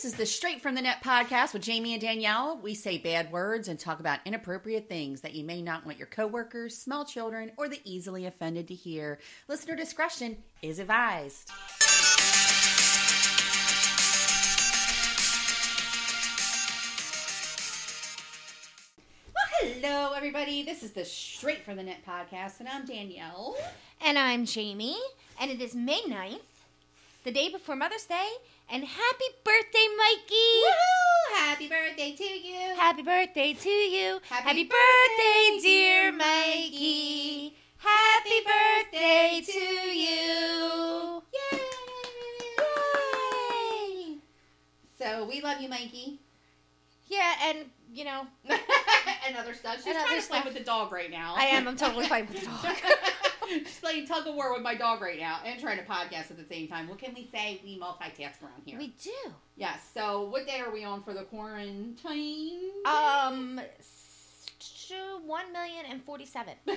This 0.00 0.14
is 0.14 0.18
the 0.18 0.24
Straight 0.24 0.62
from 0.62 0.74
the 0.74 0.80
Net 0.80 1.04
podcast 1.04 1.52
with 1.52 1.60
Jamie 1.60 1.92
and 1.92 2.00
Danielle. 2.00 2.58
We 2.62 2.74
say 2.74 2.96
bad 2.96 3.30
words 3.30 3.68
and 3.68 3.78
talk 3.78 4.00
about 4.00 4.20
inappropriate 4.24 4.88
things 4.88 5.20
that 5.20 5.34
you 5.34 5.44
may 5.44 5.60
not 5.60 5.84
want 5.84 5.98
your 5.98 6.06
coworkers, 6.06 6.74
small 6.74 7.04
children, 7.04 7.52
or 7.58 7.68
the 7.68 7.82
easily 7.84 8.24
offended 8.24 8.66
to 8.68 8.74
hear. 8.74 9.18
Listener 9.46 9.76
discretion 9.76 10.38
is 10.62 10.78
advised. 10.78 11.50
Well, 19.34 19.50
hello, 19.60 20.14
everybody. 20.16 20.62
This 20.62 20.82
is 20.82 20.92
the 20.92 21.04
Straight 21.04 21.62
from 21.62 21.76
the 21.76 21.82
Net 21.82 22.00
podcast, 22.08 22.60
and 22.60 22.70
I'm 22.70 22.86
Danielle. 22.86 23.54
And 24.02 24.18
I'm 24.18 24.46
Jamie, 24.46 24.96
and 25.38 25.50
it 25.50 25.60
is 25.60 25.74
May 25.74 26.00
9th, 26.08 26.40
the 27.24 27.30
day 27.30 27.48
before 27.50 27.76
Mother's 27.76 28.06
Day, 28.06 28.28
and 28.70 28.84
happy 28.84 29.24
birthday, 29.44 29.86
Mikey! 29.96 30.34
Woohoo! 30.64 31.36
Happy 31.38 31.68
birthday 31.68 32.12
to 32.16 32.24
you. 32.24 32.74
Happy 32.76 33.02
birthday 33.02 33.52
to 33.52 33.68
you! 33.68 34.20
Happy 34.28 34.64
birthday, 34.64 34.68
birthday, 34.68 35.58
dear 35.60 36.12
Mikey! 36.12 37.56
Happy 37.76 38.40
birthday 38.46 39.42
to 39.44 39.58
you! 39.58 41.22
Yay! 41.52 41.60
Yay! 44.08 44.18
So 44.98 45.24
we 45.26 45.42
love 45.42 45.60
you, 45.60 45.68
Mikey. 45.68 46.20
Yeah, 47.06 47.34
and 47.44 47.58
you 47.92 48.04
know, 48.04 48.26
and 48.48 49.36
other 49.36 49.52
stuff. 49.52 49.76
She's 49.78 49.86
And 49.88 49.96
trying 49.96 50.20
to 50.20 50.26
play 50.26 50.40
with 50.44 50.54
the 50.54 50.64
dog 50.64 50.92
right 50.92 51.10
now. 51.10 51.34
I 51.36 51.46
am. 51.46 51.66
I'm 51.68 51.76
totally 51.76 52.06
playing 52.06 52.28
with 52.28 52.40
the 52.40 52.46
dog. 52.46 52.66
She's 53.50 53.80
playing 53.80 54.06
tug 54.06 54.26
of 54.26 54.34
war 54.34 54.52
with 54.52 54.62
my 54.62 54.74
dog 54.74 55.00
right 55.00 55.18
now 55.18 55.40
and 55.44 55.60
trying 55.60 55.78
to 55.78 55.84
podcast 55.84 56.30
at 56.30 56.36
the 56.36 56.46
same 56.48 56.68
time. 56.68 56.88
What 56.88 56.98
can 56.98 57.14
we 57.14 57.28
say? 57.34 57.60
We 57.64 57.78
multitask 57.78 58.42
around 58.42 58.62
here. 58.64 58.78
We 58.78 58.94
do. 59.02 59.12
yes. 59.56 59.80
So 59.92 60.28
what 60.28 60.46
day 60.46 60.60
are 60.60 60.72
we 60.72 60.84
on 60.84 61.02
for 61.02 61.12
the 61.12 61.24
quarantine? 61.24 62.70
Um, 62.84 63.60
one 65.26 65.52
million 65.52 65.84
and 65.88 66.02
forty-seven. 66.04 66.54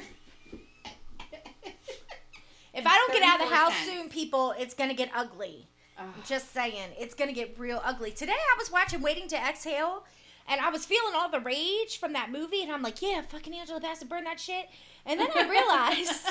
If 2.76 2.88
I 2.88 2.96
don't 2.96 3.14
get 3.14 3.22
out 3.22 3.40
of 3.40 3.50
the 3.50 3.56
house 3.56 3.76
soon, 3.86 4.10
people, 4.10 4.56
it's 4.58 4.74
gonna 4.74 4.96
get 4.96 5.12
ugly. 5.14 5.68
Ugh. 6.00 6.06
Just 6.26 6.54
saying, 6.54 6.90
it's 6.98 7.14
gonna 7.14 7.32
get 7.34 7.54
real 7.60 7.80
ugly. 7.84 8.10
Today 8.10 8.34
I 8.34 8.56
was 8.58 8.72
watching 8.72 9.00
Waiting 9.02 9.28
to 9.28 9.36
Exhale, 9.36 10.04
and 10.48 10.60
I 10.60 10.70
was 10.70 10.86
feeling 10.86 11.14
all 11.16 11.30
the 11.30 11.40
rage 11.40 11.98
from 12.00 12.14
that 12.14 12.32
movie, 12.32 12.62
and 12.64 12.72
I'm 12.72 12.82
like, 12.82 13.02
yeah, 13.02 13.22
fucking 13.22 13.54
Angela 13.54 13.80
Bassett, 13.80 14.10
burn 14.10 14.24
that 14.26 14.40
shit. 14.40 14.68
And 15.06 15.20
then 15.20 15.30
I 15.36 15.50
realized, 15.50 16.26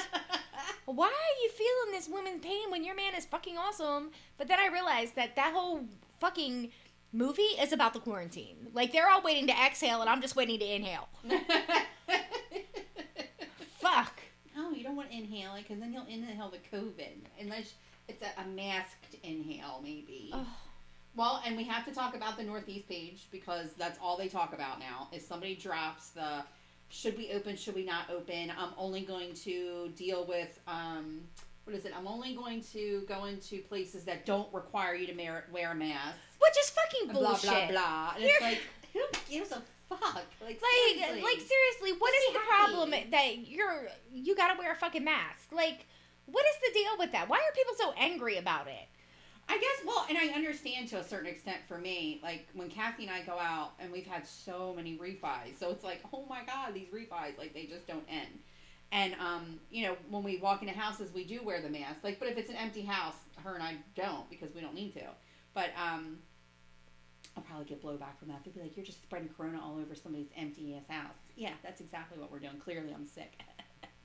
why 0.86 1.06
are 1.06 1.42
you 1.42 1.50
feeling 1.50 1.92
this 1.92 2.08
woman's 2.08 2.44
pain 2.44 2.70
when 2.70 2.84
your 2.84 2.94
man 2.94 3.14
is 3.14 3.24
fucking 3.24 3.56
awesome? 3.56 4.10
But 4.38 4.48
then 4.48 4.58
I 4.60 4.68
realized 4.68 5.16
that 5.16 5.36
that 5.36 5.52
whole 5.54 5.84
fucking 6.20 6.70
movie 7.12 7.42
is 7.42 7.72
about 7.72 7.92
the 7.94 8.00
quarantine. 8.00 8.68
Like 8.72 8.92
they're 8.92 9.08
all 9.08 9.22
waiting 9.22 9.46
to 9.48 9.52
exhale, 9.52 10.00
and 10.00 10.10
I'm 10.10 10.20
just 10.20 10.36
waiting 10.36 10.58
to 10.58 10.74
inhale. 10.74 11.08
Fuck. 13.78 14.20
No, 14.54 14.70
you 14.70 14.84
don't 14.84 14.96
want 14.96 15.10
to 15.10 15.16
inhale 15.16 15.54
it 15.54 15.62
because 15.62 15.80
then 15.80 15.92
you'll 15.92 16.06
inhale 16.06 16.50
the 16.50 16.76
COVID 16.76 17.26
unless 17.40 17.74
it's 18.08 18.22
a, 18.22 18.40
a 18.40 18.44
masked 18.46 19.16
inhale, 19.22 19.80
maybe. 19.82 20.30
Ugh. 20.32 20.46
Well, 21.14 21.42
and 21.44 21.56
we 21.56 21.64
have 21.64 21.84
to 21.86 21.92
talk 21.92 22.16
about 22.16 22.36
the 22.38 22.42
Northeast 22.42 22.88
page 22.88 23.26
because 23.30 23.68
that's 23.76 23.98
all 24.02 24.16
they 24.16 24.28
talk 24.28 24.54
about 24.54 24.78
now. 24.78 25.08
Is 25.12 25.26
somebody 25.26 25.54
drops 25.54 26.08
the 26.10 26.42
should 26.88 27.16
we 27.16 27.30
open, 27.32 27.56
should 27.56 27.74
we 27.74 27.84
not 27.84 28.10
open? 28.10 28.50
I'm 28.58 28.70
only 28.76 29.02
going 29.02 29.34
to 29.34 29.90
deal 29.96 30.24
with 30.26 30.58
um, 30.66 31.20
what 31.64 31.76
is 31.76 31.84
it? 31.84 31.92
I'm 31.96 32.06
only 32.08 32.34
going 32.34 32.62
to 32.72 33.02
go 33.08 33.26
into 33.26 33.58
places 33.62 34.04
that 34.04 34.26
don't 34.26 34.52
require 34.52 34.94
you 34.94 35.06
to 35.06 35.14
mar- 35.14 35.44
wear 35.52 35.72
a 35.72 35.74
mask. 35.74 36.16
Which 36.38 36.58
is 36.60 36.70
fucking 36.70 37.12
Blah 37.12 37.28
bullshit. 37.30 37.50
blah 37.50 37.68
blah. 37.70 38.12
And 38.16 38.24
it's 38.24 38.32
You're- 38.40 38.52
like 38.52 38.62
who 38.92 39.00
gives 39.30 39.52
a 39.52 39.62
fuck? 39.88 40.14
Like 40.14 40.24
Like, 40.40 40.60
seriously. 40.96 41.22
like 41.22 41.40
seriously, 41.40 41.92
what 41.98 42.12
is 42.14 42.32
the 42.32 42.38
happy. 42.40 42.72
problem 42.72 42.90
that 43.10 43.48
you're 43.48 43.86
you 44.12 44.34
gotta 44.34 44.58
wear 44.58 44.72
a 44.72 44.76
fucking 44.76 45.04
mask? 45.04 45.52
Like, 45.52 45.86
what 46.26 46.44
is 46.46 46.56
the 46.68 46.78
deal 46.78 46.92
with 46.98 47.12
that? 47.12 47.28
Why 47.28 47.36
are 47.36 47.52
people 47.54 47.74
so 47.78 47.92
angry 47.98 48.36
about 48.38 48.66
it? 48.66 48.88
I 49.48 49.58
guess, 49.58 49.86
well, 49.86 50.06
and 50.08 50.16
I 50.16 50.28
understand 50.34 50.88
to 50.88 50.98
a 50.98 51.04
certain 51.04 51.26
extent 51.26 51.58
for 51.68 51.78
me, 51.78 52.20
like 52.22 52.46
when 52.54 52.68
Kathy 52.68 53.06
and 53.06 53.12
I 53.12 53.22
go 53.22 53.38
out 53.38 53.72
and 53.78 53.92
we've 53.92 54.06
had 54.06 54.26
so 54.26 54.72
many 54.74 54.96
refis. 54.96 55.58
So 55.58 55.70
it's 55.70 55.84
like, 55.84 56.00
oh 56.12 56.24
my 56.28 56.42
God, 56.46 56.74
these 56.74 56.88
refis, 56.88 57.36
like 57.38 57.52
they 57.52 57.66
just 57.66 57.86
don't 57.86 58.04
end. 58.08 58.38
And, 58.92 59.14
um, 59.14 59.58
you 59.70 59.86
know, 59.86 59.96
when 60.10 60.22
we 60.22 60.36
walk 60.36 60.62
into 60.62 60.74
houses, 60.74 61.12
we 61.14 61.24
do 61.24 61.42
wear 61.42 61.62
the 61.62 61.70
mask. 61.70 62.04
Like, 62.04 62.18
but 62.18 62.28
if 62.28 62.36
it's 62.36 62.50
an 62.50 62.56
empty 62.56 62.82
house, 62.82 63.14
her 63.42 63.54
and 63.54 63.62
I 63.62 63.76
don't 63.96 64.28
because 64.28 64.54
we 64.54 64.60
don't 64.60 64.74
need 64.74 64.92
to. 64.94 65.04
But, 65.54 65.70
um, 65.82 66.18
I'll 67.36 67.42
probably 67.42 67.64
get 67.64 67.82
blowback 67.82 68.18
from 68.18 68.28
that. 68.28 68.44
They'll 68.44 68.52
be 68.52 68.60
like, 68.60 68.76
you're 68.76 68.84
just 68.84 69.02
spreading 69.02 69.30
corona 69.34 69.58
all 69.64 69.78
over 69.80 69.94
somebody's 69.94 70.28
empty 70.36 70.76
ass 70.76 70.94
house. 70.94 71.14
Yeah, 71.36 71.52
that's 71.62 71.80
exactly 71.80 72.18
what 72.18 72.30
we're 72.30 72.40
doing. 72.40 72.58
Clearly, 72.62 72.92
I'm 72.94 73.06
sick. 73.06 73.40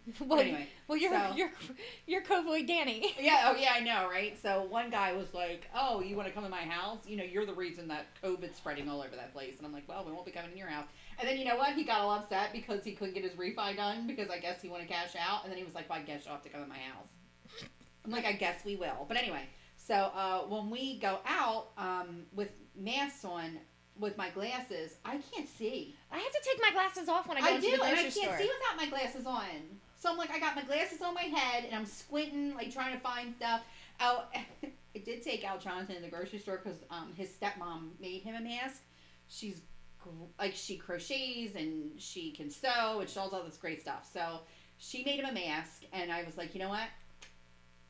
Well, 0.25 0.39
anyway, 0.39 0.67
well, 0.87 0.97
you're 0.97 1.11
so- 1.11 1.33
you're 1.35 1.51
you're 2.05 2.21
Cowboy 2.21 2.65
Danny. 2.65 3.13
Yeah, 3.19 3.43
oh 3.51 3.55
yeah, 3.59 3.73
I 3.75 3.81
know, 3.81 4.07
right? 4.09 4.37
So 4.41 4.63
one 4.69 4.89
guy 4.89 5.11
was 5.13 5.33
like, 5.33 5.69
"Oh, 5.75 5.99
you 6.01 6.15
want 6.15 6.27
to 6.29 6.33
come 6.33 6.43
to 6.43 6.49
my 6.49 6.61
house? 6.61 6.99
You 7.05 7.17
know, 7.17 7.23
you're 7.25 7.45
the 7.45 7.53
reason 7.53 7.87
that 7.89 8.05
COVID's 8.23 8.55
spreading 8.55 8.87
all 8.89 9.01
over 9.01 9.15
that 9.15 9.33
place." 9.33 9.55
And 9.57 9.65
I'm 9.67 9.73
like, 9.73 9.87
"Well, 9.87 10.05
we 10.05 10.13
won't 10.13 10.25
be 10.25 10.31
coming 10.31 10.51
in 10.51 10.57
your 10.57 10.69
house." 10.69 10.85
And 11.19 11.27
then 11.27 11.37
you 11.37 11.43
know 11.45 11.57
what? 11.57 11.73
He 11.73 11.83
got 11.83 11.99
all 12.01 12.11
upset 12.11 12.53
because 12.53 12.83
he 12.85 12.93
couldn't 12.93 13.15
get 13.15 13.23
his 13.23 13.33
refi 13.33 13.75
done 13.75 14.07
because 14.07 14.29
I 14.29 14.39
guess 14.39 14.61
he 14.61 14.69
wanted 14.69 14.87
to 14.87 14.93
cash 14.93 15.13
out. 15.19 15.43
And 15.43 15.51
then 15.51 15.57
he 15.57 15.65
was 15.65 15.75
like, 15.75 15.89
"Well, 15.89 15.99
I 15.99 16.03
guess 16.03 16.23
you'll 16.23 16.35
have 16.35 16.43
to 16.43 16.49
come 16.49 16.61
to 16.61 16.67
my 16.69 16.77
house." 16.77 17.09
I'm 18.05 18.11
like, 18.11 18.25
"I 18.25 18.33
guess 18.33 18.63
we 18.63 18.77
will." 18.77 19.05
But 19.09 19.17
anyway, 19.17 19.43
so 19.75 19.93
uh, 19.95 20.39
when 20.43 20.69
we 20.69 20.99
go 20.99 21.19
out 21.25 21.69
um, 21.77 22.23
with 22.33 22.49
masks 22.77 23.25
on, 23.25 23.57
with 23.99 24.15
my 24.17 24.29
glasses, 24.29 24.95
I 25.03 25.17
can't 25.33 25.49
see. 25.49 25.95
I 26.11 26.17
have 26.19 26.31
to 26.31 26.41
take 26.43 26.61
my 26.61 26.71
glasses 26.71 27.09
off 27.09 27.27
when 27.27 27.37
I 27.37 27.41
go 27.41 27.47
I 27.47 27.51
into 27.55 27.71
do, 27.71 27.77
the 27.77 27.83
and 27.83 27.93
I 27.99 28.01
can't 28.03 28.13
store. 28.13 28.37
see 28.37 28.49
without 28.59 28.77
my 28.77 28.85
glasses 28.87 29.25
on. 29.25 29.43
So 29.99 30.11
I'm 30.11 30.17
like, 30.17 30.31
I 30.31 30.39
got 30.39 30.55
my 30.55 30.63
glasses 30.63 31.01
on 31.01 31.13
my 31.15 31.23
head, 31.23 31.65
and 31.65 31.73
I'm 31.73 31.85
squinting, 31.85 32.53
like 32.53 32.71
trying 32.71 32.93
to 32.93 32.99
find 32.99 33.35
stuff. 33.35 33.61
Oh, 33.99 34.25
I 34.35 34.99
did 34.99 35.23
take 35.23 35.43
Al 35.43 35.59
Jonathan 35.59 35.95
in 35.95 36.01
the 36.01 36.09
grocery 36.09 36.39
store 36.39 36.61
because 36.63 36.79
um, 36.91 37.13
his 37.15 37.29
stepmom 37.29 37.89
made 37.99 38.21
him 38.21 38.35
a 38.35 38.41
mask. 38.41 38.81
She's 39.27 39.61
like 40.39 40.53
she 40.53 40.77
crochets 40.77 41.55
and 41.55 41.99
she 41.99 42.31
can 42.31 42.49
sew 42.49 42.99
and 43.01 43.09
she 43.09 43.15
does 43.15 43.33
all 43.33 43.43
this 43.43 43.57
great 43.57 43.81
stuff. 43.81 44.09
So 44.11 44.39
she 44.77 45.03
made 45.03 45.19
him 45.19 45.25
a 45.25 45.33
mask, 45.33 45.83
and 45.91 46.11
I 46.11 46.23
was 46.23 46.37
like, 46.37 46.53
you 46.53 46.59
know 46.59 46.69
what? 46.69 46.87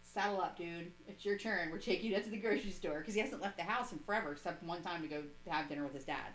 Saddle 0.02 0.42
up, 0.42 0.58
dude. 0.58 0.92
It's 1.08 1.26
your 1.26 1.38
turn. 1.38 1.70
We're 1.72 1.78
taking 1.78 2.12
you 2.12 2.20
to 2.20 2.30
the 2.30 2.38
grocery 2.38 2.72
store 2.72 3.00
because 3.00 3.14
he 3.14 3.20
hasn't 3.20 3.42
left 3.42 3.58
the 3.58 3.64
house 3.64 3.92
in 3.92 4.00
forever, 4.00 4.32
except 4.32 4.64
one 4.64 4.82
time 4.82 5.02
to 5.02 5.08
go 5.08 5.22
have 5.48 5.68
dinner 5.68 5.84
with 5.84 5.94
his 5.94 6.06
dad. 6.06 6.32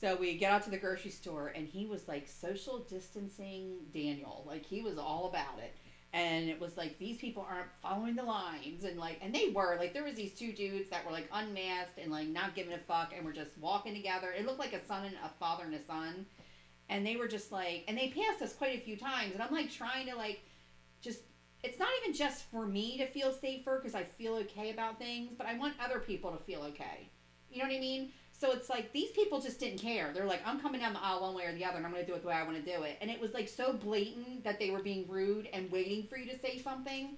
So 0.00 0.16
we 0.16 0.36
get 0.36 0.52
out 0.52 0.62
to 0.62 0.70
the 0.70 0.78
grocery 0.78 1.10
store, 1.10 1.48
and 1.48 1.66
he 1.66 1.86
was 1.86 2.06
like 2.06 2.28
social 2.28 2.78
distancing 2.80 3.78
Daniel. 3.92 4.44
Like 4.46 4.64
he 4.64 4.80
was 4.80 4.96
all 4.98 5.28
about 5.28 5.58
it. 5.58 5.74
And 6.12 6.48
it 6.48 6.58
was 6.58 6.76
like 6.76 6.98
these 6.98 7.18
people 7.18 7.46
aren't 7.48 7.68
following 7.82 8.16
the 8.16 8.22
lines, 8.22 8.84
and 8.84 8.98
like, 8.98 9.18
and 9.20 9.34
they 9.34 9.50
were 9.54 9.76
like, 9.78 9.92
there 9.92 10.04
was 10.04 10.14
these 10.14 10.34
two 10.34 10.52
dudes 10.52 10.88
that 10.90 11.04
were 11.04 11.12
like 11.12 11.28
unmasked 11.32 11.98
and 11.98 12.10
like 12.10 12.28
not 12.28 12.54
giving 12.54 12.72
a 12.72 12.78
fuck, 12.78 13.12
and 13.14 13.26
were 13.26 13.32
just 13.32 13.58
walking 13.58 13.94
together. 13.94 14.30
It 14.30 14.46
looked 14.46 14.58
like 14.58 14.72
a 14.72 14.86
son 14.86 15.04
and 15.04 15.14
a 15.24 15.28
father 15.38 15.64
and 15.64 15.74
a 15.74 15.84
son, 15.84 16.24
and 16.88 17.06
they 17.06 17.16
were 17.16 17.28
just 17.28 17.52
like, 17.52 17.84
and 17.88 17.98
they 17.98 18.08
passed 18.08 18.40
us 18.40 18.54
quite 18.54 18.78
a 18.78 18.80
few 18.80 18.96
times, 18.96 19.32
and 19.34 19.42
I'm 19.42 19.52
like 19.52 19.70
trying 19.70 20.06
to 20.06 20.16
like, 20.16 20.40
just. 21.00 21.20
It's 21.64 21.80
not 21.80 21.88
even 22.00 22.14
just 22.14 22.44
for 22.52 22.64
me 22.66 22.98
to 22.98 23.06
feel 23.08 23.32
safer 23.32 23.80
because 23.80 23.96
I 23.96 24.04
feel 24.04 24.36
okay 24.36 24.70
about 24.70 24.96
things, 24.96 25.32
but 25.36 25.48
I 25.48 25.58
want 25.58 25.74
other 25.84 25.98
people 25.98 26.30
to 26.30 26.38
feel 26.44 26.62
okay. 26.62 27.10
You 27.50 27.58
know 27.58 27.68
what 27.68 27.76
I 27.76 27.80
mean? 27.80 28.12
So 28.38 28.52
it's 28.52 28.70
like 28.70 28.92
these 28.92 29.10
people 29.10 29.40
just 29.40 29.58
didn't 29.58 29.80
care. 29.80 30.12
They're 30.14 30.24
like, 30.24 30.40
I'm 30.46 30.60
coming 30.60 30.80
down 30.80 30.92
the 30.92 31.02
aisle 31.02 31.22
one 31.22 31.34
way 31.34 31.44
or 31.44 31.52
the 31.52 31.64
other, 31.64 31.76
and 31.76 31.84
I'm 31.84 31.92
going 31.92 32.04
to 32.04 32.10
do 32.10 32.14
it 32.14 32.22
the 32.22 32.28
way 32.28 32.34
I 32.34 32.44
want 32.44 32.64
to 32.64 32.76
do 32.76 32.84
it. 32.84 32.96
And 33.00 33.10
it 33.10 33.20
was 33.20 33.34
like 33.34 33.48
so 33.48 33.72
blatant 33.72 34.44
that 34.44 34.60
they 34.60 34.70
were 34.70 34.78
being 34.78 35.06
rude 35.08 35.48
and 35.52 35.70
waiting 35.72 36.06
for 36.06 36.16
you 36.16 36.30
to 36.30 36.38
say 36.38 36.58
something, 36.58 37.16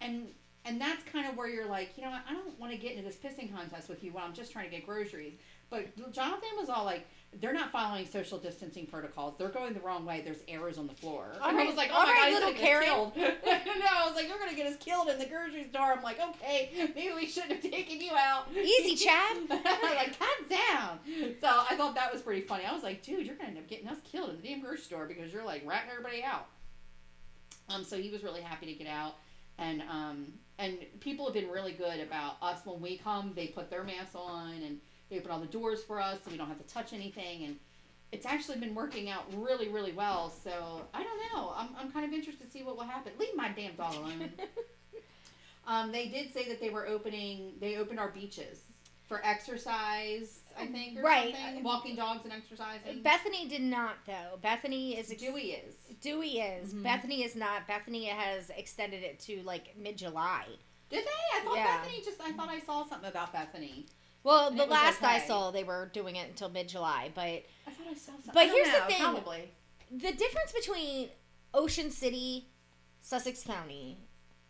and 0.00 0.28
and 0.64 0.80
that's 0.80 1.02
kind 1.04 1.26
of 1.26 1.36
where 1.36 1.48
you're 1.48 1.66
like, 1.66 1.96
you 1.96 2.04
know 2.04 2.10
what? 2.10 2.22
I 2.28 2.34
don't 2.34 2.58
want 2.60 2.72
to 2.72 2.78
get 2.78 2.92
into 2.92 3.04
this 3.04 3.16
pissing 3.16 3.52
contest 3.52 3.88
with 3.88 4.04
you 4.04 4.12
when 4.12 4.22
I'm 4.22 4.34
just 4.34 4.52
trying 4.52 4.66
to 4.66 4.70
get 4.70 4.86
groceries. 4.86 5.32
But 5.70 5.86
Jonathan 6.12 6.50
was 6.58 6.68
all 6.68 6.84
like, 6.84 7.06
they're 7.38 7.52
not 7.52 7.70
following 7.70 8.06
social 8.06 8.38
distancing 8.38 8.86
protocols. 8.86 9.34
They're 9.38 9.50
going 9.50 9.72
the 9.72 9.80
wrong 9.80 10.04
way. 10.04 10.20
There's 10.24 10.40
arrows 10.48 10.78
on 10.78 10.88
the 10.88 10.94
floor. 10.94 11.26
All 11.40 11.48
and 11.48 11.58
I 11.58 11.64
was 11.64 11.76
like, 11.76 11.90
oh 11.92 12.02
my 12.02 12.04
right, 12.04 12.14
god, 12.16 12.24
he's 12.26 12.34
little 12.34 12.50
gonna 12.50 12.58
get 12.60 12.82
us 12.82 12.82
Karen. 12.82 12.86
killed. 12.86 13.16
no, 13.80 13.86
I 13.88 14.06
was 14.06 14.16
like, 14.16 14.28
you're 14.28 14.38
gonna 14.38 14.56
get 14.56 14.66
us 14.66 14.76
killed 14.78 15.08
in 15.08 15.18
the 15.18 15.26
grocery 15.26 15.66
store. 15.70 15.92
I'm 15.92 16.02
like, 16.02 16.18
okay, 16.20 16.70
maybe 16.94 17.14
we 17.14 17.26
shouldn't 17.26 17.52
have 17.52 17.70
taken 17.70 18.00
you 18.00 18.10
out. 18.16 18.46
Easy, 18.54 18.96
Chad. 18.96 19.36
like, 19.48 20.18
calm 20.18 20.48
down. 20.48 20.98
So 21.40 21.46
I 21.48 21.76
thought 21.76 21.94
that 21.94 22.12
was 22.12 22.20
pretty 22.20 22.42
funny. 22.42 22.64
I 22.64 22.74
was 22.74 22.82
like, 22.82 23.02
dude, 23.02 23.24
you're 23.24 23.36
gonna 23.36 23.50
end 23.50 23.58
up 23.58 23.68
getting 23.68 23.88
us 23.88 23.98
killed 24.04 24.30
in 24.30 24.36
the 24.36 24.42
damn 24.42 24.60
grocery 24.60 24.80
store 24.82 25.06
because 25.06 25.32
you're 25.32 25.44
like 25.44 25.62
ratting 25.64 25.90
everybody 25.90 26.24
out. 26.24 26.46
Um, 27.68 27.84
so 27.84 27.96
he 27.96 28.10
was 28.10 28.24
really 28.24 28.40
happy 28.40 28.66
to 28.66 28.74
get 28.74 28.88
out, 28.88 29.14
and 29.56 29.82
um, 29.82 30.26
and 30.58 30.78
people 30.98 31.24
have 31.26 31.34
been 31.34 31.48
really 31.48 31.72
good 31.72 32.00
about 32.00 32.36
us 32.42 32.60
when 32.64 32.80
we 32.80 32.98
come. 32.98 33.32
They 33.36 33.46
put 33.46 33.70
their 33.70 33.84
masks 33.84 34.16
on 34.16 34.54
and 34.54 34.80
they 35.10 35.18
open 35.18 35.30
all 35.30 35.40
the 35.40 35.46
doors 35.46 35.82
for 35.82 36.00
us, 36.00 36.18
so 36.24 36.30
we 36.30 36.36
don't 36.38 36.48
have 36.48 36.64
to 36.64 36.72
touch 36.74 36.92
anything. 36.92 37.44
And 37.44 37.56
it's 38.12 38.24
actually 38.26 38.58
been 38.58 38.74
working 38.74 39.10
out 39.10 39.24
really, 39.36 39.68
really 39.68 39.92
well. 39.92 40.30
So 40.30 40.82
I 40.94 41.02
don't 41.02 41.18
know. 41.34 41.52
I'm, 41.56 41.68
I'm 41.78 41.90
kind 41.92 42.06
of 42.06 42.12
interested 42.12 42.46
to 42.46 42.50
see 42.50 42.62
what 42.62 42.76
will 42.76 42.84
happen. 42.84 43.12
Leave 43.18 43.34
my 43.36 43.50
damn 43.50 43.74
dog 43.74 43.94
alone. 43.96 44.30
um, 45.66 45.92
they 45.92 46.08
did 46.08 46.32
say 46.32 46.48
that 46.48 46.60
they 46.60 46.70
were 46.70 46.86
opening. 46.86 47.52
They 47.60 47.76
opened 47.76 47.98
our 48.00 48.10
beaches. 48.10 48.62
for 49.08 49.20
exercise, 49.24 50.38
I 50.56 50.66
think, 50.66 50.96
or 50.96 51.02
Right. 51.02 51.34
something. 51.34 51.64
Walking 51.64 51.96
dogs 51.96 52.20
and 52.22 52.32
exercising. 52.32 53.02
Bethany 53.02 53.48
did 53.48 53.62
not 53.62 53.94
though. 54.06 54.38
Bethany 54.40 54.96
is 54.96 55.10
ex- 55.10 55.20
Dewey 55.20 55.50
is. 55.50 55.74
Dewey 56.00 56.38
is. 56.38 56.72
Mhm. 56.72 56.84
Bethany 56.84 57.24
is 57.24 57.34
not. 57.34 57.66
Bethany 57.66 58.04
has 58.04 58.50
extended 58.50 59.02
it 59.02 59.18
to 59.20 59.42
like 59.42 59.76
mid 59.76 59.98
July. 59.98 60.44
Did 60.90 61.04
they? 61.04 61.38
I 61.38 61.40
thought 61.44 61.56
Yeah. 61.56 61.78
Bethany 61.78 62.02
just. 62.04 62.20
I 62.20 62.30
thought 62.34 62.50
I 62.50 62.60
saw 62.60 62.86
something 62.86 63.08
about 63.10 63.32
Bethany. 63.32 63.86
Well, 64.22 64.50
the 64.50 64.66
last 64.66 65.02
I 65.02 65.20
saw, 65.20 65.50
they 65.50 65.64
were 65.64 65.90
doing 65.92 66.16
it 66.16 66.28
until 66.28 66.48
mid 66.50 66.68
July. 66.68 67.10
But 67.14 67.22
I 67.22 67.42
thought 67.66 67.86
I 67.90 67.94
saw 67.94 68.12
something. 68.12 68.30
But 68.34 68.46
here's 68.48 68.68
the 68.68 68.80
thing. 68.86 69.00
Probably. 69.00 69.50
the 69.90 70.12
difference 70.12 70.52
between 70.52 71.08
Ocean 71.54 71.90
City, 71.90 72.46
Sussex 73.00 73.42
County, 73.42 73.96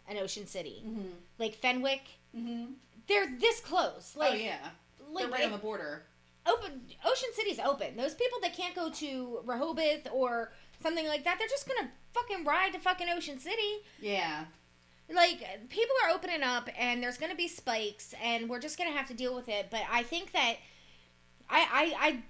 and 0.08 0.18
Ocean 0.18 0.46
City, 0.46 0.82
Mm-hmm. 0.86 1.08
like 1.38 1.54
Fenwick, 1.54 2.02
Mm-hmm. 2.36 2.72
they're 3.08 3.28
this 3.38 3.60
close. 3.60 4.14
Like, 4.16 4.32
oh 4.32 4.36
yeah. 4.36 4.56
like 5.12 5.24
They're 5.24 5.32
right 5.32 5.40
it- 5.42 5.46
on 5.46 5.52
the 5.52 5.58
border. 5.58 6.02
open 6.46 6.80
Ocean 7.04 7.28
City's 7.34 7.58
open. 7.60 7.96
Those 7.96 8.14
people 8.14 8.38
that 8.42 8.56
can't 8.56 8.74
go 8.74 8.90
to 8.90 9.40
Rehoboth 9.44 10.08
or 10.12 10.52
something 10.82 11.06
like 11.06 11.24
that, 11.24 11.36
they're 11.38 11.48
just 11.48 11.68
gonna 11.68 11.90
fucking 12.12 12.44
ride 12.44 12.72
to 12.72 12.78
fucking 12.80 13.08
Ocean 13.08 13.38
City. 13.38 13.82
Yeah. 14.00 14.44
Like 15.12 15.68
people 15.68 15.94
are 16.04 16.10
opening 16.10 16.42
up, 16.42 16.68
and 16.78 17.02
there's 17.02 17.18
gonna 17.18 17.34
be 17.34 17.48
spikes, 17.48 18.14
and 18.22 18.48
we're 18.48 18.60
just 18.60 18.78
gonna 18.78 18.90
have 18.90 19.08
to 19.08 19.14
deal 19.14 19.34
with 19.34 19.48
it. 19.48 19.68
But 19.70 19.82
I 19.90 20.02
think 20.02 20.32
that 20.32 20.56
I 21.48 21.66
I 21.72 22.08
I 22.08 22.22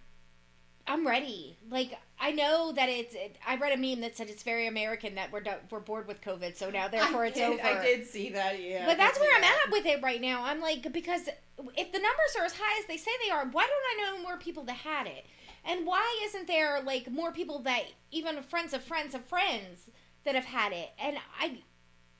I'm 0.86 1.06
ready. 1.06 1.56
Like 1.70 1.98
I 2.18 2.32
know 2.32 2.72
that 2.72 2.88
it's. 2.88 3.14
It, 3.14 3.36
I 3.46 3.56
read 3.56 3.72
a 3.72 3.76
meme 3.76 4.00
that 4.00 4.16
said 4.16 4.28
it's 4.28 4.42
very 4.42 4.66
American 4.66 5.14
that 5.14 5.30
we're 5.30 5.40
do- 5.40 5.50
we're 5.70 5.80
bored 5.80 6.08
with 6.08 6.20
COVID, 6.20 6.56
so 6.56 6.70
now 6.70 6.88
therefore 6.88 7.24
I 7.24 7.28
it's 7.28 7.38
did, 7.38 7.48
over. 7.48 7.62
I 7.62 7.84
did 7.84 8.06
see 8.06 8.30
that. 8.30 8.60
Yeah. 8.60 8.86
But 8.86 8.96
that's 8.96 9.18
where 9.20 9.30
I'm 9.34 9.42
that. 9.42 9.64
at 9.66 9.72
with 9.72 9.86
it 9.86 10.02
right 10.02 10.20
now. 10.20 10.44
I'm 10.44 10.60
like, 10.60 10.92
because 10.92 11.28
if 11.76 11.92
the 11.92 11.98
numbers 11.98 12.36
are 12.38 12.44
as 12.44 12.54
high 12.54 12.78
as 12.80 12.86
they 12.86 12.96
say 12.96 13.10
they 13.24 13.30
are, 13.30 13.46
why 13.46 13.66
don't 13.66 14.08
I 14.08 14.16
know 14.16 14.22
more 14.22 14.36
people 14.36 14.64
that 14.64 14.76
had 14.76 15.06
it? 15.06 15.26
And 15.64 15.86
why 15.86 16.20
isn't 16.24 16.46
there 16.46 16.80
like 16.82 17.10
more 17.10 17.32
people 17.32 17.60
that 17.60 17.84
even 18.10 18.42
friends 18.42 18.72
of 18.72 18.82
friends 18.82 19.14
of 19.14 19.24
friends 19.24 19.90
that 20.24 20.34
have 20.34 20.46
had 20.46 20.72
it? 20.72 20.90
And 20.98 21.18
I, 21.38 21.58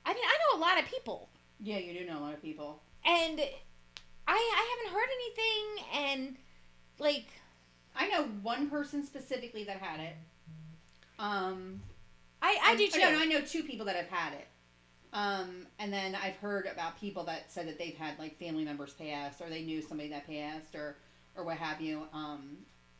I 0.05 0.13
mean, 0.13 0.23
I 0.23 0.37
know 0.53 0.59
a 0.59 0.61
lot 0.61 0.79
of 0.79 0.85
people, 0.89 1.29
Yeah, 1.59 1.77
you 1.77 1.93
do 1.97 2.05
know 2.05 2.19
a 2.19 2.21
lot 2.21 2.33
of 2.33 2.41
people. 2.41 2.81
and 3.05 3.39
I 4.27 4.33
I 4.33 4.75
haven't 4.85 4.99
heard 4.99 5.09
anything, 5.13 5.85
and 5.93 6.35
like 6.99 7.25
I 7.95 8.07
know 8.09 8.23
one 8.41 8.69
person 8.69 9.05
specifically 9.05 9.63
that 9.65 9.77
had 9.77 9.99
it. 9.99 10.15
Um, 11.19 11.81
I 12.41 12.57
I 12.63 12.75
do 12.75 12.87
too. 12.87 12.99
No, 12.99 13.19
I 13.19 13.25
know 13.25 13.41
two 13.41 13.63
people 13.63 13.85
that 13.85 13.95
have 13.95 14.07
had 14.07 14.33
it. 14.33 14.47
Um, 15.13 15.67
and 15.77 15.91
then 15.91 16.15
I've 16.15 16.37
heard 16.37 16.67
about 16.67 16.97
people 16.99 17.25
that 17.25 17.51
said 17.51 17.67
that 17.67 17.77
they've 17.77 17.97
had 17.97 18.17
like 18.17 18.39
family 18.39 18.63
members 18.63 18.93
pass, 18.93 19.41
or 19.41 19.49
they 19.49 19.61
knew 19.63 19.81
somebody 19.81 20.09
that 20.09 20.25
passed, 20.25 20.73
or 20.75 20.95
or 21.35 21.43
what 21.43 21.57
have 21.57 21.81
you. 21.81 22.03
Um, 22.13 22.57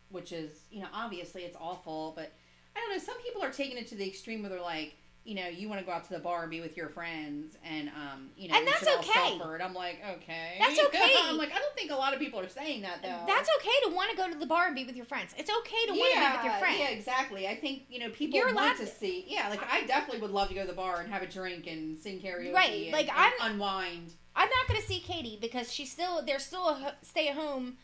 which 0.09 0.31
is 0.33 0.51
you 0.71 0.81
know 0.81 0.89
obviously 0.93 1.43
it's 1.43 1.57
awful, 1.59 2.13
but 2.15 2.31
I 2.75 2.79
don't 2.79 2.91
know. 2.91 2.97
Some 2.97 3.21
people 3.23 3.41
are 3.43 3.51
taking 3.51 3.77
it 3.77 3.87
to 3.87 3.95
the 3.95 4.05
extreme 4.07 4.41
where 4.41 4.49
they're 4.49 4.61
like, 4.61 4.93
you 5.23 5.35
know, 5.35 5.47
you 5.47 5.69
want 5.69 5.79
to 5.79 5.85
go 5.85 5.91
out 5.91 6.03
to 6.05 6.13
the 6.13 6.19
bar 6.19 6.41
and 6.41 6.49
be 6.49 6.61
with 6.61 6.75
your 6.75 6.89
friends, 6.89 7.55
and 7.63 7.89
um, 7.89 8.29
you 8.35 8.49
know, 8.49 8.57
And 8.57 8.67
that's 8.67 8.87
okay. 8.87 9.39
And 9.39 9.61
I'm 9.61 9.73
like, 9.73 9.99
okay, 10.17 10.55
That's 10.59 10.79
okay. 10.87 11.13
I'm 11.23 11.37
like, 11.37 11.51
I 11.53 11.59
don't 11.59 11.75
think 11.75 11.91
a 11.91 11.95
lot 11.95 12.13
of 12.13 12.19
people 12.19 12.39
are 12.39 12.49
saying 12.49 12.81
that 12.81 13.03
though. 13.03 13.19
That's 13.27 13.47
okay 13.59 13.89
to 13.89 13.95
want 13.95 14.09
to 14.09 14.17
go 14.17 14.31
to 14.31 14.37
the 14.37 14.47
bar 14.47 14.65
and 14.65 14.75
be 14.75 14.83
with 14.83 14.95
your 14.95 15.05
friends. 15.05 15.33
It's 15.37 15.49
okay 15.49 15.85
to 15.87 15.91
want 15.93 16.13
to 16.13 16.19
be 16.19 16.37
with 16.37 16.45
your 16.45 16.59
friends. 16.59 16.79
Yeah, 16.79 16.89
exactly. 16.89 17.47
I 17.47 17.55
think 17.55 17.83
you 17.89 17.99
know 17.99 18.09
people 18.09 18.39
You're 18.39 18.53
want 18.53 18.79
to- 18.79 18.87
see. 18.87 19.25
Yeah, 19.27 19.49
like 19.49 19.61
I 19.71 19.85
definitely 19.85 20.21
would 20.21 20.31
love 20.31 20.49
to 20.49 20.55
go 20.55 20.61
to 20.61 20.67
the 20.67 20.73
bar 20.73 21.01
and 21.01 21.11
have 21.13 21.21
a 21.21 21.27
drink 21.27 21.67
and 21.67 21.99
sing 21.99 22.19
karaoke. 22.19 22.53
Right, 22.53 22.83
and- 22.85 22.91
like, 22.91 23.09
and 23.09 23.17
I'm- 23.17 23.33
unwind. 23.53 24.13
I'm 24.35 24.49
not 24.49 24.67
gonna 24.67 24.81
see 24.81 24.99
Katie 25.01 25.37
because 25.39 25.71
she's 25.71 25.91
still 25.91 26.23
there's 26.25 26.45
still 26.45 26.67
a 26.69 26.95
stay 27.03 27.27
at 27.27 27.35
home. 27.35 27.77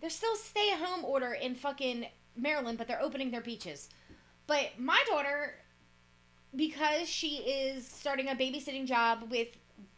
There's 0.00 0.14
still 0.14 0.36
stay 0.36 0.72
at 0.72 0.78
home 0.80 1.04
order 1.04 1.32
in 1.32 1.54
fucking 1.54 2.06
Maryland, 2.36 2.76
but 2.76 2.86
they're 2.86 3.00
opening 3.00 3.30
their 3.30 3.40
beaches. 3.40 3.88
But 4.46 4.78
my 4.78 5.02
daughter, 5.08 5.54
because 6.54 7.08
she 7.08 7.36
is 7.38 7.86
starting 7.86 8.28
a 8.28 8.34
babysitting 8.34 8.86
job 8.86 9.30
with 9.30 9.48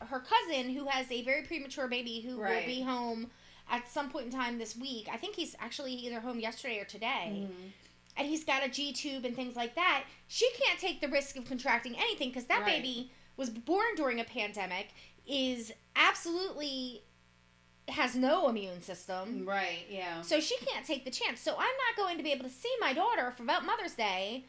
her 0.00 0.20
cousin 0.20 0.70
who 0.74 0.86
has 0.86 1.10
a 1.10 1.22
very 1.22 1.42
premature 1.42 1.86
baby 1.88 2.20
who 2.20 2.40
Right. 2.40 2.60
will 2.60 2.66
be 2.66 2.82
home 2.82 3.30
at 3.70 3.88
some 3.88 4.10
point 4.10 4.26
in 4.26 4.32
time 4.32 4.58
this 4.58 4.74
week. 4.76 5.08
I 5.12 5.16
think 5.18 5.36
he's 5.36 5.54
actually 5.60 5.92
either 5.92 6.20
home 6.20 6.40
yesterday 6.40 6.78
or 6.80 6.84
today. 6.84 7.46
Mhm. 7.48 7.72
and 8.16 8.26
he's 8.26 8.42
got 8.42 8.64
a 8.66 8.68
G 8.68 8.92
tube 8.92 9.24
and 9.24 9.36
things 9.36 9.54
like 9.54 9.76
that, 9.76 10.04
she 10.26 10.50
can't 10.60 10.80
take 10.80 11.00
the 11.00 11.06
risk 11.06 11.36
of 11.36 11.44
contracting 11.44 11.94
anything 11.96 12.30
because 12.30 12.46
that 12.46 12.62
Right. 12.62 12.82
baby 12.82 13.12
was 13.36 13.48
born 13.48 13.94
during 13.94 14.18
a 14.18 14.24
pandemic, 14.24 14.88
is 15.24 15.70
absolutely 15.94 17.04
has 17.86 18.16
no 18.16 18.48
immune 18.48 18.82
system. 18.82 19.46
Right. 19.46 19.86
Yeah. 19.88 20.20
So 20.22 20.40
she 20.40 20.56
can't 20.58 20.84
take 20.84 21.04
the 21.04 21.12
chance. 21.12 21.40
So 21.40 21.52
I'm 21.52 21.58
not 21.60 21.96
going 21.96 22.16
to 22.18 22.24
be 22.24 22.32
able 22.32 22.42
to 22.44 22.50
see 22.50 22.74
my 22.80 22.92
daughter 22.92 23.30
for 23.30 23.44
about 23.44 23.64
Mother's 23.64 23.94
Day 23.94 24.46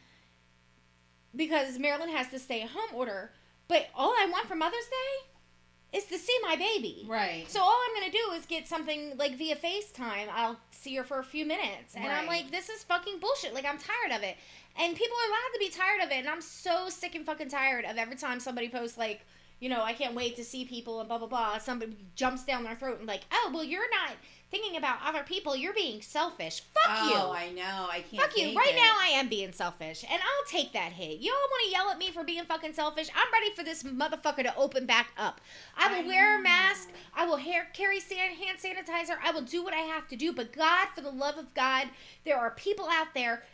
because 1.34 1.78
Maryland 1.78 2.12
has 2.12 2.28
the 2.28 2.38
stay 2.38 2.62
at 2.62 2.70
home 2.70 2.94
order. 2.94 3.32
But 3.68 3.86
all 3.94 4.10
I 4.10 4.28
want 4.30 4.48
for 4.48 4.56
Mother's 4.56 4.86
Day 4.86 5.98
is 5.98 6.04
to 6.04 6.18
see 6.18 6.36
my 6.42 6.56
baby. 6.56 7.04
Right. 7.08 7.44
So 7.48 7.60
all 7.60 7.78
I'm 7.88 8.00
gonna 8.00 8.12
do 8.12 8.32
is 8.34 8.46
get 8.46 8.66
something 8.68 9.16
like 9.16 9.36
via 9.36 9.56
FaceTime. 9.56 10.28
I'll 10.32 10.58
see 10.70 10.94
her 10.96 11.04
for 11.04 11.18
a 11.18 11.24
few 11.24 11.44
minutes, 11.44 11.94
and 11.94 12.06
I'm 12.06 12.26
like, 12.26 12.50
this 12.50 12.68
is 12.68 12.84
fucking 12.84 13.18
bullshit. 13.18 13.54
Like 13.54 13.64
I'm 13.64 13.78
tired 13.78 14.16
of 14.16 14.22
it, 14.22 14.36
and 14.78 14.94
people 14.94 15.16
are 15.16 15.28
allowed 15.28 15.52
to 15.54 15.58
be 15.58 15.68
tired 15.68 16.02
of 16.02 16.10
it, 16.10 16.18
and 16.18 16.28
I'm 16.28 16.40
so 16.40 16.88
sick 16.88 17.14
and 17.14 17.26
fucking 17.26 17.48
tired 17.48 17.84
of 17.84 17.96
every 17.96 18.16
time 18.16 18.40
somebody 18.40 18.68
posts 18.68 18.96
like, 18.96 19.26
you 19.58 19.68
know, 19.68 19.82
I 19.82 19.92
can't 19.92 20.14
wait 20.14 20.36
to 20.36 20.44
see 20.44 20.64
people 20.64 21.00
and 21.00 21.08
blah 21.08 21.18
blah 21.18 21.26
blah. 21.26 21.58
Somebody 21.58 21.96
jumps 22.14 22.44
down 22.44 22.62
their 22.64 22.76
throat 22.76 22.98
and 22.98 23.08
like, 23.08 23.22
oh 23.32 23.50
well, 23.52 23.64
you're 23.64 23.90
not 23.90 24.16
thinking 24.50 24.76
about 24.76 24.98
other 25.04 25.22
people. 25.22 25.54
You're 25.54 25.74
being 25.74 26.02
selfish. 26.02 26.62
Fuck 26.74 26.98
oh, 27.02 27.08
you. 27.08 27.14
Oh, 27.16 27.32
I 27.32 27.50
know. 27.50 27.88
I 27.90 28.00
can't. 28.00 28.22
Fuck 28.22 28.36
you. 28.36 28.56
Right 28.56 28.72
it. 28.72 28.76
now, 28.76 28.96
I 29.00 29.08
am 29.14 29.28
being 29.28 29.52
selfish, 29.52 30.04
and 30.04 30.20
I'll 30.20 30.46
take 30.48 30.72
that 30.72 30.92
hit. 30.92 31.20
Y'all 31.20 31.32
want 31.32 31.64
to 31.66 31.70
yell 31.70 31.90
at 31.90 31.98
me 31.98 32.10
for 32.10 32.24
being 32.24 32.44
fucking 32.44 32.72
selfish? 32.74 33.08
I'm 33.14 33.32
ready 33.32 33.54
for 33.54 33.62
this 33.62 33.82
motherfucker 33.82 34.42
to 34.42 34.56
open 34.56 34.86
back 34.86 35.08
up. 35.16 35.40
I 35.76 35.88
will 35.88 36.04
I 36.04 36.08
wear 36.08 36.38
a 36.38 36.42
mask. 36.42 36.88
I 37.14 37.26
will 37.26 37.36
hair, 37.36 37.68
carry 37.72 38.00
san- 38.00 38.34
hand 38.34 38.58
sanitizer. 38.58 39.16
I 39.22 39.30
will 39.30 39.42
do 39.42 39.62
what 39.62 39.74
I 39.74 39.78
have 39.80 40.08
to 40.08 40.16
do. 40.16 40.32
But 40.32 40.52
God, 40.52 40.88
for 40.94 41.00
the 41.00 41.10
love 41.10 41.38
of 41.38 41.54
God, 41.54 41.88
there 42.24 42.36
are 42.38 42.50
people 42.50 42.88
out 42.90 43.14
there 43.14 43.44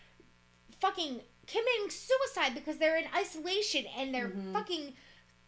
fucking 0.81 1.21
committing 1.47 1.91
suicide 1.91 2.55
because 2.55 2.79
they're 2.79 2.97
in 2.97 3.05
isolation 3.17 3.85
and 3.97 4.13
they're 4.15 4.29
Mhm. 4.29 4.53
fucking 4.53 4.95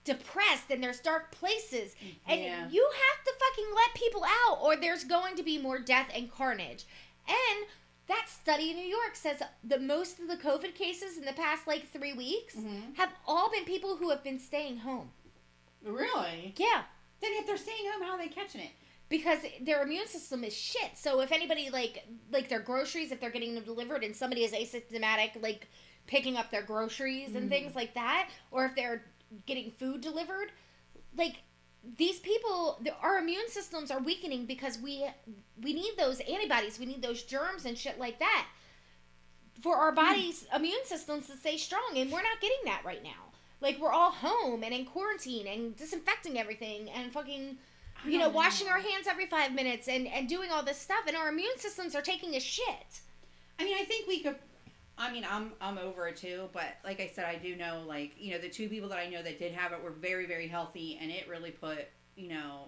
depressed 0.08 0.70
and 0.70 0.82
there's 0.82 1.00
dark 1.00 1.30
places 1.30 1.94
and 2.26 2.40
Yeah. 2.40 2.68
you 2.68 2.90
have 3.08 3.24
to 3.24 3.32
fucking 3.38 3.74
let 3.74 3.94
people 3.94 4.24
out 4.24 4.58
or 4.62 4.74
there's 4.76 5.04
going 5.04 5.36
to 5.36 5.42
be 5.42 5.56
more 5.58 5.78
death 5.78 6.10
and 6.14 6.30
carnage 6.32 6.84
and 7.28 7.66
that 8.08 8.26
study 8.28 8.70
in 8.70 8.76
new 8.76 8.86
york 8.86 9.14
says 9.14 9.42
that 9.64 9.82
most 9.82 10.18
of 10.18 10.26
the 10.28 10.36
covid 10.36 10.74
cases 10.74 11.16
in 11.18 11.24
the 11.24 11.32
past 11.34 11.66
like 11.66 11.90
three 11.92 12.12
weeks 12.14 12.54
Mhm. 12.56 12.96
have 12.96 13.12
all 13.26 13.50
been 13.50 13.64
people 13.64 13.96
who 13.96 14.08
have 14.10 14.24
been 14.24 14.38
staying 14.38 14.78
home 14.78 15.10
Really? 15.82 16.54
yeah 16.56 16.82
Then 17.20 17.32
if 17.34 17.46
they're 17.46 17.56
staying 17.56 17.90
home, 17.92 18.02
how 18.02 18.12
are 18.12 18.18
they 18.18 18.28
catching 18.28 18.60
it? 18.62 18.70
because 19.10 19.38
their 19.62 19.82
immune 19.82 20.06
system 20.06 20.44
is 20.44 20.54
shit. 20.54 20.90
So 20.96 21.20
if 21.20 21.32
anybody 21.32 21.70
like 21.70 22.04
like 22.30 22.48
their 22.50 22.60
groceries, 22.60 23.10
if 23.10 23.20
they're 23.20 23.30
getting 23.30 23.54
them 23.54 23.64
delivered 23.64 24.04
and 24.04 24.14
somebody 24.14 24.44
is 24.44 24.52
asymptomatic, 24.52 25.42
like 25.42 25.66
picking 26.06 26.36
up 26.36 26.50
their 26.50 26.62
groceries 26.62 27.34
and 27.34 27.46
Mhm. 27.46 27.48
things 27.48 27.74
like 27.74 27.94
that, 27.94 28.28
or 28.50 28.66
if 28.66 28.74
they're 28.74 29.02
getting 29.46 29.70
food 29.70 30.00
delivered, 30.00 30.52
like 31.16 31.42
these 31.96 32.18
people, 32.18 32.78
the, 32.82 32.94
our 33.02 33.18
immune 33.18 33.48
systems 33.48 33.90
are 33.90 34.00
weakening 34.00 34.46
because 34.46 34.78
we 34.78 35.06
we 35.62 35.72
need 35.72 35.92
those 35.96 36.20
antibodies, 36.20 36.78
we 36.78 36.86
need 36.86 37.02
those 37.02 37.22
germs 37.22 37.64
and 37.64 37.76
shit 37.76 37.98
like 37.98 38.18
that 38.18 38.46
for 39.62 39.76
our 39.76 39.90
hmm. 39.90 39.96
body's 39.96 40.46
immune 40.54 40.84
systems 40.84 41.26
to 41.26 41.36
stay 41.36 41.56
strong, 41.56 41.92
and 41.96 42.10
we're 42.10 42.22
not 42.22 42.40
getting 42.40 42.58
that 42.64 42.82
right 42.84 43.02
now. 43.02 43.32
Like 43.60 43.78
we're 43.80 43.92
all 43.92 44.12
home 44.12 44.62
and 44.62 44.72
in 44.72 44.84
quarantine 44.84 45.46
and 45.46 45.76
disinfecting 45.76 46.38
everything 46.38 46.88
and 46.90 47.12
fucking 47.12 47.58
you 48.06 48.18
know, 48.18 48.26
don't 48.26 48.34
washing 48.34 48.68
our 48.68 48.78
hands 48.78 49.08
every 49.08 49.26
five 49.26 49.52
minutes 49.52 49.88
and, 49.88 50.06
and 50.06 50.28
doing 50.28 50.52
all 50.52 50.62
this 50.62 50.78
stuff, 50.78 51.04
and 51.06 51.16
our 51.16 51.28
immune 51.28 51.58
systems 51.58 51.94
are 51.94 52.02
taking 52.02 52.36
a 52.36 52.40
shit. 52.40 53.00
I 53.58 53.64
mean, 53.64 53.76
I 53.78 53.84
think 53.84 54.06
we 54.06 54.20
could. 54.20 54.36
I 54.98 55.12
mean, 55.12 55.24
I'm 55.30 55.52
I'm 55.60 55.78
over 55.78 56.08
it 56.08 56.16
too, 56.16 56.48
but 56.52 56.76
like 56.84 57.00
I 57.00 57.06
said, 57.14 57.24
I 57.24 57.36
do 57.36 57.54
know 57.56 57.84
like 57.86 58.12
you 58.18 58.32
know 58.32 58.38
the 58.38 58.48
two 58.48 58.68
people 58.68 58.88
that 58.90 58.98
I 58.98 59.08
know 59.08 59.22
that 59.22 59.38
did 59.38 59.52
have 59.52 59.72
it 59.72 59.82
were 59.82 59.90
very 59.92 60.26
very 60.26 60.48
healthy, 60.48 60.98
and 61.00 61.10
it 61.10 61.28
really 61.28 61.50
put 61.52 61.86
you 62.16 62.28
know 62.28 62.64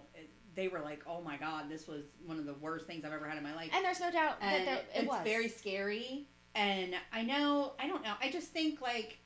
they 0.55 0.69
were 0.69 0.81
like, 0.81 1.01
oh 1.07 1.21
my 1.23 1.37
god, 1.37 1.69
this 1.69 1.87
was 1.87 2.05
one 2.27 2.39
of 2.39 2.45
the 2.47 2.55
worst 2.55 2.87
things 2.87 3.05
I've 3.05 3.13
ever 3.13 3.29
had 3.29 3.37
in 3.39 3.43
my 3.45 3.55
life, 3.55 3.71
And 3.75 3.85
there's 3.85 4.01
no 4.01 4.11
doubt 4.11 4.41
that 4.41 4.65
there, 4.65 4.75
it 4.79 4.87
it's 4.95 5.09
was. 5.09 5.21
very 5.25 5.49
scary. 5.49 6.27
And 6.57 6.95
I 7.13 7.23
know, 7.23 7.75
I 7.79 7.87
don't 7.87 8.03
know, 8.03 8.15
I 8.21 8.31
just 8.33 8.49
think 8.49 8.81
like 8.81 9.19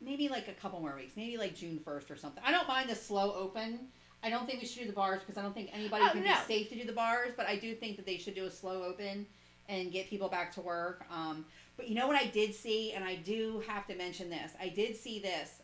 maybe 0.00 0.28
like 0.28 0.46
a 0.46 0.52
couple 0.52 0.78
more 0.80 0.94
weeks, 0.94 1.16
maybe 1.16 1.36
like 1.36 1.56
June 1.56 1.80
first 1.84 2.10
or 2.12 2.16
something. 2.16 2.42
I 2.46 2.52
don't 2.52 2.68
mind 2.68 2.88
the 2.88 2.94
slow 2.94 3.34
open. 3.34 3.88
I 4.22 4.30
don't 4.30 4.46
think 4.46 4.60
we 4.60 4.66
should 4.68 4.82
do 4.82 4.86
the 4.86 4.92
bars 4.92 5.20
because 5.20 5.36
I 5.36 5.42
don't 5.42 5.54
think 5.54 5.70
anybody 5.72 6.04
Oh, 6.06 6.10
can 6.12 6.22
no. 6.24 6.30
be 6.30 6.36
safe 6.46 6.68
to 6.70 6.76
do 6.76 6.84
the 6.86 6.92
bars, 6.92 7.32
but 7.36 7.46
I 7.46 7.56
do 7.56 7.74
think 7.74 7.96
that 7.96 8.06
they 8.06 8.16
should 8.18 8.34
do 8.36 8.46
a 8.46 8.50
slow 8.50 8.84
open 8.84 9.26
and 9.68 9.90
get 9.90 10.08
people 10.08 10.28
back 10.28 10.52
to 10.54 10.60
work. 10.60 11.04
Um, 11.10 11.44
but 11.76 11.88
you 11.88 11.94
know 11.94 12.06
what 12.06 12.16
I 12.16 12.26
did 12.26 12.54
see, 12.54 12.92
and 12.92 13.04
I 13.04 13.16
do 13.16 13.62
have 13.66 13.86
to 13.88 13.94
mention 13.94 14.30
this. 14.30 14.52
I 14.60 14.68
did 14.68 14.96
see 14.96 15.18
this 15.20 15.60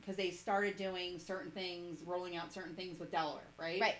because 0.00 0.16
they 0.16 0.30
started 0.30 0.76
doing 0.76 1.18
certain 1.18 1.50
things, 1.50 2.00
rolling 2.06 2.36
out 2.36 2.52
certain 2.52 2.74
things 2.74 2.98
with 2.98 3.10
Delaware, 3.10 3.42
right? 3.58 3.80
Right. 3.80 3.96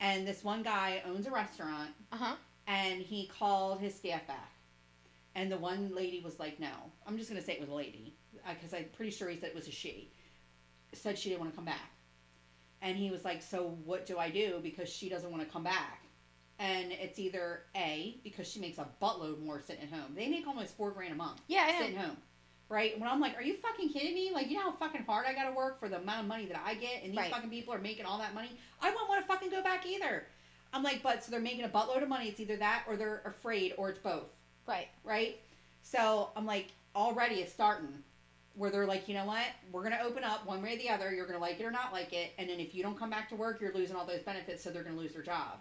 and 0.00 0.26
this 0.26 0.42
one 0.42 0.62
guy 0.62 1.02
owns 1.06 1.26
a 1.26 1.30
restaurant, 1.30 1.90
Uh 2.12 2.16
huh. 2.16 2.34
and 2.66 3.00
he 3.02 3.26
called 3.38 3.80
his 3.80 3.94
staff 3.94 4.26
back, 4.26 4.52
and 5.34 5.50
the 5.52 5.58
one 5.58 5.94
lady 5.94 6.20
was 6.24 6.38
like, 6.40 6.58
"No, 6.58 6.72
I'm 7.06 7.16
just 7.18 7.28
gonna 7.30 7.42
say 7.42 7.52
it 7.54 7.60
was 7.60 7.68
a 7.68 7.74
lady, 7.74 8.14
because 8.48 8.72
I'm 8.74 8.86
pretty 8.96 9.10
sure 9.12 9.28
he 9.28 9.38
said 9.38 9.50
it 9.50 9.54
was 9.54 9.68
a 9.68 9.72
she." 9.72 10.10
Said 10.94 11.18
she 11.18 11.28
didn't 11.30 11.40
want 11.40 11.52
to 11.52 11.56
come 11.56 11.64
back, 11.64 11.90
and 12.82 12.96
he 12.96 13.10
was 13.10 13.24
like, 13.24 13.40
"So 13.42 13.78
what 13.84 14.04
do 14.06 14.18
I 14.18 14.28
do? 14.30 14.60
Because 14.62 14.88
she 14.90 15.08
doesn't 15.08 15.30
want 15.30 15.42
to 15.42 15.48
come 15.50 15.62
back." 15.64 16.01
And 16.62 16.92
it's 16.92 17.18
either 17.18 17.62
A, 17.74 18.18
because 18.22 18.48
she 18.48 18.60
makes 18.60 18.78
a 18.78 18.86
buttload 19.02 19.42
more 19.44 19.60
sitting 19.60 19.82
at 19.82 19.90
home. 19.90 20.14
They 20.14 20.28
make 20.28 20.46
almost 20.46 20.76
four 20.76 20.92
grand 20.92 21.12
a 21.12 21.16
month 21.16 21.40
Yeah, 21.48 21.68
I 21.68 21.76
sitting 21.80 21.96
know. 21.96 22.02
home. 22.02 22.16
Right? 22.68 22.96
When 23.00 23.08
I'm 23.08 23.18
like, 23.20 23.36
are 23.36 23.42
you 23.42 23.56
fucking 23.56 23.88
kidding 23.88 24.14
me? 24.14 24.30
Like, 24.32 24.48
you 24.48 24.54
know 24.54 24.62
how 24.62 24.72
fucking 24.72 25.02
hard 25.02 25.26
I 25.26 25.34
gotta 25.34 25.50
work 25.52 25.80
for 25.80 25.88
the 25.88 25.96
amount 25.98 26.20
of 26.20 26.26
money 26.26 26.46
that 26.46 26.62
I 26.64 26.74
get, 26.74 27.02
and 27.02 27.10
these 27.10 27.18
Right. 27.18 27.32
fucking 27.32 27.50
people 27.50 27.74
are 27.74 27.78
making 27.80 28.04
all 28.06 28.18
that 28.18 28.32
money? 28.32 28.50
I 28.80 28.90
wouldn't 28.90 29.08
want 29.08 29.22
to 29.22 29.26
fucking 29.26 29.50
go 29.50 29.60
back 29.60 29.84
either. 29.86 30.24
I'm 30.72 30.84
like, 30.84 31.02
but 31.02 31.24
so 31.24 31.32
they're 31.32 31.40
making 31.40 31.64
a 31.64 31.68
buttload 31.68 32.00
of 32.02 32.08
money. 32.08 32.28
It's 32.28 32.38
either 32.38 32.56
that 32.58 32.84
or 32.86 32.96
they're 32.96 33.22
afraid 33.26 33.74
or 33.76 33.90
it's 33.90 33.98
both. 33.98 34.28
Right. 34.66 34.86
Right? 35.04 35.40
So 35.82 36.30
I'm 36.36 36.46
like, 36.46 36.68
already 36.94 37.36
it's 37.42 37.52
starting 37.52 38.04
where 38.54 38.70
they're 38.70 38.86
like, 38.86 39.08
you 39.08 39.14
know 39.14 39.24
what? 39.26 39.44
We're 39.72 39.82
gonna 39.82 40.00
open 40.04 40.22
up 40.22 40.46
one 40.46 40.62
way 40.62 40.74
or 40.74 40.78
the 40.78 40.90
other. 40.90 41.12
You're 41.12 41.26
gonna 41.26 41.40
like 41.40 41.58
it 41.58 41.64
or 41.64 41.72
not 41.72 41.92
like 41.92 42.12
it, 42.12 42.32
and 42.38 42.48
then 42.48 42.60
if 42.60 42.72
you 42.74 42.82
don't 42.84 42.96
come 42.98 43.10
back 43.10 43.28
to 43.30 43.34
work, 43.34 43.60
you're 43.60 43.74
losing 43.74 43.96
all 43.96 44.06
those 44.06 44.22
benefits, 44.22 44.62
so 44.62 44.70
they're 44.70 44.84
gonna 44.84 44.96
lose 44.96 45.12
their 45.12 45.22
job. 45.22 45.58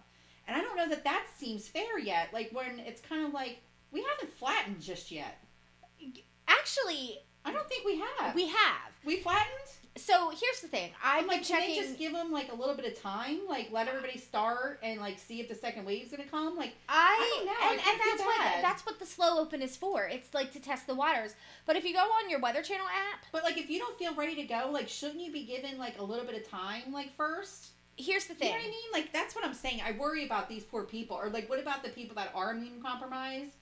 And 0.52 0.60
I 0.60 0.66
don't 0.66 0.76
know 0.76 0.90
that 0.90 1.06
that 1.06 1.28
seems 1.34 1.70
fair 1.70 1.98
yet. 1.98 2.28
Like 2.34 2.50
when 2.52 2.80
it's 2.80 3.00
kind 3.00 3.26
of 3.26 3.34
like 3.34 3.60
we 3.90 4.04
haven't 4.04 4.38
flattened 4.38 4.82
just 4.82 5.10
yet. 5.10 5.42
Actually, 6.46 7.20
I 7.46 7.54
don't 7.54 7.70
think 7.70 7.86
we 7.86 8.00
have. 8.00 8.36
we 8.36 8.48
have. 8.48 8.92
we 9.06 9.22
flattened. 9.22 9.48
So 9.96 10.30
here's 10.30 10.60
the 10.62 10.68
thing. 10.68 10.92
I'm 11.02 11.26
like, 11.26 11.46
can 11.46 11.62
they 11.62 11.76
just 11.76 11.98
give 11.98 12.12
them 12.12 12.34
like 12.34 12.52
a 12.52 12.56
little 12.56 12.76
bit 12.76 12.86
of 12.86 13.02
time? 13.02 13.40
Like 13.48 13.70
let 13.72 13.88
everybody 13.88 14.18
start 14.18 14.80
and 14.84 15.00
like 15.00 15.20
see 15.20 15.40
if 15.40 15.48
the 15.48 15.56
second 15.56 15.86
wave's 15.86 16.12
gonna 16.12 16.28
come. 16.30 16.58
Like 16.58 16.74
I, 16.90 17.34
don't 17.38 17.46
know. 17.46 17.54
I 17.58 17.72
and, 17.72 17.80
kinda 17.80 18.04
and 18.04 18.20
that's 18.20 18.26
what 18.26 18.62
that's 18.62 18.86
what 18.86 19.00
the 19.00 19.06
slow 19.06 19.40
open 19.40 19.62
is 19.62 19.78
for. 19.78 20.04
It's 20.04 20.34
like 20.34 20.52
to 20.52 20.60
test 20.60 20.86
the 20.86 20.96
waters. 20.96 21.34
But 21.66 21.78
if 21.78 21.86
you 21.86 21.94
go 21.94 22.02
on 22.02 22.30
your 22.30 22.42
Weather 22.42 22.62
Channel 22.62 22.88
app, 22.88 23.24
But 23.32 23.46
like, 23.46 23.58
if 23.58 23.70
you 23.70 23.80
don't 23.80 23.98
feel 23.98 24.14
ready 24.16 24.36
to 24.36 24.44
go, 24.44 24.70
like, 24.70 24.90
shouldn't 24.90 25.22
you 25.22 25.32
be 25.32 25.46
given 25.46 25.78
like 25.78 25.98
a 25.98 26.04
little 26.04 26.26
bit 26.26 26.36
of 26.36 26.46
time, 26.50 26.92
like 26.92 27.16
first? 27.16 27.70
Here's 27.98 28.26
the 28.26 28.34
thing. 28.34 28.50
You 28.50 28.54
know 28.54 28.60
what 28.60 28.68
I 28.68 28.70
mean? 28.70 28.92
Like, 28.94 29.14
that's 29.14 29.36
what 29.36 29.46
I'm 29.46 29.54
saying. 29.54 29.82
I 29.86 29.92
worry 29.94 30.26
about 30.26 30.50
these 30.50 30.64
poor 30.64 30.84
people. 30.84 31.18
Or 31.18 31.30
like, 31.30 31.50
what 31.50 31.60
about 31.60 31.84
the 31.84 31.90
people 31.90 32.16
that 32.16 32.32
are 32.36 32.52
immune 32.52 32.82
compromised 32.82 33.56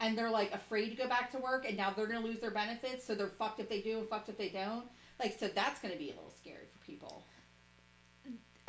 and 0.00 0.16
they're 0.16 0.30
like 0.30 0.52
afraid 0.52 0.90
to 0.90 0.96
go 0.96 1.08
back 1.08 1.30
to 1.32 1.38
work, 1.38 1.64
and 1.66 1.76
now 1.76 1.90
they're 1.90 2.06
gonna 2.06 2.20
lose 2.20 2.38
their 2.40 2.50
benefits, 2.50 3.04
so 3.04 3.14
they're 3.14 3.28
fucked 3.28 3.60
if 3.60 3.68
they 3.68 3.80
do 3.80 3.98
and 3.98 4.08
fucked 4.08 4.28
if 4.28 4.36
they 4.36 4.48
don't. 4.48 4.84
Like, 5.18 5.38
so 5.38 5.48
that's 5.48 5.80
gonna 5.80 5.96
be 5.96 6.10
a 6.10 6.14
little 6.14 6.32
scary 6.38 6.66
for 6.72 6.84
people. 6.84 7.22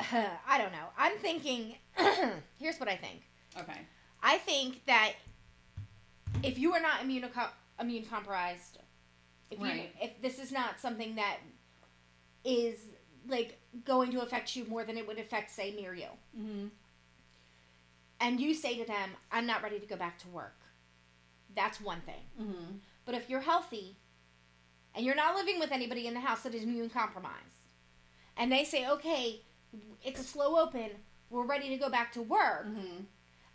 I 0.00 0.58
don't 0.58 0.72
know. 0.72 0.86
I'm 0.96 1.18
thinking. 1.18 1.76
here's 2.58 2.78
what 2.80 2.88
I 2.88 2.96
think. 2.96 3.22
Okay. 3.58 3.80
I 4.22 4.38
think 4.38 4.84
that 4.86 5.14
if 6.42 6.58
you 6.58 6.72
are 6.72 6.80
not 6.80 7.02
immune 7.02 7.28
immune 7.80 8.04
compromised, 8.04 8.78
if 9.50 9.58
you 9.58 9.82
if 10.00 10.20
this 10.22 10.38
is 10.38 10.50
not 10.50 10.80
something 10.80 11.16
that 11.16 11.38
is 12.44 12.78
like 13.28 13.58
going 13.84 14.10
to 14.12 14.20
affect 14.22 14.56
you 14.56 14.64
more 14.64 14.84
than 14.84 14.96
it 14.96 15.06
would 15.06 15.18
affect 15.18 15.50
say 15.50 15.72
Muriel, 15.76 16.16
Mm-hmm. 16.38 16.66
and 18.20 18.40
you 18.40 18.54
say 18.54 18.78
to 18.78 18.84
them, 18.86 19.10
"I'm 19.30 19.46
not 19.46 19.62
ready 19.62 19.78
to 19.78 19.86
go 19.86 19.96
back 19.96 20.18
to 20.20 20.28
work," 20.28 20.56
that's 21.54 21.80
one 21.80 22.00
thing. 22.02 22.22
Mm-hmm. 22.40 22.72
But 23.04 23.14
if 23.14 23.28
you're 23.30 23.40
healthy 23.40 23.96
and 24.94 25.04
you're 25.04 25.14
not 25.14 25.34
living 25.36 25.58
with 25.58 25.72
anybody 25.72 26.06
in 26.06 26.14
the 26.14 26.20
house 26.20 26.42
that 26.42 26.54
is 26.54 26.62
immune 26.64 26.90
compromised, 26.90 27.62
and 28.36 28.50
they 28.50 28.64
say, 28.64 28.86
okay, 28.88 29.40
it's 30.02 30.20
a 30.20 30.24
slow 30.24 30.58
open, 30.58 30.90
we're 31.30 31.44
ready 31.46 31.68
to 31.70 31.76
go 31.76 31.88
back 31.88 32.12
to 32.12 32.22
work, 32.22 32.66
Mm-hmm. 32.66 33.02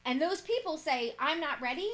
and 0.06 0.22
those 0.22 0.42
people 0.42 0.78
say, 0.78 1.16
I'm 1.20 1.40
not 1.40 1.62
ready, 1.62 1.90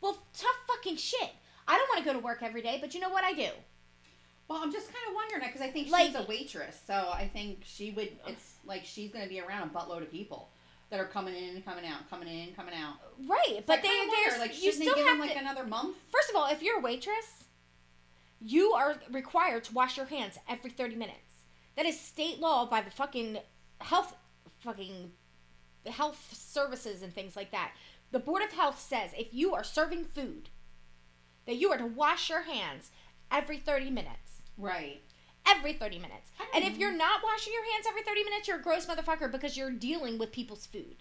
well, 0.00 0.18
tough 0.36 0.56
fucking 0.68 0.96
shit. 0.96 1.30
I 1.66 1.76
don't 1.76 1.88
want 1.88 2.04
to 2.04 2.12
go 2.12 2.18
to 2.18 2.24
work 2.24 2.42
every 2.42 2.62
day, 2.62 2.78
but 2.80 2.94
you 2.94 3.00
know 3.00 3.10
what 3.10 3.24
I 3.24 3.32
do? 3.32 3.48
Well, 4.50 4.58
I'm 4.60 4.72
just 4.72 4.86
kind 4.88 4.98
of 5.08 5.14
wondering 5.14 5.42
because 5.46 5.60
I 5.60 5.70
think 5.70 5.90
Like- 5.90 6.06
she's 6.08 6.16
a 6.16 6.24
waitress, 6.24 6.76
so 6.84 7.08
I 7.14 7.28
think 7.28 7.60
she 7.64 7.92
would. 7.92 8.18
It's 8.26 8.54
like 8.64 8.84
she's 8.84 9.12
going 9.12 9.22
to 9.22 9.28
be 9.28 9.40
around 9.40 9.70
a 9.70 9.72
buttload 9.72 10.02
of 10.02 10.10
people 10.10 10.50
that 10.88 10.98
are 10.98 11.06
coming 11.06 11.36
in, 11.36 11.54
and 11.54 11.64
coming 11.64 11.86
out, 11.86 12.10
coming 12.10 12.26
in, 12.26 12.52
coming 12.56 12.74
out. 12.74 12.96
Right, 13.20 13.62
but 13.64 13.78
I 13.78 13.82
they, 13.82 13.88
kinda 13.88 14.12
wonder, 14.12 14.38
like, 14.40 14.50
you 14.60 14.72
shouldn't 14.72 14.82
still 14.82 14.94
they 14.96 15.02
give 15.02 15.06
have 15.06 15.18
them 15.18 15.26
like 15.28 15.34
to. 15.34 15.38
another 15.38 15.64
month? 15.64 15.96
First 16.10 16.30
of 16.30 16.34
all, 16.36 16.48
if 16.48 16.64
you're 16.64 16.78
a 16.78 16.80
waitress, 16.80 17.44
you 18.40 18.72
are 18.72 19.00
required 19.08 19.62
to 19.64 19.72
wash 19.72 19.96
your 19.96 20.06
hands 20.06 20.36
every 20.48 20.70
30 20.72 20.96
minutes. 20.96 21.44
That 21.76 21.86
is 21.86 22.00
state 22.00 22.40
law 22.40 22.66
by 22.66 22.80
the 22.80 22.90
fucking 22.90 23.38
health 23.80 24.16
fucking 24.58 25.12
health 25.86 26.34
services 26.36 27.02
and 27.02 27.14
things 27.14 27.36
like 27.36 27.52
that. 27.52 27.72
The 28.10 28.18
Board 28.18 28.42
of 28.42 28.50
Health 28.50 28.80
says 28.80 29.12
if 29.16 29.32
you 29.32 29.54
are 29.54 29.62
serving 29.62 30.06
food 30.06 30.48
that 31.46 31.54
you 31.54 31.70
are 31.70 31.78
to 31.78 31.86
wash 31.86 32.28
your 32.28 32.42
hands 32.42 32.90
every 33.30 33.56
30 33.56 33.90
minutes. 33.90 34.29
Right. 34.56 35.02
Every 35.46 35.72
30 35.72 35.98
minutes. 35.98 36.30
And 36.54 36.64
if 36.64 36.74
hmm. 36.74 36.80
you're 36.80 36.92
not 36.96 37.22
washing 37.22 37.52
your 37.52 37.64
hands 37.72 37.86
every 37.88 38.02
30 38.02 38.24
minutes, 38.24 38.48
you're 38.48 38.58
a 38.58 38.62
gross 38.62 38.86
motherfucker 38.86 39.30
because 39.30 39.56
you're 39.56 39.70
dealing 39.70 40.18
with 40.18 40.32
people's 40.32 40.66
food. 40.66 40.96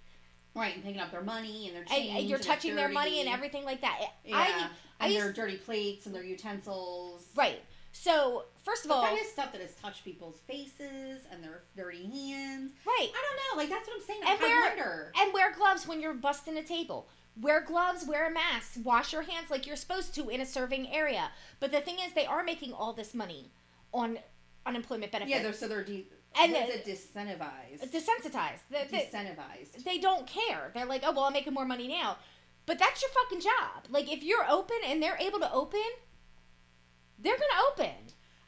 Right, 0.55 0.75
and 0.75 0.83
picking 0.83 0.99
up 0.99 1.11
their 1.11 1.21
money 1.21 1.67
and 1.67 1.75
their 1.75 1.83
change. 1.85 2.15
and 2.15 2.27
you're 2.27 2.39
it's 2.39 2.47
touching 2.47 2.75
their 2.75 2.89
money 2.89 3.19
and 3.19 3.29
everything 3.29 3.65
like 3.65 3.81
that. 3.81 3.99
Yeah, 4.25 4.35
I, 4.35 4.69
I 4.99 5.05
and 5.05 5.13
used- 5.13 5.25
their 5.25 5.33
dirty 5.33 5.57
plates 5.57 6.05
and 6.05 6.15
their 6.15 6.23
utensils. 6.23 7.27
right. 7.35 7.61
So, 7.91 8.45
first 8.63 8.85
of 8.85 8.91
all, 8.91 9.01
that 9.01 9.17
is 9.17 9.29
stuff 9.29 9.51
that 9.51 9.61
has 9.61 9.73
touched 9.75 10.05
people's 10.05 10.39
faces 10.47 11.25
and 11.31 11.43
their 11.43 11.63
dirty 11.75 12.03
hands. 12.03 12.71
right. 12.85 13.09
I 13.09 13.25
don't 13.25 13.57
know. 13.57 13.61
Like 13.61 13.69
that's 13.69 13.87
what 13.87 13.97
I'm 13.97 14.05
saying. 14.05 14.21
And 14.21 14.39
I 14.39 14.41
wear- 14.41 14.61
wonder. 14.61 15.11
And 15.19 15.33
wear 15.33 15.51
gloves 15.53 15.87
when 15.87 15.99
you're 15.99 16.13
busting 16.13 16.57
a 16.57 16.63
table. 16.63 17.07
Wear 17.41 17.61
gloves, 17.61 18.05
wear 18.05 18.27
a 18.27 18.31
mask, 18.31 18.79
wash 18.83 19.13
your 19.13 19.21
hands 19.21 19.49
like 19.49 19.65
you're 19.65 19.75
supposed 19.75 20.13
to 20.15 20.29
in 20.29 20.41
a 20.41 20.45
serving 20.45 20.89
area. 20.93 21.29
But 21.59 21.71
the 21.71 21.81
thing 21.81 21.95
is, 21.99 22.13
they 22.13 22.25
are 22.25 22.43
making 22.43 22.73
all 22.73 22.91
this 22.93 23.13
money 23.13 23.51
on 23.93 24.19
unemployment 24.65 25.11
benefits. 25.11 25.35
Yeah, 25.35 25.43
they're 25.43 25.53
so 25.53 25.67
they're 25.67 25.83
de- 25.83 26.07
And 26.39 26.53
the- 26.53 26.59
it 26.75 26.85
disincentivized? 26.85 27.89
desensitized. 27.91 28.59
They, 28.69 28.87
they, 28.91 28.97
Disincentivized. 29.11 29.83
they 29.85 29.97
don't 29.99 30.27
care. 30.27 30.71
They're 30.73 30.85
like, 30.85 31.03
oh, 31.05 31.11
well, 31.13 31.23
I'm 31.25 31.33
making 31.33 31.53
more 31.53 31.65
money 31.65 31.87
now. 31.87 32.17
But 32.65 32.77
that's 32.77 33.01
your 33.01 33.09
fucking 33.11 33.39
job. 33.41 33.85
Like, 33.89 34.11
if 34.11 34.21
you're 34.21 34.45
open 34.49 34.77
and 34.85 35.01
they're 35.01 35.17
able 35.19 35.39
to 35.39 35.51
open, 35.51 35.79
they're 37.17 37.37
going 37.37 37.49
to 37.49 37.83
open. 37.83 37.95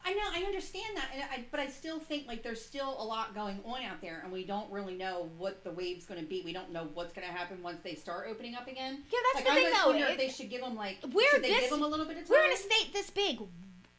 I 0.04 0.14
know, 0.14 0.22
I 0.34 0.44
understand 0.46 0.96
that, 0.98 1.10
and 1.14 1.24
I, 1.24 1.46
but 1.52 1.60
I 1.60 1.68
still 1.68 2.00
think 2.00 2.28
like 2.28 2.42
there's 2.44 2.64
still 2.64 2.96
a 3.00 3.04
lot 3.04 3.36
going 3.36 3.60
on 3.66 3.84
out 3.84 4.02
there, 4.02 4.22
and 4.24 4.32
we 4.32 4.44
don't 4.44 4.72
really 4.72 4.96
know 4.96 5.30
what 5.38 5.64
the 5.64 5.72
wave's 5.72 6.06
going 6.06 6.20
to 6.20 6.26
be. 6.26 6.42
We 6.44 6.54
don't 6.54 6.72
know 6.72 6.88
what's 6.94 7.14
going 7.14 7.28
to 7.28 7.34
happen 7.34 7.62
once 7.62 7.80
they 7.84 7.94
start 7.96 8.28
opening 8.30 8.56
up 8.56 8.68
again. 8.68 9.04
Yeah, 9.12 9.20
that's 9.34 9.46
like 9.48 9.56
the 9.56 9.62
thing, 9.62 9.74
though. 9.74 9.90
wonder 9.92 10.06
if 10.06 10.12
It- 10.14 10.18
they 10.18 10.30
should 10.30 10.50
give 10.50 10.62
them 10.62 10.76
like 10.76 10.98
We're 11.12 11.30
should 11.30 11.44
they 11.44 11.50
this- 11.50 11.62
give 11.62 11.70
them 11.72 11.84
a 11.84 11.88
little 11.88 12.06
bit 12.06 12.18
of 12.18 12.24
time? 12.28 12.32
we're 12.32 12.46
in 12.46 12.54
a 12.54 12.58
state 12.58 12.92
this 12.94 13.10
big. 13.12 13.40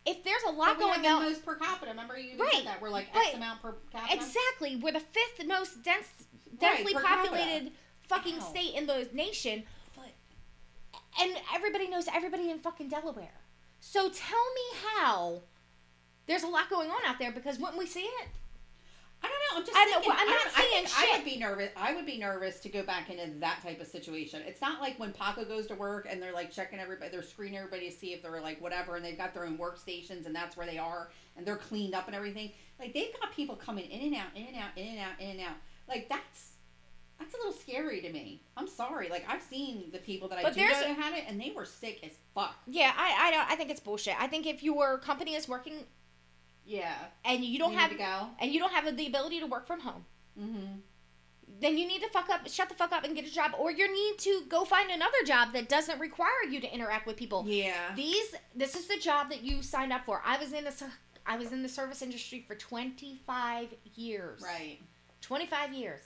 If 0.04 0.25
there's 0.25 0.42
a 0.49 0.50
lot 0.50 0.76
But 0.76 0.80
going 0.80 1.06
on, 1.06 1.23
most 1.23 1.44
per 1.44 1.54
capita. 1.54 1.90
Remember 1.92 2.18
you 2.18 2.37
Right, 2.37 2.52
said 2.54 2.66
that 2.66 2.82
we're 2.82 2.90
like 2.90 3.06
X 3.14 3.35
amount 3.35 3.62
per 3.62 3.76
capita. 3.92 4.14
Exactly. 4.16 4.75
We're 4.76 4.92
the 4.94 4.99
fifth 5.00 5.47
most 5.47 5.85
dense, 5.85 6.09
Right, 6.50 6.59
densely 6.59 6.94
capita. 6.94 7.09
populated 7.30 7.73
fucking 8.09 8.38
Wow. 8.38 8.50
state 8.50 8.75
in 8.75 8.87
the 8.87 9.09
nation, 9.12 9.62
But 9.94 10.09
and 11.21 11.37
everybody 11.54 11.87
knows 11.87 12.09
everybody 12.12 12.50
in 12.50 12.59
fucking 12.59 12.88
Delaware. 12.88 13.40
So 13.78 14.09
tell 14.11 14.52
me 14.54 14.62
how 14.97 15.42
there's 16.26 16.43
a 16.43 16.49
lot 16.49 16.71
going 16.71 16.91
on 16.91 17.00
out 17.07 17.19
there 17.19 17.33
because 17.33 17.59
wouldn't 17.59 17.79
we 17.79 17.87
see 17.87 18.00
it? 18.00 18.29
I 19.25 19.29
don't 19.29 19.38
know. 19.38 19.59
I'm 19.61 19.64
just 19.67 19.79
I 19.79 19.85
thinking, 19.85 20.11
well, 20.11 20.19
I'm 20.21 20.26
not 20.26 20.45
don't- 20.45 20.59
I 20.59 20.61
saying 20.61 20.87
I 20.97 21.17
would 21.17 21.25
be 21.25 21.37
nervous. 21.38 21.71
I 21.76 21.95
would 21.95 22.07
be 22.07 22.19
nervous 22.19 22.59
to 22.61 22.69
go 22.69 22.83
back 22.83 23.09
into 23.09 23.38
that 23.38 23.62
type 23.62 23.81
of 23.81 23.87
situation. 23.87 24.43
It's 24.47 24.61
not 24.61 24.81
like 24.81 24.99
when 24.99 25.12
Paco 25.12 25.45
goes 25.45 25.69
to 25.69 25.76
work 25.76 26.09
and 26.11 26.21
they're 26.21 26.33
like 26.33 26.50
checking 26.50 26.81
everybody, 26.81 27.11
they're 27.12 27.23
screening 27.23 27.59
everybody 27.59 27.88
to 27.88 27.97
see 27.97 28.12
if 28.12 28.23
they're 28.23 28.41
like 28.41 28.61
whatever, 28.61 28.97
and 28.97 29.05
they've 29.05 29.17
got 29.17 29.33
their 29.33 29.45
own 29.45 29.59
workstations 29.59 30.26
and 30.26 30.35
that's 30.35 30.57
where 30.57 30.67
they 30.67 30.79
are, 30.79 31.11
and 31.37 31.47
they're 31.47 31.57
cleaned 31.57 31.95
up 31.95 32.09
and 32.09 32.17
everything. 32.17 32.50
Like 32.81 32.95
they've 32.95 33.12
got 33.21 33.33
people 33.33 33.55
coming 33.55 33.88
in 33.91 34.12
and 34.12 34.17
out, 34.17 34.29
in 34.35 34.47
and 34.47 34.57
out, 34.57 34.76
in 34.76 34.88
and 34.88 34.99
out, 34.99 35.21
in 35.21 35.31
and 35.31 35.41
out. 35.41 35.57
Like 35.88 36.09
that's 36.09 36.55
that's 37.21 37.35
a 37.35 37.37
little 37.37 37.52
scary 37.52 38.00
to 38.00 38.12
me. 38.12 38.43
I'm 38.57 38.67
sorry. 38.67 39.09
Like 39.09 39.25
I've 39.29 39.43
seen 39.43 39.85
the 39.93 39.99
people 39.99 40.29
that 40.31 40.38
I 40.41 40.43
But 40.43 40.55
do 40.55 40.62
know 40.62 40.69
that 40.69 40.97
had 40.97 41.14
it, 41.17 41.25
and 41.29 41.41
they 41.41 41.52
were 41.55 41.64
sick 41.64 42.00
as 42.02 42.11
fuck. 42.35 42.57
Yeah, 42.67 42.93
I 42.97 43.29
I 43.29 43.31
don't. 43.31 43.49
I 43.49 43.55
think 43.55 43.71
it's 43.71 43.79
bullshit. 43.79 44.21
I 44.21 44.26
think 44.26 44.47
if 44.47 44.64
your 44.64 44.99
company 44.99 45.37
is 45.37 45.49
working 45.49 45.75
Yeah. 46.64 46.95
and 47.25 47.45
you 47.45 47.59
don't 47.59 47.73
You 47.73 47.78
have 47.78 47.90
to 47.90 47.97
go. 47.97 48.26
and 48.40 48.52
you 48.52 48.59
don't 48.61 48.73
have 48.73 48.97
the 48.97 49.07
ability 49.07 49.40
to 49.40 49.47
work 49.47 49.66
from 49.66 49.81
home, 49.81 50.04
Mm-hmm. 50.40 50.78
then 51.61 51.76
you 51.76 51.87
need 51.87 52.00
to 52.02 52.09
fuck 52.09 52.31
up, 52.31 52.49
shut 52.49 52.69
the 52.69 52.75
fuck 52.75 52.92
up, 52.92 53.04
and 53.04 53.14
get 53.14 53.26
a 53.26 53.31
job, 53.33 53.52
or 53.59 53.71
you 53.71 53.92
need 53.92 54.19
to 54.21 54.42
go 54.49 54.64
find 54.64 54.90
another 54.90 55.23
job 55.26 55.52
that 55.52 55.69
doesn't 55.69 55.99
require 56.00 56.45
you 56.50 56.61
to 56.61 56.73
interact 56.73 57.07
with 57.07 57.16
people. 57.16 57.45
Yeah. 57.47 57.75
These, 57.95 58.35
this 58.54 58.75
is 58.75 58.87
the 58.87 58.97
job 58.99 59.28
that 59.31 59.42
you 59.42 59.62
signed 59.62 59.92
up 59.92 60.04
for. 60.07 60.23
I 60.25 60.38
was 60.38 60.52
in 60.52 60.64
the, 60.64 60.73
I 61.26 61.37
was 61.37 61.52
in 61.52 61.62
the 61.62 61.69
service 61.69 62.00
industry 62.02 62.45
for 62.49 62.54
twenty 62.54 63.21
five 63.26 63.69
years. 63.95 64.40
Right. 64.42 64.78
Twenty 65.21 65.47
five 65.47 65.73
years. 65.75 66.00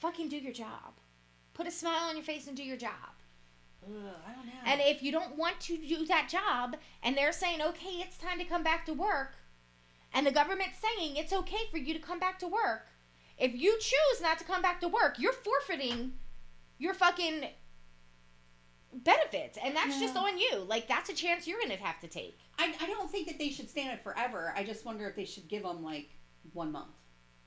Fucking 0.00 0.28
do 0.28 0.36
your 0.36 0.52
job. 0.52 0.92
Put 1.54 1.66
a 1.66 1.70
smile 1.70 2.08
on 2.08 2.16
your 2.16 2.24
face 2.24 2.46
and 2.48 2.56
do 2.56 2.62
your 2.62 2.76
job. 2.76 2.90
Ugh, 3.86 4.14
I 4.26 4.32
don't 4.34 4.46
know. 4.46 4.52
And 4.66 4.80
if 4.80 5.02
you 5.02 5.12
don't 5.12 5.36
want 5.36 5.60
to 5.60 5.76
do 5.76 6.06
that 6.06 6.28
job, 6.28 6.76
and 7.02 7.16
they're 7.16 7.32
saying, 7.32 7.60
okay, 7.62 7.96
it's 8.00 8.16
time 8.16 8.38
to 8.38 8.44
come 8.44 8.62
back 8.62 8.86
to 8.86 8.94
work, 8.94 9.34
and 10.12 10.26
the 10.26 10.30
government's 10.30 10.78
saying 10.78 11.16
it's 11.16 11.32
okay 11.32 11.66
for 11.70 11.78
you 11.78 11.92
to 11.92 12.00
come 12.00 12.18
back 12.18 12.38
to 12.38 12.46
work, 12.48 12.86
If 13.38 13.54
you 13.54 13.76
choose 13.80 14.20
not 14.22 14.38
to 14.38 14.44
come 14.44 14.62
back 14.62 14.80
to 14.80 14.88
work, 14.88 15.18
you're 15.18 15.32
forfeiting 15.32 16.12
your 16.78 16.94
fucking 16.94 17.46
benefits, 18.92 19.58
and 19.62 19.74
that's 19.74 19.98
just 19.98 20.16
on 20.16 20.38
you. 20.38 20.58
Like 20.68 20.86
that's 20.86 21.10
a 21.10 21.14
chance 21.14 21.46
you're 21.46 21.60
gonna 21.60 21.76
have 21.76 22.00
to 22.00 22.06
take. 22.06 22.38
I, 22.58 22.72
I 22.80 22.86
don't 22.86 23.10
think 23.10 23.26
that 23.26 23.38
they 23.38 23.50
should 23.50 23.68
stand 23.68 23.92
it 23.92 24.02
forever. 24.04 24.52
I 24.56 24.62
just 24.64 24.84
wonder 24.84 25.08
if 25.08 25.16
they 25.16 25.24
should 25.24 25.48
give 25.48 25.64
them 25.64 25.82
like 25.82 26.10
one 26.52 26.70
month 26.70 26.94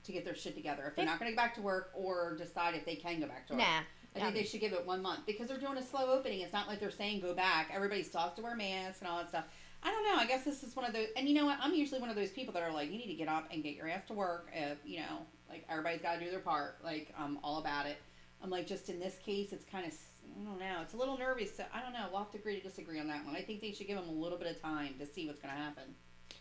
to 0.04 0.12
get 0.12 0.26
their 0.26 0.36
shit 0.36 0.56
together. 0.56 0.86
If 0.88 0.96
they're 0.96 1.06
not 1.06 1.20
going 1.20 1.32
to 1.32 1.36
go 1.36 1.42
back 1.42 1.56
to 1.56 1.62
work 1.62 1.92
or 1.94 2.36
decide 2.38 2.76
if 2.76 2.86
they 2.86 2.96
can 2.96 3.20
go 3.20 3.28
back 3.28 3.48
to 3.48 3.54
work. 3.54 3.62
Nah. 3.62 3.82
I 4.16 4.20
think 4.20 4.34
they 4.34 4.44
should 4.44 4.62
give 4.62 4.74
it 4.74 4.86
one 4.86 5.02
month 5.02 5.26
because 5.26 5.48
they're 5.48 5.60
doing 5.60 5.78
a 5.78 5.84
slow 5.84 6.12
opening. 6.12 6.42
It's 6.42 6.54
not 6.54 6.68
like 6.68 6.80
they're 6.80 6.90
saying 6.90 7.22
go 7.22 7.34
back. 7.34 7.70
Everybody 7.74 8.02
still 8.04 8.22
has 8.22 8.34
to 8.34 8.42
wear 8.42 8.56
masks 8.56 9.00
and 9.00 9.08
all 9.08 9.18
that 9.18 9.30
stuff. 9.30 9.46
I 9.84 9.92
don't 9.92 10.04
know. 10.04 10.16
I 10.16 10.26
guess 10.26 10.44
this 10.44 10.64
is 10.64 10.76
one 10.76 10.86
of 10.86 10.94
those. 10.94 11.08
And 11.16 11.28
you 11.28 11.36
know 11.36 11.46
what? 11.46 11.60
I'm 11.62 11.74
usually 11.74 12.02
one 12.02 12.10
of 12.10 12.16
those 12.16 12.32
people 12.32 12.54
that 12.54 12.64
are 12.64 12.74
like, 12.74 12.92
you 12.92 12.98
need 12.98 13.08
to 13.08 13.14
get 13.14 13.28
up 13.28 13.48
and 13.52 13.62
get 13.62 13.76
your 13.76 13.88
ass 13.88 14.06
to 14.08 14.14
work. 14.14 14.50
If 14.54 14.80
you 14.84 15.00
know, 15.00 15.26
like 15.50 15.66
everybody's 15.70 16.02
got 16.02 16.16
to 16.16 16.26
do 16.26 16.32
their 16.32 16.40
part. 16.40 16.78
Like 16.84 17.14
I'm 17.18 17.38
all 17.44 17.60
about 17.60 17.86
it. 17.86 17.98
I'm 18.44 18.50
like, 18.50 18.68
just 18.68 18.90
in 18.90 19.00
this 19.00 19.18
case, 19.24 19.52
it's 19.52 19.66
kind 19.66 19.86
of. 19.86 19.94
I 20.40 20.44
don't 20.44 20.60
know. 20.60 20.82
It's 20.82 20.94
a 20.94 20.98
little 20.98 21.18
nervous. 21.18 21.56
So 21.56 21.64
I 21.74 21.82
don't 21.82 21.94
know. 21.94 22.06
We'll 22.12 22.20
have 22.20 22.32
to 22.32 22.38
agree 22.38 22.60
to 22.60 22.68
disagree 22.68 23.00
on 23.00 23.08
that 23.08 23.26
one. 23.26 23.36
I 23.36 23.42
think 23.42 23.62
they 23.62 23.72
should 23.72 23.88
give 23.88 23.98
them 23.98 24.10
a 24.10 24.12
little 24.12 24.38
bit 24.38 24.48
of 24.48 24.62
time 24.62 24.96
to 25.00 25.06
see 25.06 25.26
what's 25.26 25.40
going 25.40 25.54
to 25.54 25.60
happen. 25.60 25.84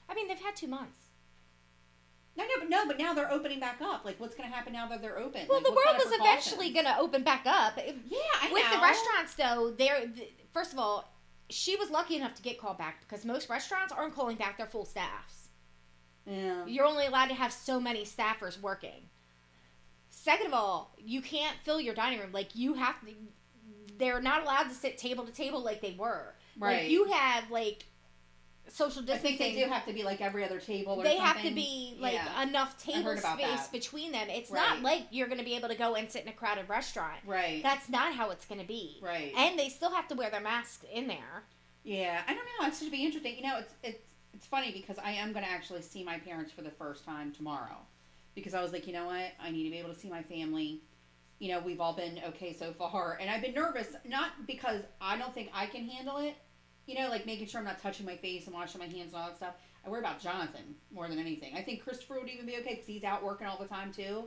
I 0.09 0.15
mean, 0.15 0.29
they've 0.29 0.39
had 0.39 0.57
two 0.57 0.67
months. 0.67 0.99
No, 2.37 2.45
no, 2.45 2.50
but 2.59 2.69
no, 2.69 2.87
but 2.87 2.99
now 2.99 3.14
they're 3.14 3.31
opening 3.33 3.61
back 3.61 3.81
up. 3.81 4.05
Like, 4.05 4.21
what's 4.21 4.35
going 4.35 4.49
to 4.49 4.55
happen 4.55 4.73
now 4.73 4.87
that 4.88 5.00
they're 5.00 5.19
open? 5.19 5.47
Well, 5.49 5.59
Like, 5.59 5.66
the 5.66 5.73
world 5.73 5.97
was 5.97 6.12
eventually 6.21 6.71
gonna 6.71 6.97
open 7.00 7.23
back 7.23 7.47
up. 7.47 7.76
Yeah, 7.78 8.19
I 8.43 8.52
With 8.52 8.71
the 8.71 8.78
restaurants, 8.78 9.35
though, 9.35 9.71
they're 9.76 10.07
th- 10.07 10.33
first 10.52 10.73
of 10.73 10.78
all, 10.78 11.11
she 11.49 11.76
was 11.76 11.90
lucky 11.90 12.16
enough 12.16 12.35
to 12.35 12.43
get 12.43 12.59
called 12.61 12.76
back 12.78 13.00
because 13.00 13.25
most 13.25 13.49
restaurants 13.49 13.93
aren't 13.93 14.14
calling 14.14 14.37
back 14.37 14.59
their 14.59 14.66
full 14.66 14.85
staffs. 14.85 15.49
Yeah. 16.26 16.66
You're 16.66 16.85
only 16.85 17.07
allowed 17.07 17.28
to 17.28 17.35
have 17.35 17.52
so 17.52 17.81
many 17.81 18.05
staffers 18.05 18.61
working. 18.61 19.09
Second 20.11 20.49
of 20.49 20.55
all, 20.55 20.95
you 20.99 21.23
can't 21.23 21.57
fill 21.62 21.81
your 21.81 21.95
dining 21.95 22.19
room. 22.21 22.33
Like 22.33 22.55
you 22.55 22.75
have 22.75 23.00
to. 23.02 23.12
They're 23.99 24.21
not 24.21 24.43
allowed 24.43 24.64
to 24.64 24.75
sit 24.75 24.99
table 24.99 25.25
to 25.25 25.33
table 25.33 25.62
like 25.62 25.81
they 25.81 25.95
were. 25.99 26.35
Right. 26.59 26.83
Like 26.83 26.90
you 26.90 27.05
have 27.05 27.50
like 27.50 27.85
social 28.69 29.03
I 29.03 29.07
distancing. 29.07 29.39
think 29.39 29.55
they 29.55 29.63
do 29.65 29.69
have 29.71 29.87
to 29.87 29.93
be 29.93 30.03
like 30.03 30.21
every 30.21 30.45
other 30.45 30.59
table 30.61 30.95
or 30.95 31.05
they 31.05 31.17
have 31.17 31.41
to 31.43 31.51
be 31.55 31.97
like 32.01 32.15
Yeah. 32.15 32.43
enough 32.43 32.83
table 32.83 33.17
space 33.17 33.39
that. 33.39 33.69
between 33.73 34.13
them. 34.13 34.29
It's 34.29 34.51
Right. 34.51 34.61
not 34.75 34.83
like 34.83 35.07
you're 35.11 35.29
going 35.29 35.39
to 35.39 35.45
be 35.45 35.55
able 35.57 35.69
to 35.69 35.75
go 35.77 35.95
and 35.95 36.11
sit 36.11 36.23
in 36.23 36.29
a 36.29 36.33
crowded 36.33 36.69
restaurant. 36.69 37.19
Right. 37.25 37.63
That's 37.63 37.89
not 37.89 38.15
how 38.15 38.31
it's 38.31 38.45
going 38.47 38.61
to 38.61 38.67
be. 38.67 38.99
right. 39.01 39.33
And 39.37 39.59
they 39.59 39.69
still 39.69 39.91
have 39.93 40.09
to 40.09 40.15
wear 40.15 40.31
their 40.31 40.41
masks 40.41 40.85
in 40.93 41.07
there. 41.07 41.45
yeah, 41.85 42.23
I 42.27 42.35
don't 42.35 42.45
know. 42.61 42.67
It's 42.67 42.81
going 42.81 42.91
to 42.91 42.97
be 42.97 43.05
interesting. 43.05 43.37
You 43.37 43.43
know, 43.45 43.59
it's 43.59 43.75
it's 43.83 44.03
it's 44.35 44.47
funny 44.47 44.71
because 44.73 44.99
I 44.99 45.13
am 45.13 45.33
going 45.33 45.45
to 45.45 45.51
actually 45.51 45.81
see 45.83 46.05
my 46.05 46.19
parents 46.19 46.53
for 46.53 46.61
the 46.63 46.71
first 46.71 47.05
time 47.05 47.33
tomorrow. 47.33 47.79
Because 48.35 48.53
I 48.53 48.61
was 48.61 48.71
like, 48.73 48.87
you 48.87 48.93
know 48.93 49.07
what? 49.07 49.33
I 49.43 49.51
need 49.51 49.65
to 49.65 49.71
be 49.71 49.79
able 49.79 49.95
to 49.95 49.99
see 49.99 50.11
my 50.11 50.23
family. 50.23 50.83
You 51.39 51.53
know, 51.53 51.61
we've 51.61 51.81
all 51.81 51.95
been 51.95 52.21
okay 52.29 52.53
so 52.53 52.73
far, 52.73 53.17
and 53.21 53.31
I've 53.31 53.41
been 53.43 53.55
nervous 53.55 53.89
not 54.05 54.47
because 54.47 54.83
I 55.01 55.17
don't 55.17 55.33
think 55.33 55.51
I 55.55 55.67
can 55.67 55.87
handle 55.89 56.19
it. 56.19 56.35
You 56.87 56.95
know, 56.99 57.09
like 57.09 57.26
making 57.26 57.47
sure 57.47 57.61
I'm 57.61 57.66
not 57.66 57.81
touching 57.81 58.07
my 58.07 58.16
face 58.16 58.47
and 58.47 58.55
washing 58.55 58.78
my 58.78 58.87
hands 58.87 59.12
and 59.12 59.16
all 59.16 59.28
that 59.28 59.37
stuff. 59.37 59.55
I 59.85 59.90
worry 59.90 60.00
about 60.00 60.21
Jonathan 60.21 60.75
more 60.93 61.09
than 61.09 61.19
anything. 61.19 61.55
I 61.57 61.62
think 61.62 61.83
Christopher 61.83 62.19
would 62.21 62.28
even 62.28 62.47
be 62.47 62.57
okay 62.57 62.71
because 62.71 62.87
he's 62.87 63.05
out 63.05 63.23
working 63.23 63.47
all 63.47 63.59
the 63.59 63.66
time 63.66 63.93
too. 63.93 64.25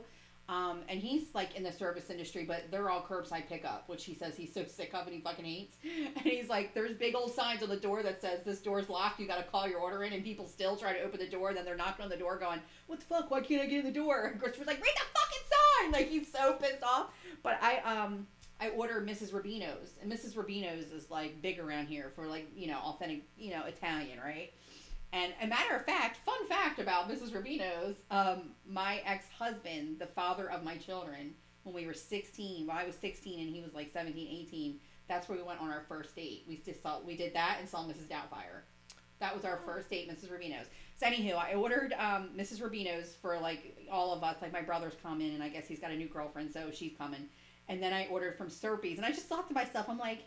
Um, 0.50 0.80
and 0.88 0.98
he's 0.98 1.32
like 1.32 1.54
in 1.54 1.62
the 1.62 1.70
service 1.70 2.10
industry, 2.10 2.44
but 2.44 2.64
they're 2.72 2.90
all 2.90 3.02
curbside 3.02 3.46
pickup, 3.46 3.88
which 3.88 4.04
he 4.04 4.14
says 4.14 4.36
he's 4.36 4.52
so 4.52 4.64
sick 4.68 4.92
of 4.94 5.06
and 5.06 5.14
he 5.14 5.20
fucking 5.20 5.44
hates. 5.44 5.76
And 5.84 6.24
he's 6.24 6.48
like, 6.48 6.74
there's 6.74 6.92
big 6.92 7.14
old 7.14 7.32
signs 7.32 7.62
on 7.62 7.68
the 7.68 7.76
door 7.76 8.02
that 8.02 8.20
says 8.20 8.40
this 8.44 8.58
door's 8.60 8.88
locked. 8.88 9.20
You 9.20 9.28
got 9.28 9.36
to 9.36 9.44
call 9.44 9.68
your 9.68 9.78
order 9.78 10.02
in, 10.02 10.12
and 10.12 10.24
people 10.24 10.48
still 10.48 10.76
try 10.76 10.92
to 10.92 11.00
open 11.02 11.20
the 11.20 11.28
door. 11.28 11.50
And 11.50 11.56
then 11.56 11.64
they're 11.64 11.76
knocking 11.76 12.02
on 12.02 12.10
the 12.10 12.16
door, 12.16 12.36
going, 12.36 12.60
"What 12.88 12.98
the 12.98 13.06
fuck? 13.06 13.30
Why 13.30 13.42
can't 13.42 13.62
I 13.62 13.66
get 13.66 13.80
in 13.80 13.86
the 13.86 13.92
door?" 13.92 14.26
And 14.26 14.40
Christopher's 14.40 14.66
like, 14.66 14.82
"Read 14.82 14.92
the 14.96 15.20
fucking 15.20 15.46
sign!" 15.52 15.92
Like 15.92 16.08
he's 16.08 16.32
so 16.32 16.54
pissed 16.54 16.82
off. 16.82 17.10
But 17.44 17.58
I 17.62 17.76
um 17.78 18.26
I 18.60 18.68
order 18.70 19.00
Mrs. 19.00 19.32
Robino's, 19.32 19.94
and 20.02 20.12
Mrs. 20.12 20.34
Robino's 20.34 20.92
is 20.92 21.10
like 21.10 21.40
big 21.40 21.58
around 21.58 21.86
here 21.86 22.12
for 22.14 22.26
like 22.26 22.48
you 22.54 22.66
know 22.66 22.78
authentic 22.78 23.22
you 23.38 23.50
know 23.50 23.64
Italian, 23.64 24.18
right? 24.20 24.52
And 25.12 25.32
a 25.42 25.46
matter 25.46 25.74
of 25.74 25.84
fact, 25.84 26.18
fun 26.24 26.46
fact 26.46 26.78
about 26.78 27.10
Mrs. 27.10 27.32
Robino's, 27.32 27.96
um, 28.10 28.50
my 28.68 29.02
ex 29.04 29.26
husband, 29.36 29.98
the 29.98 30.06
father 30.06 30.48
of 30.48 30.62
my 30.62 30.76
children, 30.76 31.34
when 31.64 31.74
we 31.74 31.86
were 31.86 31.94
16, 31.94 32.66
well, 32.66 32.76
I 32.76 32.84
was 32.84 32.94
16 32.96 33.40
and 33.40 33.48
he 33.48 33.60
was 33.60 33.74
like 33.74 33.92
17, 33.92 34.28
18, 34.48 34.78
that's 35.08 35.28
where 35.28 35.36
we 35.36 35.42
went 35.42 35.60
on 35.60 35.68
our 35.68 35.84
first 35.88 36.14
date. 36.14 36.44
We 36.46 36.58
just 36.64 36.82
saw, 36.82 37.00
we 37.00 37.16
did 37.16 37.34
that 37.34 37.56
and 37.58 37.68
saw 37.68 37.80
Mrs. 37.80 38.06
Doubtfire. 38.08 38.62
That 39.18 39.34
was 39.34 39.44
our 39.44 39.58
first 39.66 39.90
date, 39.90 40.08
Mrs. 40.08 40.30
Robino's. 40.30 40.68
So, 40.96 41.06
anywho, 41.06 41.34
I 41.34 41.54
ordered 41.54 41.92
um, 41.98 42.30
Mrs. 42.36 42.60
Robino's 42.62 43.14
for 43.20 43.38
like 43.38 43.76
all 43.90 44.14
of 44.14 44.22
us. 44.22 44.36
Like, 44.40 44.52
my 44.52 44.62
brother's 44.62 44.94
coming, 45.02 45.34
and 45.34 45.42
I 45.42 45.48
guess 45.48 45.66
he's 45.66 45.80
got 45.80 45.90
a 45.90 45.96
new 45.96 46.08
girlfriend, 46.08 46.52
so 46.52 46.70
she's 46.72 46.92
coming. 46.96 47.28
And 47.70 47.82
then 47.82 47.94
I 47.94 48.06
ordered 48.08 48.36
from 48.36 48.50
Serpe's. 48.50 48.98
and 48.98 49.06
I 49.06 49.10
just 49.10 49.26
thought 49.26 49.48
to 49.48 49.54
myself, 49.54 49.88
I'm 49.88 49.96
like, 49.96 50.24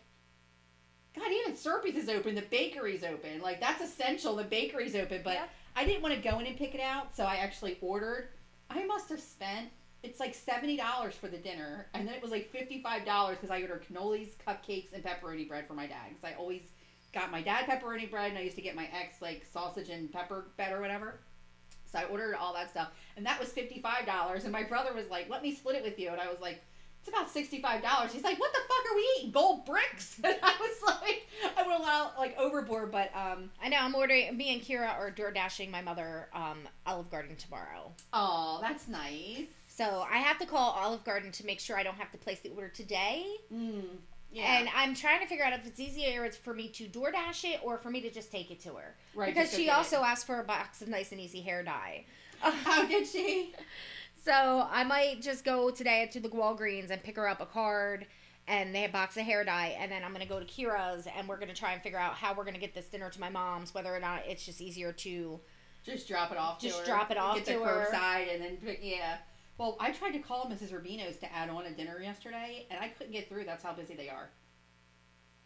God, 1.14 1.30
even 1.30 1.54
Serpe's 1.54 1.94
is 1.94 2.08
open. 2.08 2.34
The 2.34 2.42
bakery's 2.42 3.04
open. 3.04 3.40
Like 3.40 3.60
that's 3.60 3.80
essential. 3.80 4.34
The 4.34 4.42
bakery's 4.42 4.96
open, 4.96 5.20
but. 5.22 5.38
I 5.76 5.84
didn't 5.84 6.02
want 6.02 6.14
to 6.14 6.20
go 6.20 6.38
in 6.38 6.46
and 6.46 6.56
pick 6.56 6.74
it 6.74 6.80
out, 6.80 7.16
so 7.16 7.24
I 7.24 7.36
actually 7.36 7.78
ordered. 7.80 8.28
I 8.70 8.84
must 8.84 9.08
have 9.08 9.20
spent 9.20 9.70
it's 10.02 10.20
like 10.20 10.34
seventy 10.34 10.76
dollars 10.76 11.14
for 11.14 11.28
the 11.28 11.38
dinner, 11.38 11.86
and 11.94 12.06
then 12.06 12.14
it 12.14 12.22
was 12.22 12.30
like 12.30 12.50
fifty 12.50 12.82
five 12.82 13.04
dollars 13.04 13.38
because 13.40 13.50
I 13.50 13.62
ordered 13.62 13.84
cannolis, 13.88 14.32
cupcakes, 14.46 14.92
and 14.92 15.02
pepperoni 15.02 15.48
bread 15.48 15.66
for 15.66 15.74
my 15.74 15.86
dad. 15.86 16.10
Because 16.10 16.32
I 16.32 16.38
always 16.38 16.62
got 17.12 17.30
my 17.30 17.42
dad 17.42 17.66
pepperoni 17.66 18.10
bread, 18.10 18.30
and 18.30 18.38
I 18.38 18.42
used 18.42 18.56
to 18.56 18.62
get 18.62 18.76
my 18.76 18.88
ex 18.92 19.20
like 19.20 19.44
sausage 19.50 19.88
and 19.88 20.12
pepper 20.12 20.46
bread 20.56 20.72
or 20.72 20.80
whatever. 20.80 21.20
So 21.90 21.98
I 21.98 22.04
ordered 22.04 22.34
all 22.34 22.52
that 22.54 22.70
stuff, 22.70 22.90
and 23.16 23.24
that 23.26 23.40
was 23.40 23.48
fifty 23.48 23.80
five 23.80 24.06
dollars. 24.06 24.44
And 24.44 24.52
my 24.52 24.62
brother 24.62 24.92
was 24.94 25.08
like, 25.08 25.28
"Let 25.28 25.42
me 25.42 25.54
split 25.54 25.76
it 25.76 25.82
with 25.82 25.98
you," 25.98 26.10
and 26.10 26.20
I 26.20 26.28
was 26.28 26.40
like. 26.40 26.62
It's 27.04 27.10
about 27.10 27.30
sixty-five 27.30 27.82
dollars. 27.82 28.14
He's 28.14 28.22
like, 28.22 28.40
"What 28.40 28.50
the 28.54 28.60
fuck 28.66 28.90
are 28.90 28.96
we 28.96 29.08
eating? 29.18 29.30
Gold 29.30 29.66
bricks?" 29.66 30.18
And 30.24 30.34
I 30.42 30.54
was 30.58 30.96
like, 31.04 31.28
I 31.54 31.62
went 31.66 31.80
a 31.80 31.84
little 31.84 32.12
like 32.16 32.34
overboard, 32.38 32.90
but 32.90 33.10
um, 33.14 33.50
I 33.62 33.68
know 33.68 33.76
I'm 33.78 33.94
ordering. 33.94 34.34
Me 34.34 34.54
and 34.54 34.62
Kira 34.62 34.88
are 34.88 35.10
door 35.10 35.30
dashing 35.30 35.70
my 35.70 35.82
mother 35.82 36.28
um, 36.32 36.60
Olive 36.86 37.10
Garden 37.10 37.36
tomorrow. 37.36 37.92
oh, 38.14 38.58
that's 38.62 38.88
nice. 38.88 39.42
So 39.66 40.06
I 40.10 40.16
have 40.16 40.38
to 40.38 40.46
call 40.46 40.70
Olive 40.70 41.04
Garden 41.04 41.30
to 41.32 41.44
make 41.44 41.60
sure 41.60 41.76
I 41.76 41.82
don't 41.82 41.96
have 41.96 42.10
to 42.12 42.18
place 42.18 42.40
the 42.40 42.48
order 42.50 42.68
today. 42.68 43.26
Mm, 43.52 43.82
yeah, 44.32 44.58
And 44.60 44.68
I'm 44.74 44.94
trying 44.94 45.20
to 45.20 45.26
figure 45.26 45.44
out 45.44 45.52
if 45.52 45.66
it's 45.66 45.80
easier 45.80 46.30
for 46.30 46.54
me 46.54 46.68
to 46.68 46.84
DoorDash 46.86 47.44
it 47.44 47.60
or 47.62 47.76
for 47.76 47.90
me 47.90 48.00
to 48.00 48.10
just 48.10 48.32
take 48.32 48.50
it 48.50 48.60
to 48.60 48.70
her. 48.74 48.94
right. 49.14 49.34
because 49.34 49.52
she 49.52 49.68
also 49.70 49.98
it. 50.00 50.04
asked 50.06 50.26
for 50.26 50.40
a 50.40 50.44
box 50.44 50.80
of 50.80 50.88
nice 50.88 51.12
and 51.12 51.20
easy 51.20 51.40
hair 51.42 51.62
dye. 51.62 52.04
How 52.40 52.84
did 52.86 53.06
she? 53.06 53.52
So 54.24 54.66
I 54.70 54.84
might 54.84 55.20
just 55.20 55.44
go 55.44 55.70
today 55.70 56.08
to 56.12 56.18
the 56.18 56.30
Walgreens 56.30 56.88
and 56.90 57.02
pick 57.02 57.16
her 57.16 57.28
up 57.28 57.42
a 57.42 57.46
card 57.46 58.06
and 58.48 58.74
they 58.74 58.80
have 58.80 58.90
a 58.90 58.92
box 58.94 59.18
of 59.18 59.24
hair 59.24 59.44
dye 59.44 59.76
and 59.78 59.92
then 59.92 60.02
I'm 60.02 60.12
gonna 60.12 60.24
go 60.24 60.40
to 60.40 60.46
Kira's 60.46 61.06
and 61.06 61.28
we're 61.28 61.38
gonna 61.38 61.52
try 61.52 61.72
and 61.72 61.82
figure 61.82 61.98
out 61.98 62.14
how 62.14 62.32
we're 62.32 62.44
gonna 62.46 62.58
get 62.58 62.74
this 62.74 62.86
dinner 62.86 63.10
to 63.10 63.20
my 63.20 63.28
mom's, 63.28 63.74
whether 63.74 63.94
or 63.94 64.00
not 64.00 64.22
it's 64.26 64.46
just 64.46 64.62
easier 64.62 64.92
to 64.92 65.40
Just 65.84 66.08
drop 66.08 66.32
it 66.32 66.38
off. 66.38 66.58
Just 66.58 66.76
to 66.76 66.80
her, 66.80 66.86
drop 66.86 67.10
it 67.10 67.18
off 67.18 67.36
Get 67.36 67.44
to 67.48 67.58
the 67.58 67.64
her. 67.66 67.86
curbside, 67.92 68.32
and 68.32 68.42
then 68.42 68.56
pick- 68.56 68.80
yeah. 68.82 69.18
Well, 69.58 69.76
I 69.78 69.92
tried 69.92 70.12
to 70.12 70.18
call 70.20 70.46
Mrs. 70.46 70.72
Robino's 70.72 71.18
to 71.18 71.30
add 71.30 71.50
on 71.50 71.66
a 71.66 71.70
dinner 71.70 72.00
yesterday, 72.00 72.66
and 72.70 72.80
I 72.82 72.88
couldn't 72.88 73.12
get 73.12 73.28
through. 73.28 73.44
That's 73.44 73.62
how 73.62 73.74
busy 73.74 73.94
they 73.94 74.08
are. 74.08 74.30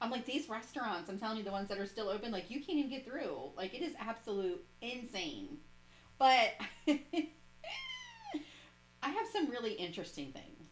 I'm 0.00 0.10
like 0.10 0.24
these 0.24 0.48
restaurants. 0.48 1.10
I'm 1.10 1.18
telling 1.18 1.38
you, 1.38 1.42
the 1.42 1.50
ones 1.50 1.68
that 1.68 1.78
are 1.78 1.86
still 1.86 2.08
open, 2.08 2.30
like 2.30 2.48
you 2.48 2.60
can't 2.60 2.78
even 2.78 2.90
get 2.90 3.04
through. 3.04 3.50
Like 3.56 3.74
it 3.74 3.82
is 3.82 3.94
absolute 3.98 4.64
insane. 4.80 5.58
But 6.18 6.54
I 9.02 9.10
have 9.10 9.26
some 9.32 9.48
really 9.50 9.72
interesting 9.72 10.32
things. 10.32 10.68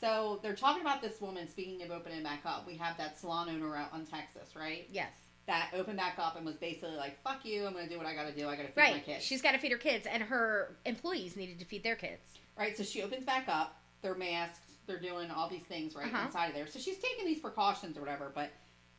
So 0.00 0.40
they're 0.42 0.54
talking 0.56 0.80
about 0.82 1.00
this 1.00 1.20
woman. 1.20 1.48
Speaking 1.48 1.82
of 1.82 1.90
opening 1.90 2.22
back 2.22 2.40
up, 2.44 2.66
we 2.66 2.76
have 2.76 2.96
that 2.98 3.18
salon 3.18 3.48
owner 3.48 3.76
out 3.76 3.92
on 3.92 4.04
Texas, 4.04 4.56
right? 4.56 4.88
Yes. 4.90 5.12
That 5.46 5.70
opened 5.74 5.96
back 5.96 6.18
up 6.18 6.36
and 6.36 6.46
was 6.46 6.56
basically 6.56 6.96
like, 6.96 7.20
"Fuck 7.22 7.44
you! 7.44 7.66
I'm 7.66 7.72
gonna 7.72 7.88
do 7.88 7.98
what 7.98 8.06
I 8.06 8.14
gotta 8.14 8.32
do. 8.32 8.48
I 8.48 8.54
gotta 8.56 8.68
feed 8.68 8.76
my 8.76 8.82
Right. 8.92 9.04
kids." 9.04 9.24
She's 9.24 9.42
gotta 9.42 9.58
feed 9.58 9.72
her 9.72 9.78
kids 9.78 10.06
and 10.06 10.22
her 10.22 10.76
employees 10.84 11.36
needed 11.36 11.58
to 11.58 11.64
feed 11.64 11.82
their 11.82 11.96
kids. 11.96 12.22
Right, 12.56 12.76
so 12.76 12.82
she 12.84 13.02
opens 13.02 13.24
back 13.24 13.48
up. 13.48 13.76
They're 14.02 14.14
masked. 14.14 14.66
They're 14.86 15.00
doing 15.00 15.30
all 15.30 15.48
these 15.48 15.64
things 15.64 15.94
right 15.94 16.12
Uh-huh. 16.12 16.26
inside 16.26 16.46
of 16.48 16.54
there. 16.54 16.66
So 16.66 16.78
she's 16.78 16.98
taking 16.98 17.24
these 17.24 17.40
precautions 17.40 17.96
or 17.96 18.00
whatever. 18.00 18.30
But 18.34 18.50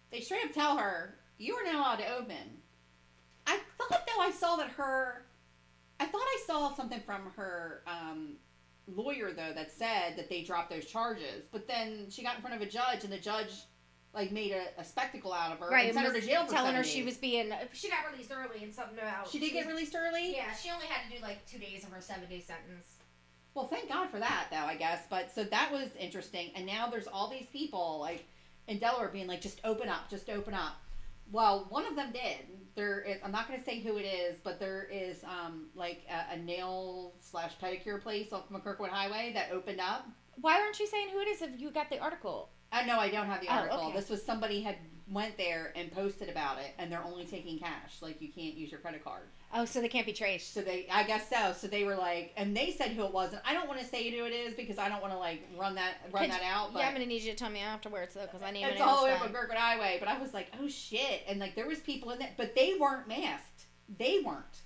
they 0.09 0.19
straight 0.21 0.45
up 0.45 0.51
tell 0.53 0.77
her, 0.77 1.17
"You 1.37 1.55
are 1.55 1.63
now 1.63 1.79
allowed 1.79 1.97
to 1.97 2.07
open." 2.15 2.61
I 3.47 3.57
thought 3.77 4.05
though 4.07 4.21
I 4.21 4.31
saw 4.31 4.55
that 4.57 4.69
her, 4.71 5.25
I 5.99 6.05
thought 6.05 6.21
I 6.21 6.43
saw 6.45 6.73
something 6.73 6.99
from 7.01 7.31
her 7.35 7.83
um, 7.87 8.33
lawyer 8.87 9.31
though 9.31 9.53
that 9.53 9.71
said 9.71 10.15
that 10.17 10.29
they 10.29 10.43
dropped 10.43 10.69
those 10.69 10.85
charges. 10.85 11.45
But 11.51 11.67
then 11.67 12.07
she 12.09 12.23
got 12.23 12.35
in 12.35 12.41
front 12.41 12.55
of 12.55 12.61
a 12.61 12.69
judge, 12.69 13.03
and 13.03 13.11
the 13.13 13.17
judge 13.19 13.51
like 14.13 14.31
made 14.31 14.51
a, 14.51 14.79
a 14.79 14.83
spectacle 14.83 15.33
out 15.33 15.51
of 15.51 15.59
her 15.59 15.69
Right. 15.69 15.85
and 15.87 15.95
sent 15.95 16.05
her 16.07 16.13
to 16.13 16.21
jail 16.25 16.45
for 16.45 16.53
telling 16.53 16.75
her 16.75 16.83
days. 16.83 16.91
she 16.91 17.01
was 17.03 17.17
being 17.17 17.51
she 17.71 17.89
got 17.89 18.11
released 18.11 18.31
early 18.31 18.63
and 18.63 18.71
something 18.73 18.99
about 18.99 19.27
She 19.27 19.39
did 19.39 19.53
get 19.53 19.65
released 19.67 19.95
early. 19.95 20.35
Yeah, 20.35 20.53
she 20.53 20.69
only 20.69 20.85
had 20.85 21.09
to 21.09 21.17
do 21.17 21.23
like 21.23 21.43
two 21.47 21.57
days 21.57 21.83
of 21.83 21.89
her 21.91 22.01
seven 22.01 22.29
day 22.29 22.39
sentence. 22.39 22.97
Well, 23.55 23.67
thank 23.67 23.87
God 23.87 24.09
for 24.09 24.19
that, 24.19 24.47
though, 24.51 24.57
I 24.65 24.75
guess. 24.75 25.03
But 25.09 25.31
so 25.33 25.43
that 25.43 25.71
was 25.71 25.89
interesting. 25.99 26.51
And 26.55 26.65
now 26.65 26.89
there's 26.89 27.05
all 27.05 27.29
these 27.29 27.45
people, 27.53 27.99
like, 27.99 28.25
in 28.67 28.79
Delaware 28.79 29.09
being 29.09 29.27
like, 29.27 29.41
just 29.41 29.61
open 29.63 29.89
up, 29.89 30.09
just 30.09 30.27
open 30.29 30.55
up. 30.55 30.73
Well, 31.31 31.67
one 31.69 31.85
of 31.85 31.95
them 31.95 32.11
did. 32.11 32.47
There, 32.75 33.01
is, 33.01 33.17
I'm 33.23 33.31
not 33.31 33.47
going 33.47 33.59
to 33.59 33.65
say 33.65 33.79
who 33.81 33.97
it 33.97 34.03
is, 34.03 34.37
but 34.43 34.59
there 34.59 34.87
is 34.91 35.23
um 35.23 35.67
like 35.75 36.01
a, 36.09 36.33
a 36.33 36.37
nail 36.37 37.13
slash 37.19 37.51
pedicure 37.61 38.01
place 38.01 38.33
off 38.33 38.49
McKirkwood 38.49 38.89
Highway 38.89 39.31
that 39.33 39.51
opened 39.51 39.79
up. 39.79 40.07
Why 40.41 40.59
aren't 40.59 40.79
you 40.79 40.87
saying 40.87 41.09
who 41.11 41.19
it 41.19 41.27
is 41.27 41.41
if 41.43 41.51
you 41.59 41.69
got 41.71 41.89
the 41.89 41.99
article? 41.99 42.49
I 42.71 42.83
know 42.85 42.97
I 42.99 43.09
don't 43.09 43.27
have 43.27 43.41
the 43.41 43.47
Oh, 43.49 43.51
article. 43.53 43.79
okay. 43.89 43.95
This 43.97 44.09
was 44.09 44.23
somebody 44.23 44.61
had 44.63 44.77
went 45.13 45.37
there 45.37 45.71
and 45.75 45.91
posted 45.91 46.29
about 46.29 46.57
it, 46.59 46.71
and 46.77 46.91
they're 46.91 47.03
only 47.03 47.25
taking 47.25 47.59
cash. 47.59 48.01
Like 48.01 48.21
you 48.21 48.29
can't 48.29 48.55
use 48.55 48.71
your 48.71 48.79
credit 48.79 49.03
card. 49.03 49.23
Oh, 49.53 49.65
so 49.65 49.81
they 49.81 49.87
can't 49.87 50.05
be 50.05 50.13
traced. 50.13 50.53
So 50.53 50.61
they, 50.61 50.87
I 50.91 51.03
guess 51.03 51.29
so. 51.29 51.53
So 51.55 51.67
they 51.67 51.83
were 51.83 51.95
like, 51.95 52.33
and 52.37 52.57
they 52.57 52.71
said 52.71 52.91
who 52.91 53.03
it 53.03 53.13
was, 53.13 53.33
and 53.33 53.41
I 53.45 53.53
don't 53.53 53.67
want 53.67 53.79
to 53.79 53.85
say 53.85 54.09
who 54.09 54.25
it 54.25 54.31
is 54.31 54.55
because 54.55 54.79
I 54.79 54.89
don't 54.89 55.01
want 55.01 55.13
to 55.13 55.19
like 55.19 55.41
run 55.57 55.75
that 55.75 55.95
run 56.11 56.23
Could- 56.23 56.31
that 56.31 56.43
out. 56.43 56.73
But 56.73 56.79
yeah, 56.79 56.87
I'm 56.87 56.93
gonna 56.93 57.05
need 57.05 57.21
you 57.21 57.31
to 57.31 57.37
tell 57.37 57.49
me 57.49 57.59
afterwards 57.59 58.15
though, 58.15 58.21
because 58.21 58.41
I 58.41 58.51
need 58.51 58.63
it's 58.63 58.81
all 58.81 58.95
know. 58.95 59.01
the 59.01 59.07
way 59.07 59.11
up 59.13 59.19
time. 59.19 59.33
McGurkwood 59.33 59.55
Highway. 59.55 59.97
But 59.99 60.09
I 60.09 60.19
was 60.19 60.33
like, 60.33 60.47
oh 60.61 60.67
shit, 60.67 61.21
and 61.27 61.39
like 61.39 61.55
there 61.55 61.67
was 61.67 61.79
people 61.79 62.11
in 62.11 62.19
there, 62.19 62.31
but 62.37 62.55
they 62.55 62.75
weren't 62.79 63.07
masked. 63.07 63.65
They 63.99 64.21
weren't. 64.25 64.61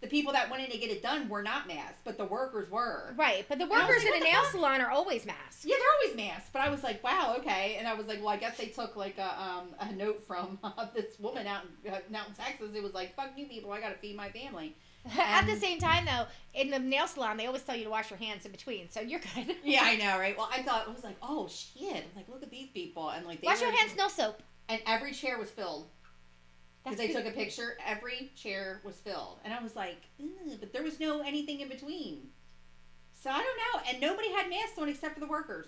The 0.00 0.06
people 0.06 0.32
that 0.32 0.48
went 0.48 0.62
in 0.62 0.70
to 0.70 0.78
get 0.78 0.90
it 0.90 1.02
done 1.02 1.28
were 1.28 1.42
not 1.42 1.66
masked, 1.66 2.04
but 2.04 2.16
the 2.16 2.24
workers 2.24 2.70
were. 2.70 3.14
Right, 3.16 3.44
but 3.48 3.58
the 3.58 3.66
workers 3.66 4.04
like, 4.04 4.14
in 4.14 4.22
a 4.22 4.24
nail 4.24 4.42
fuck? 4.42 4.52
salon 4.52 4.80
are 4.80 4.90
always 4.90 5.26
masked. 5.26 5.64
Yeah, 5.64 5.74
they're 5.76 5.94
always 6.02 6.16
masked, 6.16 6.52
but 6.52 6.62
I 6.62 6.68
was 6.68 6.84
like, 6.84 7.02
wow, 7.02 7.34
okay. 7.38 7.74
And 7.78 7.88
I 7.88 7.94
was 7.94 8.06
like, 8.06 8.20
well, 8.20 8.28
I 8.28 8.36
guess 8.36 8.56
they 8.56 8.66
took 8.66 8.94
like 8.94 9.18
a, 9.18 9.42
um, 9.42 9.68
a 9.80 9.92
note 9.92 10.24
from 10.24 10.58
uh, 10.64 10.86
this 10.94 11.18
woman 11.18 11.48
out 11.48 11.62
in, 11.84 11.90
uh, 11.92 11.96
out 11.96 12.28
in 12.28 12.34
Texas. 12.34 12.70
It 12.76 12.82
was 12.82 12.94
like, 12.94 13.16
fuck 13.16 13.30
you 13.36 13.46
people, 13.46 13.72
I 13.72 13.80
gotta 13.80 13.96
feed 13.96 14.16
my 14.16 14.28
family. 14.30 14.76
At 15.18 15.46
the 15.46 15.56
same 15.56 15.78
time, 15.78 16.04
though, 16.04 16.26
in 16.54 16.70
the 16.70 16.78
nail 16.78 17.06
salon, 17.08 17.36
they 17.36 17.46
always 17.46 17.62
tell 17.62 17.74
you 17.76 17.84
to 17.84 17.90
wash 17.90 18.10
your 18.10 18.18
hands 18.18 18.44
in 18.44 18.52
between, 18.52 18.88
so 18.90 19.00
you're 19.00 19.20
good. 19.34 19.56
Yeah, 19.64 19.80
I 19.82 19.96
know, 19.96 20.18
right? 20.18 20.36
Well, 20.36 20.48
I 20.52 20.62
thought 20.62 20.86
I 20.86 20.92
was 20.92 21.02
like, 21.02 21.16
oh 21.22 21.48
shit, 21.48 21.96
I'm 21.96 22.04
like 22.14 22.28
look 22.28 22.42
at 22.42 22.50
these 22.50 22.68
people, 22.68 23.08
and 23.10 23.26
like 23.26 23.40
they 23.40 23.46
wash 23.46 23.60
were- 23.60 23.66
your 23.68 23.76
hands, 23.76 23.96
no 23.96 24.06
soap. 24.08 24.42
and 24.68 24.80
every 24.86 25.12
chair 25.12 25.38
was 25.38 25.50
filled. 25.50 25.86
Because 26.90 27.06
they 27.06 27.12
took 27.12 27.26
a 27.26 27.30
picture, 27.36 27.76
every 27.86 28.32
chair 28.36 28.80
was 28.84 28.96
filled, 28.96 29.38
and 29.44 29.52
I 29.54 29.62
was 29.62 29.74
like, 29.76 30.02
but 30.60 30.72
there 30.72 30.82
was 30.82 30.98
no 31.00 31.20
anything 31.22 31.60
in 31.60 31.68
between. 31.68 32.28
So 33.12 33.30
I 33.30 33.38
don't 33.38 33.44
know, 33.84 33.90
and 33.90 34.00
nobody 34.00 34.30
had 34.32 34.48
masks 34.48 34.78
on 34.78 34.88
except 34.88 35.14
for 35.14 35.20
the 35.20 35.26
workers. 35.26 35.66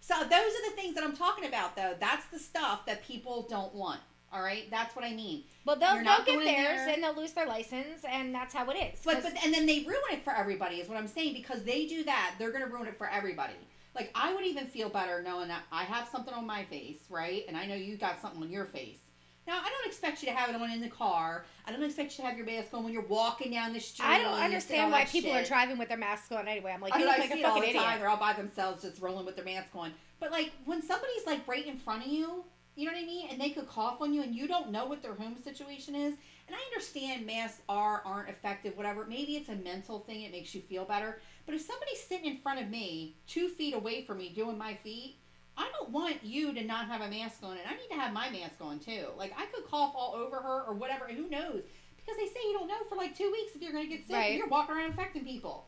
So 0.00 0.14
those 0.20 0.32
are 0.32 0.70
the 0.70 0.76
things 0.76 0.94
that 0.94 1.04
I'm 1.04 1.16
talking 1.16 1.46
about, 1.46 1.76
though. 1.76 1.94
That's 1.98 2.26
the 2.26 2.38
stuff 2.38 2.84
that 2.86 3.04
people 3.04 3.46
don't 3.48 3.74
want. 3.74 4.00
All 4.32 4.42
right, 4.42 4.70
that's 4.70 4.94
what 4.94 5.04
I 5.04 5.12
mean. 5.12 5.42
Well, 5.64 5.76
they'll, 5.76 5.94
they'll 5.94 6.04
not 6.04 6.26
get 6.26 6.38
theirs 6.44 6.78
there- 6.86 6.94
and 6.94 7.02
they'll 7.02 7.16
lose 7.16 7.32
their 7.32 7.46
license, 7.46 8.04
and 8.08 8.32
that's 8.34 8.54
how 8.54 8.68
it 8.70 8.74
is. 8.76 9.00
But 9.04 9.22
but 9.22 9.32
and 9.44 9.52
then 9.52 9.66
they 9.66 9.80
ruin 9.80 10.00
it 10.12 10.22
for 10.24 10.32
everybody 10.32 10.76
is 10.76 10.88
what 10.88 10.96
I'm 10.98 11.08
saying 11.08 11.34
because 11.34 11.64
they 11.64 11.86
do 11.86 12.04
that. 12.04 12.36
They're 12.38 12.52
gonna 12.52 12.66
ruin 12.66 12.86
it 12.86 12.96
for 12.96 13.08
everybody. 13.08 13.54
Like 13.94 14.10
I 14.14 14.32
would 14.32 14.44
even 14.44 14.66
feel 14.68 14.88
better 14.88 15.20
knowing 15.22 15.48
that 15.48 15.62
I 15.72 15.82
have 15.84 16.08
something 16.08 16.32
on 16.32 16.46
my 16.46 16.62
face, 16.64 16.98
right? 17.10 17.44
And 17.48 17.56
I 17.56 17.66
know 17.66 17.74
you 17.74 17.96
got 17.96 18.20
something 18.22 18.40
on 18.42 18.50
your 18.50 18.66
face. 18.66 18.98
Now 19.46 19.58
I 19.58 19.68
don't 19.68 19.86
expect 19.86 20.22
you 20.22 20.28
to 20.28 20.34
have 20.34 20.48
it 20.48 20.60
on 20.60 20.70
in 20.70 20.80
the 20.80 20.88
car. 20.88 21.44
I 21.66 21.72
don't 21.72 21.82
expect 21.82 22.12
you 22.12 22.24
to 22.24 22.28
have 22.28 22.36
your 22.36 22.46
mask 22.46 22.72
on 22.74 22.84
when 22.84 22.92
you're 22.92 23.02
walking 23.02 23.52
down 23.52 23.72
the 23.72 23.80
street. 23.80 24.06
I 24.06 24.22
don't 24.22 24.34
understand 24.34 24.92
why 24.92 25.04
people 25.04 25.32
are 25.32 25.44
driving 25.44 25.78
with 25.78 25.88
their 25.88 25.98
masks 25.98 26.30
on 26.32 26.46
anyway. 26.46 26.72
I'm 26.72 26.80
like, 26.80 26.94
I 26.94 26.98
you 26.98 27.04
know 27.04 27.10
look 27.10 27.18
I 27.18 27.20
like 27.20 27.30
a 27.30 27.38
it 27.38 27.44
all 27.44 27.56
fucking 27.56 27.72
the 27.72 27.78
time. 27.78 27.98
They're 28.00 28.08
all 28.08 28.16
by 28.16 28.32
themselves, 28.34 28.82
just 28.82 29.00
rolling 29.00 29.26
with 29.26 29.36
their 29.36 29.44
mask 29.44 29.68
on. 29.74 29.92
But 30.18 30.30
like 30.30 30.52
when 30.64 30.82
somebody's 30.82 31.26
like 31.26 31.46
right 31.48 31.66
in 31.66 31.78
front 31.78 32.04
of 32.04 32.12
you, 32.12 32.44
you 32.76 32.86
know 32.86 32.92
what 32.92 33.02
I 33.02 33.06
mean, 33.06 33.28
and 33.30 33.40
they 33.40 33.50
could 33.50 33.68
cough 33.68 34.00
on 34.00 34.14
you, 34.14 34.22
and 34.22 34.34
you 34.34 34.46
don't 34.46 34.70
know 34.70 34.86
what 34.86 35.02
their 35.02 35.14
home 35.14 35.36
situation 35.42 35.94
is. 35.94 36.14
And 36.46 36.56
I 36.56 36.60
understand 36.72 37.26
masks 37.26 37.60
are 37.68 38.02
aren't 38.04 38.28
effective, 38.28 38.76
whatever. 38.76 39.04
Maybe 39.06 39.36
it's 39.36 39.48
a 39.48 39.56
mental 39.56 40.00
thing; 40.00 40.22
it 40.22 40.32
makes 40.32 40.54
you 40.54 40.60
feel 40.62 40.84
better. 40.84 41.20
But 41.46 41.54
if 41.54 41.62
somebody's 41.62 42.02
sitting 42.02 42.26
in 42.26 42.38
front 42.38 42.60
of 42.60 42.68
me, 42.68 43.16
two 43.26 43.48
feet 43.48 43.74
away 43.74 44.04
from 44.04 44.18
me, 44.18 44.30
doing 44.30 44.56
my 44.56 44.74
feet. 44.74 45.16
I 45.60 45.70
don't 45.72 45.90
want 45.90 46.24
you 46.24 46.54
to 46.54 46.64
not 46.64 46.86
have 46.86 47.02
a 47.02 47.08
mask 47.08 47.42
on, 47.42 47.58
and 47.58 47.66
I 47.68 47.72
need 47.72 47.88
to 47.90 48.00
have 48.00 48.14
my 48.14 48.30
mask 48.30 48.54
on 48.60 48.78
too. 48.78 49.08
Like 49.18 49.34
I 49.36 49.44
could 49.46 49.64
cough 49.66 49.92
all 49.94 50.14
over 50.14 50.36
her 50.36 50.62
or 50.66 50.72
whatever, 50.72 51.04
and 51.04 51.18
who 51.18 51.28
knows? 51.28 51.62
Because 51.96 52.16
they 52.16 52.26
say 52.26 52.40
you 52.46 52.54
don't 52.54 52.66
know 52.66 52.82
for 52.88 52.96
like 52.96 53.14
two 53.14 53.30
weeks 53.30 53.54
if 53.54 53.60
you're 53.60 53.72
going 53.72 53.84
to 53.84 53.96
get 53.96 54.06
sick. 54.06 54.16
Right. 54.16 54.30
and 54.30 54.38
You're 54.38 54.48
walking 54.48 54.74
around 54.74 54.86
infecting 54.86 55.24
people. 55.24 55.66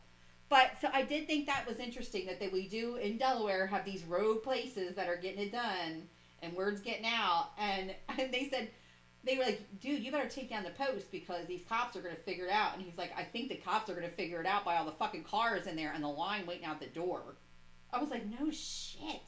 But 0.49 0.73
so 0.81 0.89
I 0.93 1.03
did 1.03 1.27
think 1.27 1.47
that 1.47 1.67
was 1.67 1.79
interesting 1.79 2.27
that 2.27 2.41
they, 2.41 2.49
we 2.49 2.69
do 2.69 2.97
in 2.97 3.19
Delaware 3.19 3.67
have 3.67 3.85
these 3.85 4.03
road 4.05 4.43
places 4.43 4.95
that 4.97 5.09
are 5.09 5.17
getting 5.17 5.41
it 5.41 5.53
done 5.53 6.09
and 6.43 6.55
word's 6.55 6.81
getting 6.81 7.07
out. 7.07 7.51
And, 7.59 7.95
and 8.19 8.33
they 8.33 8.49
said, 8.51 8.71
they 9.25 9.37
were 9.37 9.45
like, 9.45 9.61
dude, 9.81 10.03
you 10.03 10.11
better 10.11 10.29
take 10.29 10.51
down 10.51 10.65
the 10.65 10.71
post 10.71 11.11
because 11.13 11.47
these 11.47 11.63
cops 11.69 11.97
are 11.97 12.03
going 12.03 12.15
to 12.15 12.21
figure 12.21 12.47
it 12.47 12.53
out. 12.53 12.75
And 12.75 12.83
he's 12.83 12.99
like, 12.99 13.13
I 13.17 13.23
think 13.23 13.51
the 13.51 13.57
cops 13.57 13.89
are 13.89 13.95
going 13.95 14.09
to 14.09 14.13
figure 14.13 14.41
it 14.41 14.47
out 14.47 14.65
by 14.65 14.77
all 14.77 14.85
the 14.85 14.93
fucking 14.93 15.25
cars 15.25 15.67
in 15.67 15.77
there 15.77 15.93
and 15.95 16.03
the 16.03 16.09
line 16.09 16.47
waiting 16.47 16.65
out 16.65 16.81
the 16.81 16.87
door. 16.87 17.37
I 17.93 17.99
was 18.01 18.11
like, 18.11 18.25
no 18.41 18.51
shit. 18.51 19.23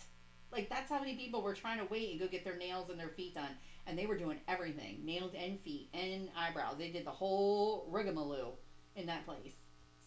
Like, 0.54 0.70
that's 0.70 0.90
how 0.90 1.00
many 1.00 1.16
people 1.16 1.42
were 1.42 1.52
trying 1.52 1.78
to 1.78 1.84
wait 1.90 2.12
and 2.12 2.20
go 2.20 2.28
get 2.28 2.44
their 2.44 2.56
nails 2.56 2.88
and 2.88 2.98
their 2.98 3.08
feet 3.08 3.34
done. 3.34 3.50
And 3.86 3.98
they 3.98 4.06
were 4.06 4.16
doing 4.16 4.38
everything 4.46 5.04
nails 5.04 5.32
and 5.36 5.60
feet 5.60 5.90
and 5.92 6.28
eyebrows. 6.38 6.76
They 6.78 6.90
did 6.90 7.04
the 7.04 7.10
whole 7.10 7.88
rigmarole 7.90 8.60
in 8.94 9.06
that 9.06 9.26
place. 9.26 9.54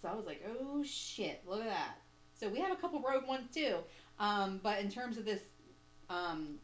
So 0.01 0.07
I 0.07 0.15
was 0.15 0.25
like, 0.25 0.43
oh 0.47 0.83
shit, 0.83 1.43
look 1.45 1.61
at 1.61 1.67
that. 1.67 1.97
So 2.33 2.47
we 2.47 2.59
have 2.59 2.71
a 2.71 2.75
couple 2.75 3.01
rogue 3.01 3.27
ones 3.27 3.53
too. 3.53 3.77
Um, 4.19 4.59
but 4.63 4.79
in 4.79 4.89
terms 4.89 5.17
of 5.17 5.25
this, 5.25 5.41
um, 6.09 6.59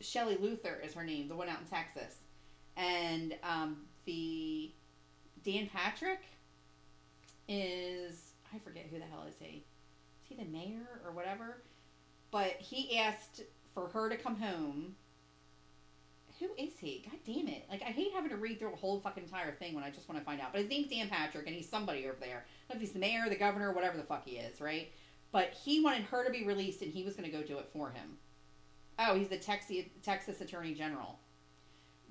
Shelley 0.00 0.36
Luther 0.38 0.80
is 0.84 0.94
her 0.94 1.04
name, 1.04 1.28
the 1.28 1.36
one 1.36 1.48
out 1.48 1.60
in 1.60 1.66
Texas. 1.66 2.18
And 2.76 3.34
um, 3.42 3.78
the 4.04 4.72
Dan 5.42 5.68
Patrick 5.72 6.20
is, 7.48 8.32
I 8.52 8.58
forget 8.58 8.86
who 8.90 8.98
the 8.98 9.04
hell 9.04 9.24
is 9.28 9.34
he. 9.38 9.64
Is 10.22 10.28
he 10.28 10.34
the 10.36 10.44
mayor 10.44 11.00
or 11.04 11.12
whatever? 11.12 11.62
But 12.34 12.56
he 12.58 12.98
asked 12.98 13.42
for 13.74 13.86
her 13.90 14.08
to 14.08 14.16
come 14.16 14.34
home. 14.34 14.96
Who 16.40 16.48
is 16.58 16.72
he? 16.80 17.06
God 17.08 17.20
damn 17.24 17.46
it. 17.46 17.64
Like, 17.70 17.82
I 17.82 17.92
hate 17.92 18.10
having 18.12 18.30
to 18.30 18.36
read 18.36 18.58
through 18.58 18.72
a 18.72 18.76
whole 18.76 18.98
fucking 18.98 19.22
entire 19.22 19.52
thing 19.52 19.72
when 19.72 19.84
I 19.84 19.90
just 19.90 20.08
want 20.08 20.20
to 20.20 20.24
find 20.24 20.40
out. 20.40 20.48
But 20.50 20.62
his 20.62 20.68
name's 20.68 20.90
Dan 20.90 21.08
Patrick, 21.08 21.46
and 21.46 21.54
he's 21.54 21.68
somebody 21.68 22.08
over 22.08 22.16
there. 22.18 22.44
I 22.68 22.72
don't 22.72 22.74
know 22.74 22.74
if 22.74 22.80
he's 22.80 22.90
the 22.90 22.98
mayor, 22.98 23.28
the 23.28 23.36
governor, 23.36 23.72
whatever 23.72 23.96
the 23.96 24.02
fuck 24.02 24.24
he 24.26 24.38
is, 24.38 24.60
right? 24.60 24.90
But 25.30 25.50
he 25.50 25.80
wanted 25.80 26.06
her 26.06 26.24
to 26.24 26.32
be 26.32 26.44
released, 26.44 26.82
and 26.82 26.92
he 26.92 27.04
was 27.04 27.14
going 27.14 27.30
to 27.30 27.36
go 27.36 27.44
do 27.44 27.58
it 27.58 27.68
for 27.72 27.90
him. 27.90 28.18
Oh, 28.98 29.14
he's 29.14 29.28
the 29.28 29.36
Texas, 29.36 29.84
Texas 30.02 30.40
Attorney 30.40 30.74
General. 30.74 31.20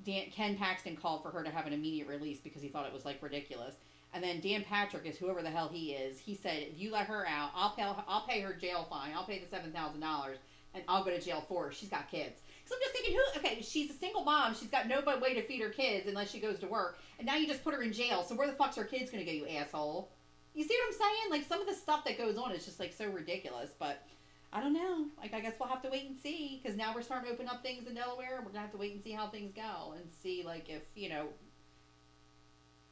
Dan, 0.06 0.28
Ken 0.32 0.56
Paxton 0.56 0.96
called 0.96 1.22
for 1.22 1.32
her 1.32 1.44
to 1.44 1.50
have 1.50 1.68
an 1.68 1.74
immediate 1.74 2.08
release 2.08 2.40
because 2.40 2.62
he 2.62 2.70
thought 2.70 2.88
it 2.88 2.94
was, 2.94 3.04
like, 3.04 3.22
ridiculous. 3.22 3.76
And 4.14 4.24
then 4.24 4.40
Dan 4.42 4.64
Patrick 4.64 5.06
is 5.06 5.18
whoever 5.18 5.42
the 5.42 5.50
hell 5.50 5.70
he 5.72 5.94
is. 5.94 6.20
He 6.20 6.36
said, 6.36 6.68
if 6.72 6.80
you 6.80 6.92
let 6.92 7.08
her 7.08 7.26
out, 7.28 7.50
I'll 7.56 7.72
pay, 7.72 7.84
I'll 8.08 8.28
pay 8.28 8.42
her 8.42 8.54
jail 8.54 8.86
fine. 8.90 9.12
I'll 9.16 9.26
pay 9.26 9.40
the 9.40 9.56
$7,000, 9.56 10.36
and 10.76 10.84
I'll 10.88 11.04
go 11.04 11.10
to 11.10 11.20
jail 11.20 11.44
for 11.48 11.66
her. 11.66 11.72
She's 11.72 11.90
got 11.90 12.10
kids. 12.12 12.40
So 12.66 12.76
I'm 12.76 12.82
just 12.82 12.94
thinking, 12.94 13.16
who? 13.16 13.40
Okay, 13.40 13.62
she's 13.62 13.90
a 13.90 13.94
single 13.94 14.24
mom. 14.24 14.54
She's 14.54 14.70
got 14.70 14.88
no 14.88 15.02
way 15.20 15.34
to 15.34 15.42
feed 15.42 15.62
her 15.62 15.70
kids 15.70 16.08
unless 16.08 16.32
she 16.32 16.40
goes 16.40 16.60
to 16.60 16.68
work. 16.68 16.98
And 17.18 17.26
now 17.26 17.36
you 17.36 17.48
just 17.48 17.64
put 17.64 17.74
her 17.74 17.82
in 17.82 17.92
jail. 17.92 18.24
So 18.24 18.36
where 18.36 18.48
the 18.48 18.54
fuck's 18.54 18.76
her 18.78 18.84
kids 18.84 19.12
gonna 19.12 19.26
go, 19.26 19.32
you 19.32 19.48
asshole? 19.48 20.10
You 20.54 20.64
see 20.64 20.76
what 20.76 20.94
I'm 20.94 21.00
saying? 21.00 21.32
Like 21.32 21.48
some 21.48 21.60
of 21.60 21.68
the 21.68 21.74
stuff 21.74 22.06
that 22.06 22.18
goes 22.18 22.38
on 22.38 22.52
is 22.52 22.66
just 22.66 22.80
like 22.80 22.94
so 22.94 23.08
ridiculous. 23.08 23.72
But 23.78 24.06
I 24.54 24.62
don't 24.62 24.74
know. 24.74 25.08
Like 25.20 25.34
I 25.34 25.40
guess 25.40 25.54
we'll 25.60 25.70
have 25.70 25.82
to 25.82 25.90
wait 25.90 26.08
and 26.08 26.18
see 26.18 26.62
because 26.62 26.78
now 26.78 26.94
we're 26.94 27.02
starting 27.02 27.28
to 27.28 27.34
open 27.34 27.50
up 27.50 27.64
things 27.64 27.88
in 27.88 27.96
Delaware. 27.96 28.42
We're 28.42 28.52
gonna 28.52 28.62
have 28.62 28.72
to 28.72 28.78
wait 28.78 28.94
and 28.94 29.04
see 29.04 29.12
how 29.12 29.28
things 29.28 29.52
go 29.56 29.94
and 29.96 30.06
see 30.22 30.44
like 30.46 30.70
if 30.70 30.84
you 30.96 31.10
know 31.10 31.28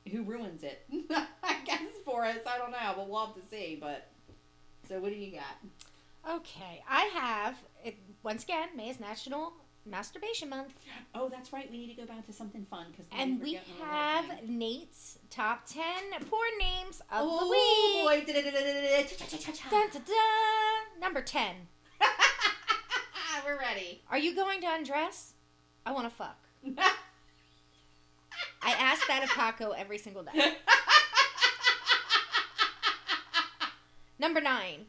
who 0.09 0.23
ruins 0.23 0.63
it. 0.63 0.85
I 1.43 1.55
guess 1.65 1.81
for 2.05 2.23
us. 2.23 2.37
I 2.47 2.57
don't 2.57 2.71
know, 2.71 2.93
but 2.95 3.09
we'll 3.09 3.25
have 3.25 3.35
to 3.35 3.41
see. 3.49 3.77
But 3.79 4.09
so 4.87 4.99
what 4.99 5.11
do 5.11 5.17
you 5.17 5.31
got? 5.33 6.35
Okay, 6.37 6.83
I 6.89 7.01
have 7.13 7.55
it, 7.83 7.97
once 8.23 8.43
again. 8.43 8.69
May 8.75 8.89
is 8.89 8.99
National 8.99 9.53
Masturbation 9.85 10.49
Month, 10.49 10.75
Oh, 11.15 11.27
that's 11.29 11.51
right. 11.51 11.69
We 11.71 11.77
need 11.79 11.95
to 11.95 11.99
go 11.99 12.05
back 12.05 12.27
to 12.27 12.33
something 12.33 12.63
fun 12.69 12.85
because 12.91 13.05
and 13.11 13.41
we 13.41 13.59
have 13.81 14.25
Nate's 14.47 15.17
top 15.31 15.65
ten 15.65 16.11
porn 16.29 16.49
names 16.59 17.01
of 17.11 17.25
the 17.25 17.37
Oh 17.41 17.49
week. 18.19 18.25
boy! 18.27 18.33
Dun, 18.33 18.43
dun, 19.71 19.89
dun. 19.93 20.99
Number 20.99 21.21
ten. 21.21 21.55
We're 23.45 23.57
ready. 23.57 24.01
Are 24.11 24.19
you 24.19 24.35
going 24.35 24.61
to 24.61 24.67
undress? 24.67 25.33
I 25.85 25.91
want 25.93 26.07
to 26.07 26.15
fuck. 26.15 26.37
I 28.63 28.71
ask 28.73 29.05
that 29.07 29.23
of 29.23 29.29
Paco 29.29 29.71
every 29.71 29.97
single 29.97 30.23
day. 30.23 30.53
Number 34.19 34.39
nine. 34.41 34.85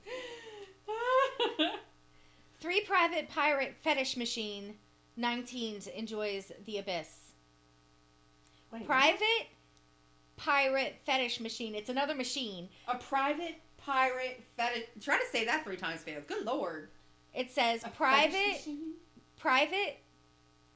Three 2.61 2.82
private 2.82 3.28
pirate 3.28 3.74
fetish 3.82 4.16
machine. 4.16 4.74
19 5.16 5.82
enjoys 5.96 6.52
the 6.64 6.78
abyss. 6.78 7.32
Wait, 8.72 8.87
Private 8.87 9.48
pirate 10.37 10.96
fetish 11.04 11.40
machine. 11.40 11.74
It's 11.74 11.88
another 11.88 12.14
machine. 12.14 12.68
a 12.88 12.96
private 12.96 13.56
pirate 13.78 14.42
fetish. 14.56 14.85
Try 15.00 15.18
to 15.18 15.26
say 15.30 15.44
that 15.44 15.64
three 15.64 15.76
times 15.76 16.02
fast. 16.02 16.26
Good 16.28 16.44
lord. 16.44 16.88
It 17.35 17.50
says 17.50 17.82
A 17.85 17.88
private 17.88 18.61
private 19.38 19.98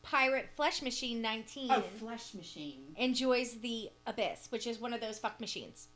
pirate 0.07 0.49
flesh 0.55 0.83
machine 0.83 1.21
19 1.21 1.71
Oh, 1.71 1.81
flesh 1.99 2.33
machine. 2.35 2.95
enjoys 2.97 3.55
the 3.57 3.91
abyss, 4.07 4.47
which 4.51 4.67
is 4.67 4.79
one 4.79 4.95
of 4.95 5.01
those 5.01 5.19
fuck 5.19 5.41
machines. 5.41 5.89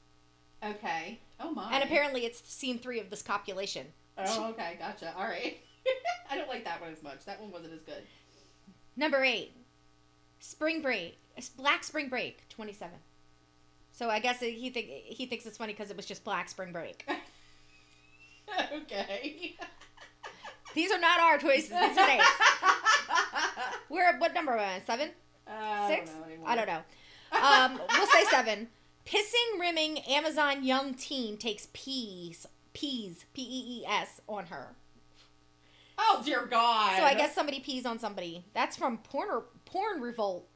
Okay. 0.62 1.20
Oh 1.38 1.52
my. 1.52 1.72
And 1.72 1.82
apparently 1.84 2.26
it's 2.26 2.42
scene 2.52 2.78
3 2.78 3.00
of 3.00 3.08
this 3.08 3.22
copulation. 3.22 3.86
Oh, 4.18 4.50
okay. 4.50 4.76
Gotcha. 4.78 5.14
All 5.16 5.24
right. 5.24 5.58
I 6.30 6.36
don't 6.36 6.48
like 6.48 6.64
that 6.64 6.80
one 6.80 6.90
as 6.92 7.02
much. 7.02 7.24
That 7.24 7.40
one 7.40 7.50
wasn't 7.50 7.72
as 7.72 7.80
good. 7.80 8.02
Number 8.96 9.22
8. 9.22 9.52
Spring 10.40 10.82
Break, 10.82 11.18
Black 11.56 11.84
Spring 11.84 12.08
Break, 12.08 12.48
27. 12.48 12.94
So 13.92 14.08
I 14.08 14.18
guess 14.18 14.40
he 14.40 14.70
think 14.70 14.86
he 14.88 15.26
thinks 15.26 15.44
it's 15.46 15.58
funny 15.58 15.72
because 15.72 15.90
it 15.90 15.96
was 15.96 16.06
just 16.06 16.24
Black 16.24 16.48
Spring 16.48 16.72
Break. 16.72 17.08
okay. 18.72 19.56
These 20.74 20.90
are 20.92 20.98
not 20.98 21.20
our 21.20 21.38
choices. 21.38 21.70
These 21.70 21.74
are 21.76 21.94
theirs. 21.94 22.26
We're 23.88 24.04
at 24.04 24.20
what 24.20 24.34
number 24.34 24.54
we 24.56 24.62
on? 24.62 24.80
Seven? 24.86 25.10
Uh, 25.46 25.88
Six? 25.88 26.10
I 26.10 26.28
don't 26.28 26.40
know. 26.40 26.46
I 26.46 26.56
don't 26.56 26.66
know. 26.66 26.82
Um, 27.32 27.80
we'll 27.96 28.06
say 28.08 28.24
seven. 28.30 28.68
Pissing, 29.06 29.60
rimming 29.60 29.98
Amazon 30.00 30.64
young 30.64 30.94
teen 30.94 31.36
takes 31.36 31.68
peas, 31.72 32.46
peas, 32.72 33.24
P 33.34 33.42
E 33.42 33.80
E 33.80 33.86
S 33.86 34.20
on 34.28 34.46
her. 34.46 34.74
Oh 35.98 36.22
dear 36.24 36.46
God. 36.46 36.96
So 36.96 37.04
I 37.04 37.14
guess 37.14 37.34
somebody 37.34 37.60
pees 37.60 37.86
on 37.86 37.98
somebody. 37.98 38.44
That's 38.54 38.76
from 38.76 38.98
Porn 38.98 39.42
Porn 39.64 40.00
Revolt. 40.00 40.46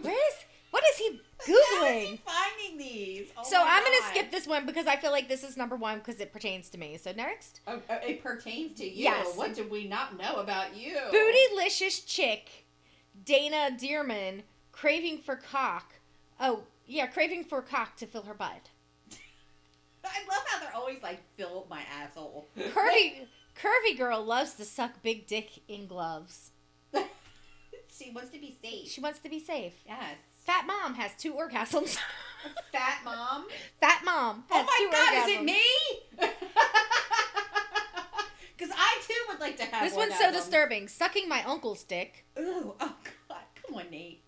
Where 0.00 0.12
is 0.12 0.34
what 0.70 0.82
is 0.92 0.96
he 0.98 1.04
is 1.04 1.20
he 1.46 1.52
googling? 1.52 2.18
finding 2.20 2.78
these? 2.78 3.28
Oh 3.36 3.42
So 3.44 3.56
I'm 3.62 3.82
gonna 3.84 3.96
God. 4.00 4.10
skip 4.10 4.30
this 4.30 4.46
one 4.46 4.66
because 4.66 4.86
I 4.86 4.96
feel 4.96 5.10
like 5.12 5.28
this 5.28 5.42
is 5.44 5.56
number 5.56 5.76
one 5.76 5.98
because 5.98 6.20
it 6.20 6.32
pertains 6.32 6.68
to 6.70 6.78
me. 6.78 6.96
So 6.96 7.12
next, 7.12 7.60
oh, 7.66 7.80
oh, 7.88 7.94
it 8.06 8.22
pertains 8.22 8.78
to 8.78 8.84
you. 8.84 9.04
Yes. 9.04 9.36
What 9.36 9.54
did 9.54 9.70
we 9.70 9.86
not 9.86 10.18
know 10.18 10.36
about 10.36 10.76
you? 10.76 10.96
bootylicious 11.12 12.04
chick, 12.06 12.66
Dana 13.24 13.70
DeArmond, 13.76 14.42
craving 14.72 15.18
for 15.18 15.36
cock. 15.36 15.94
Oh 16.40 16.64
yeah, 16.86 17.06
craving 17.06 17.44
for 17.44 17.62
cock 17.62 17.96
to 17.96 18.06
fill 18.06 18.22
her 18.22 18.34
butt. 18.34 18.70
I 20.04 20.18
love 20.28 20.44
how 20.48 20.60
they're 20.60 20.74
always 20.76 21.02
like, 21.02 21.20
fill 21.36 21.66
my 21.68 21.82
asshole. 22.02 22.46
Curvy 22.58 23.26
curvy 23.60 23.96
girl 23.96 24.22
loves 24.24 24.54
to 24.54 24.64
suck 24.64 25.02
big 25.02 25.26
dick 25.26 25.60
in 25.68 25.86
gloves. 25.86 26.50
she 26.94 28.10
wants 28.10 28.30
to 28.30 28.38
be 28.38 28.56
safe. 28.62 28.88
She 28.90 29.00
wants 29.00 29.18
to 29.20 29.28
be 29.28 29.40
safe. 29.40 29.74
Yes. 29.86 30.16
Fat 30.46 30.66
mom 30.66 30.94
has 30.94 31.10
two 31.18 31.34
orgasms. 31.34 31.98
Fat 32.72 32.98
mom. 33.04 33.46
Fat 33.80 34.02
mom 34.04 34.44
Oh 34.50 34.62
my 34.62 34.88
God, 34.92 35.14
orgasms. 35.14 35.28
is 35.28 35.38
it 35.38 35.44
me? 35.44 36.28
Because 38.56 38.74
I 38.74 39.00
too 39.06 39.14
would 39.28 39.38
like 39.38 39.58
to 39.58 39.64
have 39.64 39.84
This 39.84 39.94
one's 39.94 40.16
so 40.16 40.32
disturbing. 40.32 40.88
Sucking 40.88 41.28
my 41.28 41.42
uncle's 41.44 41.84
dick. 41.84 42.24
Ooh, 42.38 42.72
oh 42.80 42.94
God, 43.28 43.36
come 43.66 43.74
on, 43.76 43.90
Nate. 43.90 44.22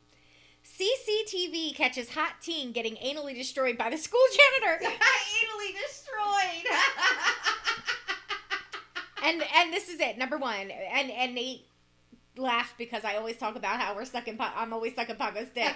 CCTV 0.64 1.74
catches 1.74 2.10
hot 2.10 2.34
teen 2.42 2.72
getting 2.72 2.96
anally 2.96 3.34
destroyed 3.34 3.78
by 3.78 3.88
the 3.88 3.96
school 3.96 4.20
janitor. 4.60 4.84
Anally 4.84 5.72
destroyed. 5.86 6.76
and 9.24 9.42
and 9.56 9.72
this 9.72 9.88
is 9.88 9.98
it, 9.98 10.18
number 10.18 10.36
one. 10.36 10.70
And 10.70 11.10
and 11.10 11.34
Nate 11.34 11.66
laughed 12.36 12.76
because 12.76 13.04
I 13.04 13.16
always 13.16 13.38
talk 13.38 13.56
about 13.56 13.80
how 13.80 13.94
we're 13.96 14.04
sucking. 14.04 14.36
I'm 14.38 14.72
always 14.74 14.94
sucking 14.94 15.16
Paco's 15.16 15.48
dick, 15.54 15.74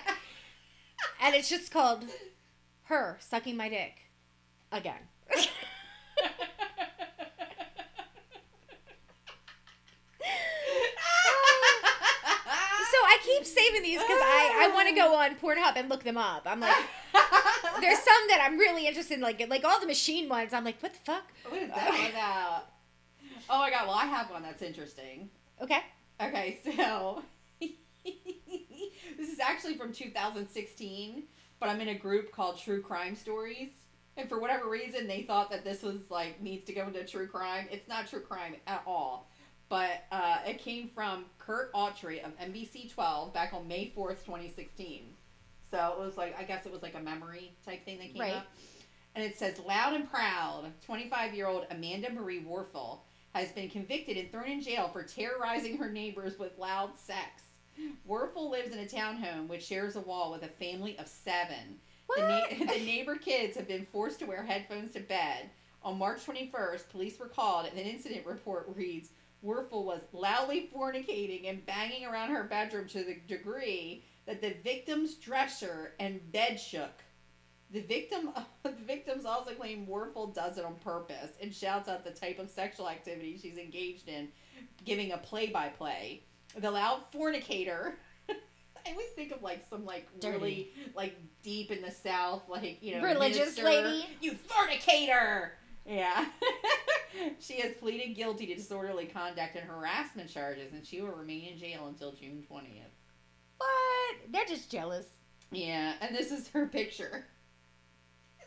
and 1.20 1.34
it's 1.34 1.48
just 1.48 1.70
called 1.70 2.04
her 2.84 3.16
sucking 3.20 3.56
my 3.56 3.68
dick 3.68 4.10
again. 4.70 5.00
So 12.90 12.98
I 12.98 13.18
keep 13.24 13.44
saving 13.46 13.82
these 13.82 13.98
because 14.00 14.18
I, 14.20 14.68
I 14.68 14.74
want 14.74 14.88
to 14.88 14.94
go 14.94 15.14
on 15.14 15.34
Pornhub 15.36 15.76
and 15.76 15.88
look 15.88 16.04
them 16.04 16.18
up. 16.18 16.42
I'm 16.44 16.60
like, 16.60 16.76
there's 17.80 17.98
some 17.98 18.28
that 18.28 18.40
I'm 18.46 18.58
really 18.58 18.86
interested 18.86 19.14
in, 19.14 19.20
like 19.20 19.42
like 19.48 19.64
all 19.64 19.80
the 19.80 19.86
machine 19.86 20.28
ones. 20.28 20.52
I'm 20.52 20.64
like, 20.64 20.82
what 20.82 20.92
the 20.92 20.98
fuck? 21.00 21.24
What 21.48 21.62
is 21.62 21.70
that 21.70 21.88
one 21.88 22.10
about? 22.10 22.64
Oh 23.48 23.58
my 23.60 23.70
god, 23.70 23.86
well 23.86 23.96
I 23.96 24.04
have 24.04 24.30
one 24.30 24.42
that's 24.42 24.62
interesting. 24.62 25.30
Okay. 25.62 25.80
Okay, 26.20 26.58
so 26.64 27.22
this 29.22 29.30
is 29.32 29.38
actually 29.38 29.74
from 29.76 29.92
2016, 29.92 31.22
but 31.61 31.68
I'm 31.68 31.80
in 31.80 31.88
a 31.88 31.94
group 31.94 32.32
called 32.32 32.58
True 32.58 32.82
Crime 32.82 33.14
Stories. 33.14 33.68
And 34.16 34.28
for 34.28 34.40
whatever 34.40 34.68
reason, 34.68 35.06
they 35.06 35.22
thought 35.22 35.48
that 35.52 35.62
this 35.62 35.82
was 35.82 35.98
like 36.11 36.42
needs 36.42 36.66
to 36.66 36.72
go 36.72 36.88
into 36.88 37.04
true 37.04 37.28
crime. 37.28 37.68
It's 37.70 37.88
not 37.88 38.08
true 38.08 38.20
crime 38.20 38.56
at 38.66 38.82
all. 38.85 39.30
But 39.68 40.02
uh, 40.11 40.38
it 40.44 40.58
came 40.58 40.88
from 40.92 41.26
Curt 41.38 41.72
Autry 41.72 42.22
of 42.22 42.37
NBC 42.37 42.92
12 42.92 43.32
back 43.32 43.54
on 43.54 43.68
May 43.68 43.92
4th, 43.96 44.24
2016. 44.24 45.04
So 45.70 45.94
it 45.96 46.04
was 46.04 46.16
like, 46.16 46.37
I 46.38 46.42
guess 46.42 46.66
it 46.66 46.72
was 46.72 46.82
like 46.82 46.96
a 46.96 47.00
memory 47.00 47.52
type 47.64 47.85
thing 47.85 47.98
that 47.98 48.12
came 48.12 48.20
Right. 48.20 48.35
up. 48.35 48.46
And 49.14 49.24
it 49.24 49.38
says, 49.38 49.58
Loud 49.61 49.94
and 49.94 50.11
proud, 50.11 50.64
25 50.85 51.32
year 51.32 51.46
old 51.46 51.66
Amanda 51.70 52.12
Marie 52.12 52.42
Warfel 52.42 52.98
has 53.35 53.52
been 53.52 53.70
convicted 53.70 54.16
and 54.16 54.32
thrown 54.32 54.48
in 54.48 54.61
jail 54.61 54.90
for 54.92 55.04
terrorizing 55.04 55.78
her 55.78 55.90
neighbors 55.90 56.40
with 56.40 56.58
loud 56.58 56.98
sex. 56.98 57.44
Warfel 58.08 58.50
lives 58.50 58.74
in 58.74 58.80
a 58.80 58.87
townhome 58.87 59.48
which 59.48 59.64
shares 59.64 59.96
a 59.96 60.00
wall 60.00 60.32
with 60.32 60.42
a 60.42 60.48
family 60.48 60.98
of 60.98 61.08
seven. 61.08 61.78
The, 62.16 62.22
na- 62.22 62.58
the 62.72 62.85
neighbor 62.85 63.16
kids 63.16 63.56
have 63.56 63.68
been 63.68 63.87
forced 63.87 64.18
to 64.20 64.26
wear 64.26 64.42
headphones 64.42 64.92
to 64.92 65.00
bed. 65.00 65.50
On 65.82 65.98
March 65.98 66.24
21st, 66.24 66.88
police 66.90 67.18
were 67.18 67.26
called, 67.28 67.66
and 67.66 67.78
an 67.78 67.87
incident 67.87 68.26
report 68.26 68.70
reads 68.76 69.11
Warfel 69.44 69.85
was 69.85 70.02
loudly 70.12 70.70
fornicating 70.74 71.48
and 71.48 71.66
banging 71.66 72.04
around 72.06 72.30
her 72.30 72.44
bedroom 72.44 72.87
to 72.88 73.02
the 73.02 73.16
degree 73.26 74.04
that 74.26 74.40
the 74.40 74.54
victim's 74.62 75.14
dresser 75.14 75.94
and 75.98 76.30
bed 76.30 76.61
shook. 76.61 77.02
The 77.72 77.80
victim, 77.80 78.30
the 78.62 78.70
victims 78.70 79.24
also 79.24 79.54
claim 79.54 79.87
Warfel 79.87 80.32
does 80.32 80.58
it 80.58 80.64
on 80.64 80.76
purpose 80.76 81.32
and 81.40 81.52
shouts 81.52 81.88
out 81.88 82.04
the 82.04 82.11
type 82.11 82.38
of 82.38 82.48
sexual 82.48 82.88
activity 82.88 83.38
she's 83.40 83.58
engaged 83.58 84.08
in, 84.08 84.28
giving 84.85 85.12
a 85.12 85.18
play-by-play. 85.18 86.22
The 86.58 86.70
loud 86.70 87.02
fornicator. 87.12 87.98
I 88.30 88.90
always 88.90 89.08
think 89.14 89.32
of 89.32 89.42
like 89.42 89.64
some 89.68 89.84
like 89.84 90.08
Dirty. 90.20 90.32
really 90.36 90.70
like 90.94 91.16
deep 91.42 91.70
in 91.70 91.82
the 91.82 91.90
south, 91.90 92.42
like 92.48 92.82
you 92.82 92.96
know, 92.96 93.04
Religious 93.04 93.56
minister, 93.56 93.64
lady. 93.64 94.06
You 94.20 94.32
fornicator. 94.32 95.52
Yeah. 95.86 96.26
she 97.40 97.60
has 97.60 97.72
pleaded 97.74 98.14
guilty 98.14 98.46
to 98.46 98.54
disorderly 98.54 99.06
conduct 99.06 99.56
and 99.56 99.64
harassment 99.64 100.30
charges, 100.30 100.72
and 100.72 100.86
she 100.86 101.00
will 101.00 101.10
remain 101.10 101.52
in 101.52 101.58
jail 101.58 101.86
until 101.88 102.12
June 102.12 102.44
twentieth. 102.46 102.92
What? 103.58 104.16
They're 104.30 104.44
just 104.46 104.70
jealous. 104.70 105.06
Yeah, 105.50 105.94
and 106.00 106.16
this 106.16 106.32
is 106.32 106.48
her 106.48 106.66
picture. 106.66 107.26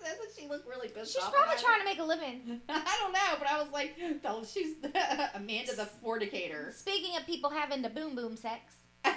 Doesn't 0.05 0.29
she 0.39 0.47
look 0.47 0.63
really 0.69 0.87
pissed 0.87 1.13
She's 1.13 1.23
off? 1.23 1.33
probably 1.33 1.61
trying 1.61 1.79
to 1.79 1.85
make 1.85 1.99
a 1.99 2.03
living. 2.03 2.61
I 2.69 2.97
don't 3.01 3.11
know, 3.11 3.39
but 3.39 3.49
I 3.49 3.61
was 3.61 3.71
like, 3.73 3.95
no, 4.23 4.43
she's 4.45 4.75
Amanda 5.33 5.75
the 5.75 5.85
fornicator. 6.01 6.71
Speaking 6.75 7.17
of 7.17 7.25
people 7.25 7.49
having 7.49 7.81
the 7.81 7.89
boom 7.89 8.15
boom 8.15 8.37
sex. 8.37 8.75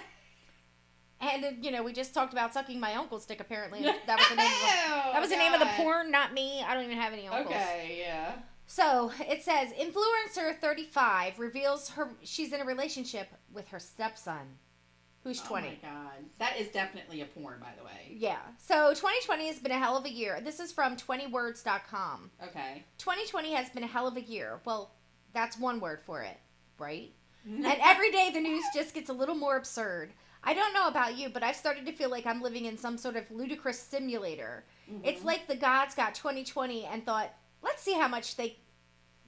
And 1.21 1.45
uh, 1.45 1.49
you 1.61 1.73
know, 1.73 1.83
we 1.83 1.93
just 1.93 2.15
talked 2.15 2.33
about 2.33 2.55
sucking 2.55 2.79
my 2.79 2.95
uncle's 2.95 3.27
dick. 3.27 3.41
Apparently, 3.41 3.83
that 3.83 4.19
was 4.19 4.29
the 4.29 4.37
name. 4.37 4.47
Of 4.47 4.61
the, 4.61 5.13
that 5.13 5.21
was 5.21 5.31
the 5.31 5.37
name 5.37 5.53
of 5.53 5.59
the 5.59 5.67
porn, 5.77 6.13
not 6.13 6.33
me. 6.33 6.63
I 6.63 6.75
don't 6.75 6.85
even 6.85 6.97
have 6.97 7.13
any 7.13 7.27
uncles. 7.27 7.47
Okay, 7.57 7.97
yeah. 8.01 8.35
So 8.69 9.11
it 9.21 9.43
says 9.43 9.71
influencer 9.73 10.57
35 10.61 11.41
reveals 11.41 11.89
her 11.91 12.11
she's 12.23 12.53
in 12.53 12.61
a 12.61 12.65
relationship 12.65 13.31
with 13.53 13.67
her 13.71 13.81
stepson, 13.81 14.59
who's 15.29 15.41
20. 15.43 15.67
Oh 15.67 15.71
my 15.71 15.89
god, 15.91 16.25
that 16.39 16.57
is 16.59 16.69
definitely 16.69 17.21
a 17.21 17.27
porn, 17.27 17.61
by 17.61 17.69
the 17.79 17.85
way. 17.85 18.17
Yeah. 18.17 18.39
So 18.59 18.91
2020 18.95 19.47
has 19.49 19.59
been 19.59 19.73
a 19.73 19.79
hell 19.79 19.97
of 19.97 20.07
a 20.07 20.11
year. 20.11 20.41
This 20.43 20.59
is 20.59 20.73
from 20.73 20.97
20words.com. 20.97 22.31
Okay. 22.45 22.83
2020 22.97 23.53
has 23.53 23.69
been 23.69 23.83
a 23.83 23.87
hell 23.87 24.07
of 24.09 24.17
a 24.17 24.23
year. 24.23 24.61
Well, 24.65 24.93
that's 25.35 25.59
one 25.59 25.81
word 25.81 26.01
for 26.05 26.23
it, 26.23 26.39
right? 26.79 27.13
And 27.47 27.65
every 27.83 28.11
day 28.11 28.31
the 28.33 28.41
news 28.41 28.65
just 28.75 28.95
gets 28.95 29.09
a 29.09 29.13
little 29.13 29.35
more 29.35 29.57
absurd. 29.57 30.13
I 30.45 30.53
don't 30.55 30.75
know 30.75 30.89
about 30.89 31.17
you, 31.17 31.29
but 31.31 31.43
I've 31.43 31.57
started 31.57 31.87
to 31.87 31.93
feel 31.93 32.11
like 32.11 32.27
I'm 32.27 32.43
living 32.43 32.67
in 32.67 32.77
some 32.77 32.99
sort 32.99 33.17
of 33.17 33.25
ludicrous 33.31 33.79
simulator. 33.79 34.65
Mhm. 34.91 35.01
It's 35.05 35.25
like 35.25 35.47
the 35.47 35.57
gods 35.57 35.95
got 35.95 36.15
2020 36.15 36.85
and 36.85 37.05
thought, 37.07 37.31
let's 37.63 37.83
see 37.83 37.95
how 37.95 38.09
much 38.09 38.37
they 38.37 38.59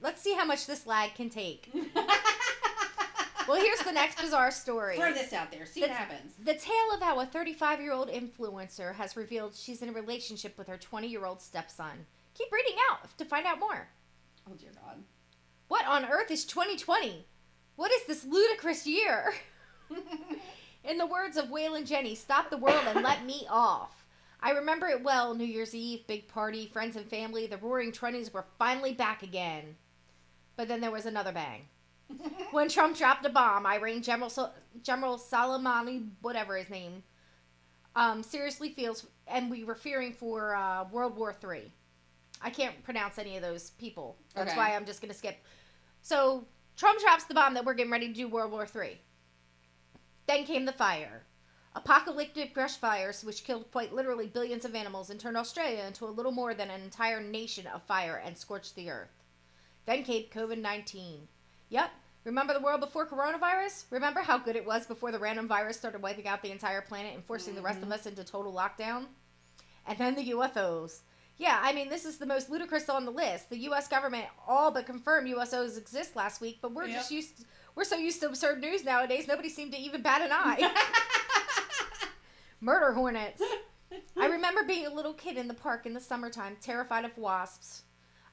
let's 0.01 0.21
see 0.21 0.33
how 0.33 0.45
much 0.45 0.65
this 0.67 0.85
lag 0.87 1.13
can 1.15 1.29
take. 1.29 1.71
Well, 3.51 3.61
here's 3.61 3.79
the 3.79 3.91
next 3.91 4.21
bizarre 4.21 4.49
story. 4.49 4.95
Throw 4.95 5.11
this 5.11 5.33
out 5.33 5.51
there. 5.51 5.65
See 5.65 5.81
what 5.81 5.89
happens. 5.89 6.35
The 6.41 6.53
tale 6.53 6.93
of 6.93 7.01
how 7.01 7.19
a 7.19 7.25
35 7.25 7.81
year 7.81 7.91
old 7.91 8.07
influencer 8.07 8.95
has 8.95 9.17
revealed 9.17 9.55
she's 9.55 9.81
in 9.81 9.89
a 9.89 9.91
relationship 9.91 10.57
with 10.57 10.67
her 10.67 10.77
20 10.77 11.07
year 11.09 11.25
old 11.25 11.41
stepson. 11.41 12.05
Keep 12.33 12.49
reading 12.49 12.77
out 12.89 13.17
to 13.17 13.25
find 13.25 13.45
out 13.45 13.59
more. 13.59 13.89
Oh 14.49 14.55
dear 14.55 14.69
God. 14.73 15.03
What 15.67 15.85
on 15.85 16.05
earth 16.05 16.31
is 16.31 16.45
2020? 16.45 17.25
What 17.75 17.91
is 17.91 18.05
this 18.05 18.23
ludicrous 18.23 18.87
year? 18.87 19.33
In 20.85 20.97
the 20.97 21.05
words 21.05 21.35
of 21.35 21.49
Waylon 21.49 21.85
Jenny, 21.85 22.15
stop 22.15 22.49
the 22.49 22.57
world 22.57 22.85
and 22.87 23.03
let 23.03 23.25
me 23.25 23.45
off. 23.49 24.05
I 24.41 24.51
remember 24.51 24.87
it 24.87 25.03
well 25.03 25.35
New 25.35 25.43
Year's 25.43 25.75
Eve, 25.75 26.07
big 26.07 26.29
party, 26.29 26.67
friends 26.71 26.95
and 26.95 27.05
family. 27.05 27.47
The 27.47 27.57
roaring 27.57 27.91
20s 27.91 28.33
were 28.33 28.45
finally 28.57 28.93
back 28.93 29.23
again. 29.23 29.75
But 30.55 30.69
then 30.69 30.79
there 30.79 30.89
was 30.89 31.05
another 31.05 31.33
bang. 31.33 31.67
When 32.51 32.67
Trump 32.69 32.97
dropped 32.97 33.25
a 33.25 33.29
bomb, 33.29 33.65
Irene 33.65 34.01
General, 34.01 34.29
Sol- 34.29 34.53
General 34.83 35.17
Soleimani, 35.17 36.09
whatever 36.21 36.57
his 36.57 36.69
name, 36.69 37.03
um, 37.95 38.23
seriously 38.23 38.69
feels, 38.69 39.05
and 39.27 39.49
we 39.49 39.63
were 39.63 39.75
fearing 39.75 40.13
for 40.13 40.55
uh, 40.55 40.85
World 40.91 41.15
War 41.15 41.35
III. 41.43 41.71
I 42.41 42.49
can't 42.49 42.81
pronounce 42.83 43.17
any 43.19 43.35
of 43.35 43.41
those 43.41 43.71
people. 43.71 44.17
That's 44.35 44.51
Okay. 44.51 44.57
why 44.57 44.75
I'm 44.75 44.85
just 44.85 45.01
going 45.01 45.11
to 45.11 45.17
skip. 45.17 45.37
So 46.01 46.45
Trump 46.75 46.99
drops 46.99 47.25
the 47.25 47.33
bomb 47.33 47.53
that 47.53 47.63
we're 47.65 47.73
getting 47.73 47.91
ready 47.91 48.07
to 48.07 48.13
do 48.13 48.27
World 48.27 48.51
War 48.51 48.67
III. 48.73 48.99
Then 50.27 50.45
came 50.45 50.65
the 50.65 50.71
fire. 50.71 51.23
Apocalyptic 51.75 52.53
brush 52.53 52.75
fires, 52.75 53.23
which 53.23 53.43
killed 53.45 53.71
quite 53.71 53.93
literally 53.93 54.27
billions 54.27 54.65
of 54.65 54.75
animals 54.75 55.09
and 55.09 55.19
turned 55.19 55.37
Australia 55.37 55.83
into 55.87 56.05
a 56.05 56.07
little 56.11 56.31
more 56.33 56.53
than 56.53 56.69
an 56.69 56.81
entire 56.81 57.21
nation 57.21 57.65
of 57.67 57.81
fire 57.83 58.21
and 58.25 58.37
scorched 58.37 58.75
the 58.75 58.89
earth. 58.89 59.23
Then 59.85 60.03
came 60.03 60.25
COVID 60.25 60.57
19. 60.59 61.27
Yep, 61.69 61.89
remember 62.23 62.53
the 62.53 62.59
world 62.59 62.81
before 62.81 63.05
coronavirus? 63.05 63.85
Remember 63.89 64.21
how 64.21 64.37
good 64.37 64.55
it 64.55 64.65
was 64.65 64.85
before 64.85 65.11
the 65.11 65.19
random 65.19 65.47
virus 65.47 65.77
started 65.77 66.01
wiping 66.01 66.27
out 66.27 66.41
the 66.41 66.51
entire 66.51 66.81
planet 66.81 67.13
and 67.13 67.23
forcing 67.23 67.55
the 67.55 67.61
rest 67.61 67.77
of 67.77 67.83
mm-hmm. 67.83 67.93
us 67.93 68.05
into 68.05 68.23
total 68.23 68.53
lockdown? 68.53 69.05
And 69.87 69.97
then 69.97 70.15
the 70.15 70.31
UFOs. 70.31 70.99
Yeah, 71.37 71.59
I 71.63 71.73
mean, 71.73 71.89
this 71.89 72.05
is 72.05 72.19
the 72.19 72.25
most 72.27 72.51
ludicrous 72.51 72.87
on 72.87 73.03
the 73.03 73.11
list. 73.11 73.49
The 73.49 73.57
U.S. 73.59 73.87
government 73.87 74.25
all 74.47 74.69
but 74.69 74.85
confirmed 74.85 75.27
UFOs 75.27 75.77
exist 75.77 76.15
last 76.15 76.39
week, 76.39 76.59
but 76.61 76.71
we're 76.71 76.85
Yep. 76.85 76.97
just 76.97 77.11
used. 77.11 77.45
we're 77.73 77.83
so 77.83 77.95
used 77.95 78.19
to 78.21 78.27
absurd 78.27 78.61
news 78.61 78.83
nowadays. 78.83 79.27
Nobody 79.27 79.49
seemed 79.49 79.71
to 79.71 79.79
even 79.79 80.03
bat 80.03 80.21
an 80.21 80.29
eye. 80.31 80.71
Murder 82.61 82.93
hornets. 82.93 83.41
I 84.15 84.25
remember 84.27 84.63
being 84.63 84.85
a 84.85 84.93
little 84.93 85.13
kid 85.13 85.35
in 85.35 85.47
the 85.47 85.55
park 85.55 85.87
in 85.87 85.93
the 85.93 85.99
summertime, 85.99 86.57
terrified 86.61 87.05
of 87.05 87.17
wasps. 87.17 87.83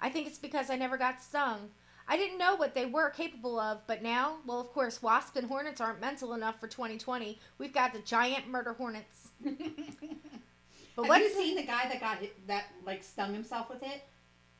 I 0.01 0.11
think 0.11 0.27
it's 0.27 0.39
because 0.39 0.69
I 0.69 0.77
never 0.77 0.99
got 0.99 1.23
stung. 1.23 1.71
I 2.11 2.17
didn't 2.17 2.39
know 2.39 2.57
what 2.57 2.75
they 2.75 2.87
were 2.87 3.11
capable 3.11 3.61
of, 3.61 3.87
but 3.87 4.03
now, 4.03 4.39
well, 4.47 4.61
of 4.61 4.73
course, 4.73 5.03
wasps 5.03 5.37
and 5.37 5.47
hornets 5.47 5.81
aren't 5.81 6.01
mental 6.01 6.33
enough 6.33 6.59
for 6.59 6.67
2020. 6.67 7.39
We've 7.59 7.73
got 7.73 7.93
the 7.93 7.99
giant 8.01 8.49
murder 8.49 8.73
hornets. 8.73 9.29
But 10.97 11.07
Have 11.07 11.23
you 11.23 11.31
seen 11.31 11.55
the 11.55 11.63
guy 11.63 11.89
that 11.89 12.01
got 12.01 12.19
hit, 12.19 12.47
that 12.49 12.65
like 12.85 13.05
stung 13.05 13.33
himself 13.33 13.71
with 13.71 13.83
it? 13.85 14.03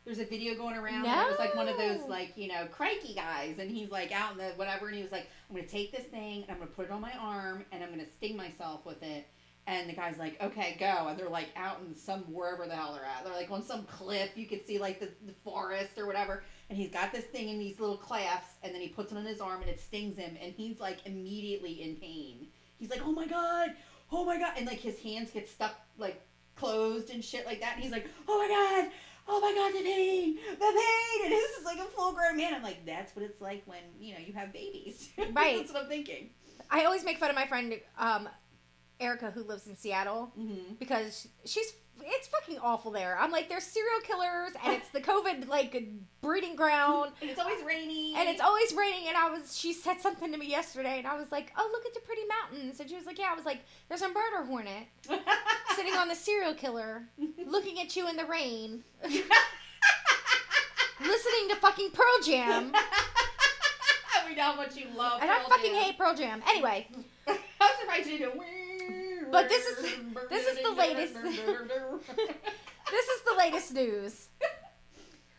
There's 0.05 0.21
a 0.21 0.25
video 0.25 0.55
going 0.55 0.77
around. 0.77 1.05
and 1.05 1.27
It 1.27 1.31
was 1.31 1.39
like 1.41 1.55
one 1.57 1.69
of 1.69 1.77
those 1.77 2.09
like 2.09 2.37
you 2.37 2.47
know 2.47 2.67
crikey 2.71 3.13
guys, 3.13 3.57
and 3.59 3.69
he's 3.69 3.91
like 3.91 4.13
out 4.13 4.33
in 4.33 4.39
the 4.39 4.51
whatever, 4.55 4.87
and 4.87 4.97
he 4.97 5.03
was 5.03 5.11
like, 5.11 5.29
"I'm 5.51 5.57
gonna 5.57 5.67
take 5.67 5.91
this 5.91 6.07
thing 6.07 6.43
and 6.43 6.51
I'm 6.53 6.59
gonna 6.59 6.71
put 6.71 6.85
it 6.87 6.93
on 6.93 7.01
my 7.01 7.13
arm 7.19 7.65
and 7.73 7.83
I'm 7.83 7.91
gonna 7.91 8.07
sting 8.19 8.37
myself 8.37 8.87
with 8.87 9.03
it." 9.03 9.27
And 9.67 9.89
the 9.91 9.95
guy's 9.95 10.17
like, 10.17 10.41
"Okay, 10.41 10.77
go." 10.79 11.09
And 11.09 11.19
they're 11.19 11.29
like 11.29 11.49
out 11.57 11.81
in 11.85 11.97
some 11.97 12.21
wherever 12.33 12.67
the 12.69 12.77
hell 12.77 12.95
they're 12.95 13.05
at. 13.05 13.25
They're 13.25 13.35
like 13.35 13.51
on 13.51 13.63
some 13.65 13.83
cliff. 13.87 14.31
You 14.37 14.47
could 14.47 14.65
see 14.65 14.79
like 14.79 15.01
the, 15.01 15.09
the 15.27 15.35
forest 15.43 15.99
or 15.99 16.07
whatever. 16.07 16.45
And 16.69 16.77
he's 16.79 16.91
got 16.91 17.13
this 17.13 17.25
thing 17.25 17.49
in 17.49 17.59
these 17.59 17.81
little 17.81 17.97
clasps, 17.97 18.55
and 18.63 18.75
then 18.75 18.83
he 18.83 18.89
puts 18.89 19.11
it 19.11 19.17
on 19.19 19.25
his 19.25 19.41
arm 19.41 19.63
and 19.63 19.71
it 19.71 19.81
stings 19.81 20.19
him, 20.19 20.37
and 20.43 20.53
he's 20.53 20.79
like 20.81 20.99
immediately 21.07 21.83
in 21.83 21.97
pain. 21.97 22.49
He's 22.79 22.91
like, 22.91 23.01
"Oh 23.05 23.13
my 23.13 23.27
god, 23.27 23.75
oh 24.13 24.25
my 24.25 24.39
god!" 24.39 24.53
And 24.57 24.67
like 24.67 24.79
his 24.81 24.99
hands 25.01 25.31
get 25.31 25.49
stuck 25.49 25.75
like 25.97 26.21
closed 26.57 27.11
and 27.11 27.25
shit 27.25 27.47
like 27.47 27.61
that. 27.61 27.75
And 27.75 27.83
he's 27.83 27.93
like, 27.93 28.07
"Oh 28.29 28.39
my 28.39 28.49
god, 28.49 28.93
oh 29.29 29.41
my 29.41 29.53
god, 29.55 29.73
the 29.79 29.83
pain, 29.83 30.39
the 30.53 30.59
pain!" 30.59 31.25
And 31.25 31.33
this 31.33 31.59
is 31.59 31.65
like 31.65 31.79
a 31.79 31.85
full 31.85 32.13
grown 32.13 32.37
man. 32.37 32.55
I'm 32.55 32.63
like, 32.63 32.85
that's 32.85 33.17
what 33.17 33.25
it's 33.25 33.41
like 33.41 33.63
when 33.67 33.81
you 33.99 34.13
know 34.15 34.21
you 34.27 34.35
have 34.35 34.53
babies. 34.53 35.09
Right. 35.33 35.57
that's 35.57 35.73
what 35.73 35.85
I'm 35.85 35.89
thinking. 35.89 36.31
I 36.71 36.85
always 36.85 37.03
make 37.05 37.19
fun 37.19 37.31
of 37.31 37.37
my 37.37 37.47
friend 37.47 37.81
um, 37.99 38.29
Erica, 39.01 39.31
who 39.31 39.43
lives 39.45 39.67
in 39.67 39.77
Seattle, 39.77 40.33
Mm-hmm. 40.39 40.75
because 40.79 41.29
she's 41.45 41.73
it's 42.01 42.29
fucking 42.29 42.59
awful 42.63 42.93
there. 42.93 43.19
I'm 43.19 43.33
like, 43.33 43.49
there's 43.49 43.65
serial 43.65 44.01
killers, 44.05 44.53
and 44.65 44.73
it's 44.73 44.89
the 44.91 45.01
COVID 45.01 45.49
like 45.49 45.83
breeding 46.21 46.55
ground. 46.55 47.11
And 47.21 47.29
it's 47.29 47.41
always 47.41 47.61
raining. 47.65 48.15
And 48.17 48.29
it's 48.29 48.41
always 48.41 48.73
raining, 48.73 49.09
and 49.09 49.17
I 49.17 49.29
was. 49.31 49.59
She 49.59 49.73
said 49.73 50.01
something 50.01 50.31
to 50.31 50.39
me 50.39 50.47
yesterday, 50.47 50.99
and 50.99 51.09
I 51.09 51.17
was 51.19 51.33
like, 51.33 51.53
"Oh, 51.59 51.69
look 51.73 51.85
at 51.87 51.95
the 51.95 52.01
pretty 52.01 52.23
mountains." 52.29 52.79
And 52.79 52.89
she 52.89 52.95
was 52.95 53.05
like, 53.05 53.19
"Yeah." 53.19 53.31
I 53.33 53.35
was 53.35 53.45
like, 53.45 53.63
"There's 53.89 54.03
a 54.03 54.09
murder 54.09 54.45
hornet 54.47 54.85
sitting 55.75 55.95
on 55.95 56.07
the 56.07 56.15
serial 56.15 56.55
killer, 56.55 57.03
looking 57.45 57.81
at 57.81 57.97
you 57.97 58.09
in 58.09 58.17
the 58.17 58.27
rain, 58.27 58.85
listening 61.01 61.49
to 61.51 61.57
fucking 61.57 61.91
Pearl 61.91 62.23
Jam." 62.25 62.73
we 64.29 64.35
know 64.37 64.43
how 64.43 64.57
much 64.57 64.77
you 64.77 64.87
love. 64.97 65.21
And 65.21 65.31
I 65.31 65.39
Pearl 65.39 65.49
fucking 65.49 65.73
Jam. 65.73 65.83
hate 65.83 65.99
Pearl 65.99 66.15
Jam. 66.15 66.43
Anyway, 66.49 66.87
I'm 67.29 67.37
surprised 67.81 68.09
you 68.09 68.19
didn't. 68.19 68.39
But 69.31 69.49
this 69.49 69.67
is- 69.67 69.95
this 70.31 70.47
is 70.47 70.63
the 70.63 70.71
latest. 70.73 71.15
this 71.23 73.09
is 73.09 73.23
the 73.27 73.35
latest 73.37 73.75
news. 73.75 74.29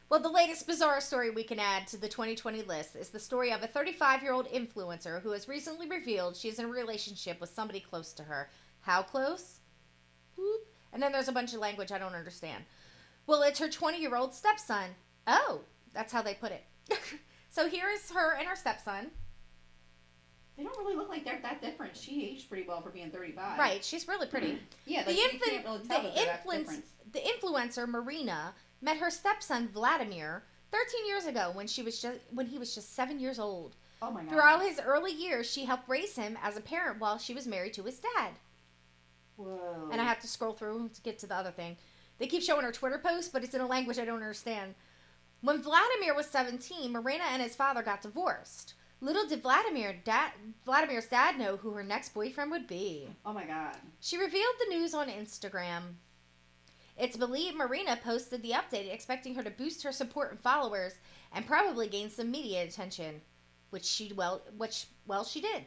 Well, 0.10 0.20
the 0.20 0.30
latest 0.30 0.66
bizarre 0.66 1.02
story 1.02 1.30
we 1.30 1.44
can 1.44 1.60
add 1.60 1.86
to 1.88 1.98
the 1.98 2.08
2020 2.08 2.64
list 2.64 2.96
is 2.96 3.10
the 3.10 3.20
story 3.20 3.52
of 3.54 3.62
a 3.62 3.68
35 3.68 4.24
year 4.24 4.34
old 4.34 4.48
influencer 4.48 5.22
who 5.22 5.32
has 5.32 5.48
recently 5.48 5.88
revealed 5.88 6.36
she 6.36 6.50
is 6.50 6.58
in 6.58 6.66
a 6.66 6.70
relationship 6.70 7.40
with 7.40 7.52
somebody 7.54 7.80
close 7.80 8.12
to 8.14 8.24
her. 8.24 8.50
How 8.82 9.04
close? 9.04 9.60
Boop. 10.38 10.58
And 10.94 11.04
then 11.04 11.12
there's 11.12 11.28
a 11.28 11.32
bunch 11.34 11.54
of 11.54 11.60
language 11.60 11.92
I 11.92 12.00
don't 12.00 12.16
understand. 12.16 12.64
Well, 13.28 13.44
it's 13.44 13.60
her 13.60 13.70
20 13.70 14.00
year 14.02 14.16
old 14.16 14.34
stepson. 14.34 14.90
Oh, 15.28 15.62
that's 15.94 16.12
how 16.12 16.24
they 16.24 16.34
put 16.34 16.52
it. 16.54 16.64
so 17.52 17.70
here 17.70 17.90
is 17.90 18.10
her 18.10 18.36
and 18.36 18.48
her 18.48 18.56
stepson. 18.56 19.12
They 20.60 20.66
don't 20.66 20.78
really 20.78 20.98
look 20.98 21.08
like 21.08 21.24
they're 21.24 21.40
that 21.42 21.62
different. 21.62 21.96
She 21.96 22.26
aged 22.26 22.50
pretty 22.50 22.68
well 22.68 22.82
for 22.82 22.90
being 22.90 23.10
35. 23.12 23.58
Right, 23.58 23.82
she's 23.82 24.10
really 24.10 24.28
pretty. 24.28 24.60
Yeah, 24.86 25.04
The 25.04 25.12
like, 25.12 25.20
infant- 25.20 25.44
can't 25.52 25.66
really 25.66 25.78
the 25.88 26.22
influence- 26.34 26.82
the 27.14 27.20
influencer 27.22 27.88
Marina 27.88 28.54
met 28.82 28.98
her 28.98 29.10
stepson 29.10 29.70
Vladimir 29.70 30.44
13 30.72 31.08
years 31.08 31.28
ago 31.28 31.52
when 31.54 31.66
she 31.66 31.82
was 31.82 32.02
just 32.02 32.20
when 32.32 32.46
he 32.46 32.58
was 32.58 32.76
just 32.76 32.94
7 32.94 33.22
years 33.22 33.40
old. 33.40 33.78
Oh 34.02 34.12
my 34.12 34.22
god. 34.24 34.32
Throughout 34.32 34.62
his 34.62 34.82
early 34.82 35.14
years, 35.14 35.50
she 35.50 35.64
helped 35.64 35.88
raise 35.88 36.18
him 36.18 36.38
as 36.44 36.58
a 36.58 36.62
parent 36.62 37.00
while 37.00 37.18
she 37.18 37.34
was 37.34 37.48
married 37.48 37.74
to 37.76 37.84
his 37.84 38.00
dad. 38.00 38.34
Whoa. 39.38 39.88
And 39.94 40.02
I 40.02 40.04
have 40.04 40.20
to 40.20 40.28
scroll 40.28 40.52
through 40.52 40.90
to 40.94 41.02
get 41.04 41.20
to 41.20 41.28
the 41.28 41.36
other 41.36 41.52
thing. 41.52 41.78
They 42.18 42.28
keep 42.28 42.44
showing 42.44 42.66
her 42.66 42.74
Twitter 42.74 42.98
posts, 42.98 43.30
but 43.32 43.46
it's 43.46 43.56
in 43.56 43.62
a 43.62 43.66
language 43.66 43.98
I 43.98 44.04
don't 44.04 44.16
understand. 44.22 44.76
When 45.40 45.62
Vladimir 45.62 46.14
was 46.14 46.26
17, 46.26 46.92
Marina 46.92 47.24
and 47.30 47.42
his 47.42 47.56
father 47.56 47.82
got 47.82 48.02
divorced. 48.02 48.74
Little 49.02 49.26
did 49.28 49.42
Vladimir 49.42 49.96
dad, 50.04 50.32
Vladimir's 50.66 51.06
dad 51.08 51.38
know 51.40 51.56
who 51.58 51.72
her 51.72 51.84
next 51.84 52.14
boyfriend 52.14 52.52
would 52.52 52.68
be. 52.68 53.08
Oh 53.26 53.34
my 53.34 53.46
god. 53.46 53.78
She 54.02 54.18
revealed 54.18 54.56
the 54.60 54.76
news 54.76 54.94
on 54.94 55.08
Instagram. 55.08 55.84
It's 56.98 57.16
believed 57.16 57.56
Marina 57.56 57.98
posted 58.04 58.42
the 58.44 58.52
update 58.52 58.94
expecting 58.94 59.34
her 59.36 59.44
to 59.44 59.50
boost 59.52 59.84
her 59.84 59.94
support 59.94 60.32
and 60.32 60.40
followers 60.42 60.94
and 61.34 61.48
probably 61.48 61.88
gain 61.88 62.10
some 62.10 62.30
media 62.30 62.64
attention, 62.66 63.22
which 63.70 63.86
she 63.86 64.12
well 64.14 64.42
which 64.58 64.88
well 65.08 65.24
she 65.24 65.40
did. 65.40 65.64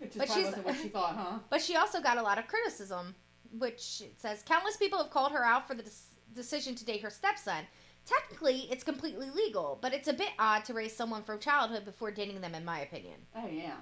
It 0.00 0.12
just 0.12 0.18
But 0.18 0.28
she's- 0.32 0.54
what 0.64 0.76
she 0.76 0.88
thought, 0.90 1.16
huh? 1.16 1.38
But 1.50 1.60
she 1.60 1.74
also 1.74 2.00
got 2.00 2.18
a 2.18 2.22
lot 2.22 2.38
of 2.38 2.46
criticism, 2.46 3.16
which 3.58 4.02
says 4.16 4.44
countless 4.46 4.76
people 4.76 4.98
have 5.02 5.10
called 5.10 5.32
her 5.32 5.44
out 5.44 5.66
for 5.66 5.74
the 5.74 5.82
des- 5.82 5.90
decision 6.36 6.76
to 6.76 6.84
date 6.84 7.00
her 7.02 7.10
stepson. 7.10 7.64
Technically, 8.08 8.68
it's 8.70 8.84
completely 8.84 9.28
legal, 9.30 9.78
but 9.82 9.92
it's 9.92 10.08
a 10.08 10.12
bit 10.12 10.30
odd 10.38 10.64
to 10.64 10.72
raise 10.74 10.96
someone 10.96 11.22
from 11.22 11.38
childhood 11.38 11.84
before 11.84 12.10
dating 12.10 12.40
them 12.40 12.54
in 12.54 12.64
my 12.64 12.80
opinion. 12.80 13.20
Oh 13.36 13.46
yeah. 13.48 13.74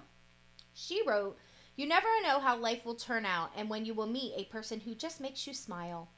She 0.74 1.02
wrote, 1.06 1.38
You 1.76 1.86
never 1.86 2.08
know 2.24 2.40
how 2.40 2.56
life 2.56 2.84
will 2.84 2.96
turn 2.96 3.24
out 3.24 3.50
and 3.56 3.70
when 3.70 3.84
you 3.84 3.94
will 3.94 4.06
meet 4.08 4.32
a 4.36 4.50
person 4.50 4.80
who 4.80 4.94
just 4.94 5.20
makes 5.20 5.46
you 5.46 5.54
smile. 5.54 6.08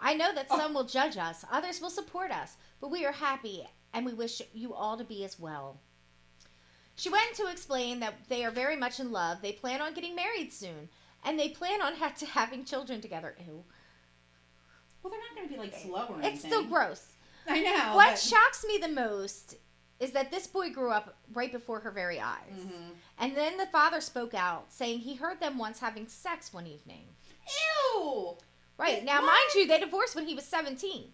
I 0.00 0.12
know 0.14 0.34
that 0.34 0.48
Oh. 0.50 0.58
some 0.58 0.74
will 0.74 0.84
judge 0.84 1.16
us, 1.16 1.44
others 1.50 1.80
will 1.80 1.88
support 1.90 2.30
us, 2.30 2.56
but 2.80 2.90
we 2.90 3.06
are 3.06 3.12
happy 3.12 3.66
and 3.94 4.04
we 4.04 4.12
wish 4.12 4.42
you 4.52 4.74
all 4.74 4.98
to 4.98 5.04
be 5.04 5.24
as 5.24 5.38
well. 5.40 5.78
She 6.96 7.08
went 7.08 7.34
to 7.36 7.46
explain 7.46 8.00
that 8.00 8.14
they 8.28 8.44
are 8.44 8.50
very 8.50 8.76
much 8.76 9.00
in 9.00 9.10
love, 9.10 9.40
they 9.40 9.52
plan 9.52 9.80
on 9.80 9.94
getting 9.94 10.14
married 10.14 10.52
soon, 10.52 10.88
and 11.24 11.38
they 11.38 11.48
plan 11.48 11.80
on 11.80 11.94
ha- 11.94 12.12
to 12.18 12.26
having 12.40 12.64
children 12.64 13.00
together. 13.00 13.34
Ew. 13.46 13.64
Well, 15.02 15.10
they're 15.10 15.20
not 15.20 15.34
going 15.36 15.48
to 15.48 15.54
be 15.54 15.58
like 15.60 15.74
slow 15.82 16.06
or 16.06 16.14
anything. 16.16 16.32
It's 16.34 16.44
still 16.44 16.64
gross. 16.64 17.06
I 17.48 17.60
know. 17.60 17.96
what 17.96 18.18
shocks 18.18 18.64
me 18.66 18.78
the 18.78 18.88
most 18.88 19.56
is 20.00 20.10
that 20.12 20.30
this 20.30 20.46
boy 20.46 20.70
grew 20.70 20.90
up 20.90 21.16
right 21.32 21.52
before 21.52 21.80
her 21.80 21.90
very 21.90 22.20
eyes. 22.20 22.38
hmm 22.60 22.90
And 23.18 23.36
then 23.36 23.56
the 23.56 23.66
father 23.66 24.00
spoke 24.00 24.34
out, 24.34 24.72
saying 24.72 24.98
he 25.00 25.14
heard 25.14 25.40
them 25.40 25.56
once 25.58 25.78
having 25.78 26.06
sex 26.08 26.52
one 26.52 26.66
evening. 26.66 27.04
Ew. 27.94 28.36
Right. 28.76 29.04
Now, 29.04 29.20
What? 29.20 29.26
mind 29.26 29.54
you, 29.54 29.66
they 29.66 29.78
divorced 29.78 30.16
when 30.16 30.26
he 30.26 30.34
was 30.34 30.44
17. 30.44 31.12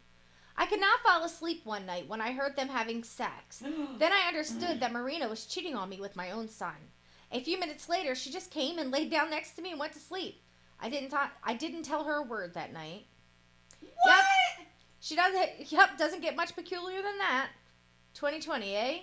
I 0.57 0.66
could 0.66 0.81
not 0.81 1.01
fall 1.01 1.25
asleep 1.25 1.62
one 1.64 1.87
night 1.87 2.09
when 2.09 2.21
I 2.21 2.33
heard 2.33 2.57
them 2.57 2.69
having 2.69 3.05
sex. 3.05 3.62
Then 3.99 4.12
I 4.12 4.27
understood 4.29 4.81
that 4.81 4.93
Marina 4.93 5.29
was 5.29 5.47
cheating 5.47 5.75
on 5.75 5.88
me 5.88 6.01
with 6.01 6.16
my 6.16 6.31
own 6.31 6.49
son. 6.49 6.75
A 7.33 7.40
few 7.40 7.61
minutes 7.61 7.88
later, 7.88 8.14
she 8.14 8.31
just 8.33 8.51
came 8.51 8.79
and 8.79 8.90
laid 8.90 9.11
down 9.11 9.31
next 9.31 9.53
to 9.53 9.62
me 9.62 9.71
and 9.71 9.79
went 9.81 9.93
to 9.93 9.99
sleep. 10.01 10.43
I 10.81 10.88
didn't 10.88 11.11
ta- 11.11 11.33
I 11.45 11.55
didn't 11.55 11.83
tell 11.83 12.05
her 12.05 12.14
a 12.14 12.23
word 12.23 12.55
that 12.55 12.73
night. 12.73 13.05
what? 14.05 14.24
She 15.01 15.16
doesn't 15.16 15.72
yep, 15.72 15.96
doesn't 15.98 16.20
get 16.20 16.36
much 16.36 16.55
peculiar 16.55 17.03
than 17.03 17.18
that. 17.18 17.48
2020, 18.14 18.76
eh? 18.76 18.98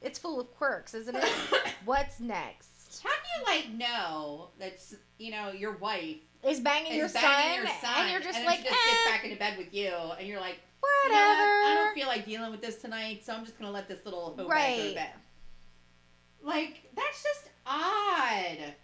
It's 0.00 0.18
full 0.18 0.40
of 0.40 0.50
quirks, 0.52 0.94
isn't 0.94 1.14
it? 1.16 1.24
What's 1.84 2.18
next? 2.20 3.02
How 3.02 3.10
do 3.10 3.16
you 3.40 3.56
like 3.56 3.78
know 3.78 4.48
that's 4.58 4.94
you 5.18 5.30
know 5.30 5.50
your 5.50 5.76
wife 5.78 6.16
Is 6.44 6.60
banging 6.60 6.92
is 6.92 6.98
your 6.98 7.08
banging 7.08 7.56
son, 7.56 7.64
your 7.64 7.66
son 7.80 8.00
and 8.02 8.10
you're 8.10 8.20
just 8.20 8.34
then 8.34 8.46
like, 8.46 8.58
she 8.58 8.64
just 8.64 8.74
gets 8.84 9.06
eh, 9.06 9.10
back 9.10 9.24
into 9.24 9.36
bed 9.36 9.56
with 9.58 9.72
you 9.72 9.88
and 10.18 10.26
you're 10.28 10.40
like 10.40 10.58
whatever. 10.80 11.14
You 11.14 11.20
know 11.20 11.28
what? 11.38 11.70
I 11.70 11.74
don't 11.84 11.94
feel 11.94 12.06
like 12.08 12.26
dealing 12.26 12.50
with 12.50 12.60
this 12.60 12.76
tonight, 12.76 13.24
so 13.24 13.32
I'm 13.32 13.44
just 13.44 13.58
gonna 13.58 13.70
let 13.70 13.88
this 13.88 14.04
little 14.04 14.30
back 14.30 14.36
go 14.38 14.42
to 14.44 14.48
Right. 14.48 14.94
bed. 14.94 15.10
Like 16.42 16.82
that's 16.94 17.22
just 17.22 17.48
odd. 17.66 18.74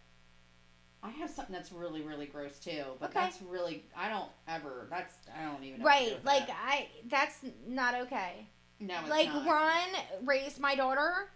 I 1.02 1.10
have 1.10 1.30
something 1.30 1.54
that's 1.54 1.70
really, 1.72 2.02
really 2.02 2.26
gross 2.26 2.58
too, 2.58 2.82
but 2.98 3.10
Okay. 3.10 3.20
that's 3.20 3.40
really 3.42 3.84
I 3.96 4.08
don't 4.08 4.30
ever. 4.48 4.86
That's 4.90 5.14
I 5.38 5.44
don't 5.44 5.62
even 5.62 5.78
know 5.80 5.84
what 5.84 5.98
to 5.98 6.04
do 6.04 6.10
right, 6.10 6.16
with 6.16 6.24
like 6.26 6.46
that. 6.48 6.56
I 6.66 6.88
that's 7.08 7.38
not 7.66 7.94
okay. 7.94 8.46
no, 8.80 8.98
it's 9.00 9.08
like 9.10 9.28
not. 9.28 9.46
Ron 9.46 10.26
raised 10.26 10.58
my 10.60 10.74
daughter, 10.74 11.30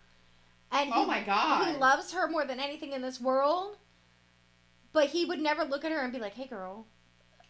and 0.72 0.90
Oh 0.92 1.02
he, 1.02 1.06
my 1.06 1.20
God. 1.22 1.72
he 1.72 1.76
loves 1.78 2.12
her 2.12 2.26
more 2.28 2.44
than 2.44 2.58
anything 2.60 2.92
in 2.92 3.02
this 3.02 3.20
world. 3.20 3.76
but 4.92 5.06
he 5.10 5.24
would 5.24 5.38
never 5.40 5.64
look 5.64 5.84
at 5.84 5.92
her 5.92 6.00
and 6.00 6.12
be 6.12 6.18
like, 6.18 6.34
"Hey, 6.34 6.46
girl." 6.46 6.86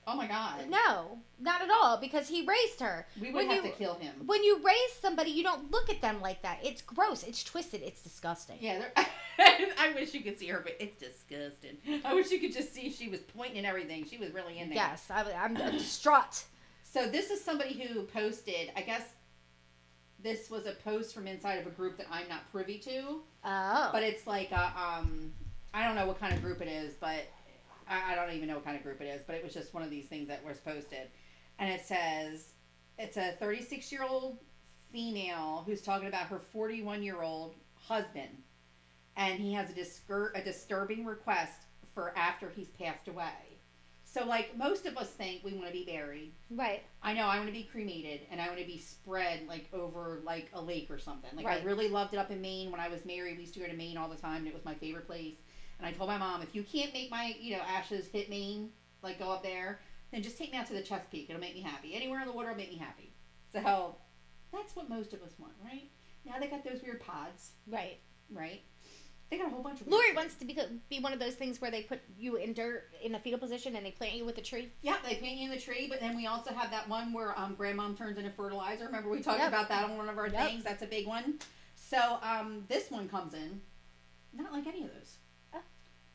Oh 0.07 0.17
my 0.17 0.27
god. 0.27 0.69
No, 0.69 1.19
not 1.41 1.63
at 1.63 1.71
all, 1.71 1.97
because 1.97 2.29
he 2.29 2.45
raised 2.45 2.81
her. 2.81 3.07
We 3.21 3.29
would 3.31 3.47
When 3.47 3.51
have 3.57 3.65
you- 3.65 3.71
to 3.71 3.77
kill 3.77 3.95
him. 3.95 4.27
When 4.27 4.43
you 4.45 4.59
raise 4.63 4.93
somebody, 5.01 5.31
you 5.31 5.45
don't 5.45 5.71
look 5.71 5.89
at 5.89 6.01
them 6.03 6.21
like 6.21 6.43
that. 6.43 6.59
It's 6.65 6.83
gross. 6.83 7.23
It's 7.23 7.43
twisted. 7.45 7.83
It's 7.83 8.03
disgusting. 8.03 8.59
Yeah, 8.61 8.81
they're- 8.81 9.07
I 9.79 9.93
wish 9.95 10.15
you 10.15 10.21
could 10.21 10.39
see 10.39 10.47
her, 10.49 10.61
but 10.63 10.77
it's 10.81 10.99
disgusting. 10.99 11.77
I 12.05 12.15
wish 12.15 12.31
you 12.31 12.39
could 12.41 12.53
just 12.53 12.73
see 12.75 12.91
she 12.91 13.09
was 13.09 13.21
pointing 13.21 13.59
and 13.59 13.67
everything. 13.67 14.05
She 14.05 14.17
was 14.19 14.33
really 14.33 14.59
in 14.59 14.69
there. 14.69 14.77
Yes, 14.77 15.07
I, 15.11 15.25
I'm 15.33 15.55
distraught. 15.55 16.45
So 16.85 17.09
this 17.09 17.31
is 17.31 17.43
somebody 17.43 17.75
who 17.75 18.03
posted. 18.03 18.71
I 18.77 18.83
guess 18.83 19.03
this 20.23 20.51
was 20.51 20.67
a 20.67 20.73
post 20.85 21.15
from 21.15 21.27
inside 21.27 21.55
of 21.55 21.67
a 21.67 21.71
group 21.71 21.97
that 21.99 22.07
I'm 22.11 22.29
not 22.29 22.51
privy 22.53 22.79
to, 22.79 23.21
Oh. 23.45 23.89
but 23.93 24.03
it's 24.03 24.27
like 24.27 24.51
a 24.53 24.73
um, 24.79 25.33
I 25.75 25.85
don't 25.85 25.97
know 25.97 26.07
what 26.07 26.21
kind 26.21 26.35
of 26.35 26.43
group 26.43 26.61
it 26.61 26.69
is, 26.69 26.95
but 27.01 27.27
I, 27.89 28.13
I 28.13 28.15
don't 28.15 28.33
even 28.35 28.49
know 28.49 28.55
what 28.57 28.65
kind 28.65 28.77
of 28.77 28.83
group 28.83 29.01
it 29.01 29.07
is. 29.07 29.23
But 29.27 29.37
it 29.37 29.43
was 29.45 29.53
just 29.55 29.75
one 29.75 29.83
of 29.83 29.91
these 29.91 30.07
things 30.07 30.29
that 30.29 30.45
was 30.45 30.59
posted, 30.59 31.09
and 31.59 31.71
it 31.71 31.85
says 31.85 32.53
it's 32.99 33.17
a 33.17 33.33
36 33.41 33.91
year 33.91 34.05
old 34.05 34.39
female 34.93 35.63
who's 35.67 35.81
talking 35.81 36.07
about 36.09 36.27
her 36.27 36.39
41 36.53 37.03
year 37.03 37.23
old 37.23 37.55
husband, 37.75 38.29
and 39.17 39.39
he 39.41 39.53
has 39.55 39.71
a, 39.71 39.73
discur- 39.75 40.31
a 40.35 40.43
disturbing 40.43 41.05
request 41.05 41.63
for 41.95 42.17
after 42.17 42.49
he's 42.51 42.69
passed 42.69 43.09
away. 43.09 43.31
So, 44.05 44.25
like 44.27 44.57
most 44.59 44.85
of 44.85 44.99
us 44.99 45.09
think 45.09 45.43
we 45.43 45.53
want 45.55 45.67
to 45.69 45.73
be 45.73 45.85
buried. 45.87 46.33
right. 46.51 46.83
I 47.03 47.15
know 47.15 47.23
I 47.27 47.37
want 47.37 47.47
to 47.49 47.53
be 47.53 47.63
cremated 47.65 48.21
and 48.31 48.41
I 48.41 48.47
want 48.49 48.59
to 48.61 48.67
be 48.67 48.77
spread 48.79 49.47
like 49.49 49.69
over 49.73 50.21
like 50.25 50.51
a 50.53 50.61
lake 50.61 50.89
or 50.91 50.99
something. 50.99 51.31
Like 51.35 51.47
Right. 51.47 51.63
I 51.63 51.65
really 51.65 51.89
loved 51.89 52.13
it 52.13 52.19
up 52.19 52.31
in 52.31 52.41
Maine 52.43 52.71
when 52.71 52.81
I 52.81 52.89
was 52.89 53.05
married. 53.07 53.37
We 53.37 53.43
used 53.43 53.55
to 53.55 53.61
go 53.61 53.67
to 53.67 53.73
Maine 53.75 53.97
all 53.97 54.09
the 54.11 54.17
time. 54.17 54.39
And 54.39 54.49
it 54.49 54.55
was 54.55 54.65
my 54.67 54.75
favorite 54.75 55.07
place. 55.07 55.37
And 55.79 55.87
I 55.87 55.93
told 55.93 56.11
my 56.11 56.19
mom, 56.19 56.43
if 56.43 56.55
you 56.55 56.63
can't 56.63 56.93
make 56.93 57.11
my 57.11 57.35
you 57.41 57.57
know 57.57 57.63
ashes 57.67 58.07
hit 58.07 58.29
Maine, 58.29 58.69
like 59.03 59.19
go 59.19 59.31
up 59.31 59.43
there, 59.43 59.81
then 60.13 60.23
just 60.23 60.37
take 60.37 60.53
me 60.53 60.59
out 60.59 60.67
to 60.67 60.75
the 60.75 60.83
Chesapeake. 60.83 61.31
It'll 61.31 61.41
make 61.41 61.55
me 61.55 61.63
happy. 61.63 61.95
Anywhere 61.95 62.21
in 62.21 62.27
the 62.27 62.33
water 62.35 62.51
will 62.51 62.57
make 62.57 62.71
me 62.71 62.77
happy. 62.77 63.15
So 63.53 63.97
that's 64.53 64.77
what 64.77 64.91
most 64.91 65.15
of 65.15 65.23
us 65.23 65.33
want, 65.39 65.55
right? 65.65 65.91
Now 66.27 66.35
they 66.39 66.49
got 66.49 66.65
those 66.65 66.83
weird 66.83 67.01
pods, 67.01 67.53
Right. 67.67 67.99
right? 68.31 68.61
They 69.33 69.39
got 69.39 69.47
a 69.47 69.51
whole 69.51 69.63
bunch 69.63 69.81
of. 69.81 69.89
Lori 69.89 70.13
wants 70.15 70.35
to 70.35 70.45
be, 70.45 70.59
be 70.91 71.01
one 71.01 71.15
of 71.15 71.19
those 71.19 71.37
things 71.37 71.59
where 71.59 71.71
they 71.71 71.81
put 71.85 72.01
you 72.19 72.37
in 72.37 72.53
dirt 72.53 72.91
in 73.03 73.15
a 73.15 73.19
fetal 73.19 73.39
position 73.39 73.75
and 73.77 73.87
they 73.87 73.91
plant 73.91 74.13
you 74.13 74.27
with 74.27 74.37
a 74.37 74.43
tree. 74.43 74.71
Yeah, 74.83 74.97
they 75.09 75.15
plant 75.15 75.37
you 75.39 75.47
in 75.47 75.51
the 75.51 75.59
tree, 75.59 75.87
but 75.89 76.01
then 76.01 76.15
we 76.15 76.27
also 76.27 76.53
have 76.53 76.71
that 76.71 76.87
one 76.87 77.15
where 77.15 77.37
um, 77.41 77.57
grandmom 77.57 77.97
turns 77.97 78.19
into 78.19 78.29
fertilizer. 78.29 78.85
Remember 78.85 79.09
we 79.09 79.23
talked 79.23 79.39
Yep. 79.39 79.49
about 79.49 79.71
that 79.71 79.85
on 79.85 79.97
one 79.97 80.11
of 80.11 80.19
our 80.19 80.29
Yep. 80.29 80.37
things? 80.37 80.65
That's 80.65 80.83
a 80.83 80.87
big 80.87 81.07
one. 81.07 81.37
So 81.75 82.19
um, 82.23 82.65
this 82.69 82.91
one 82.91 83.09
comes 83.09 83.33
in, 83.33 83.63
not 84.35 84.53
like 84.53 84.67
any 84.67 84.85
of 84.85 84.91
those. 84.93 85.17
Oh. 85.55 85.61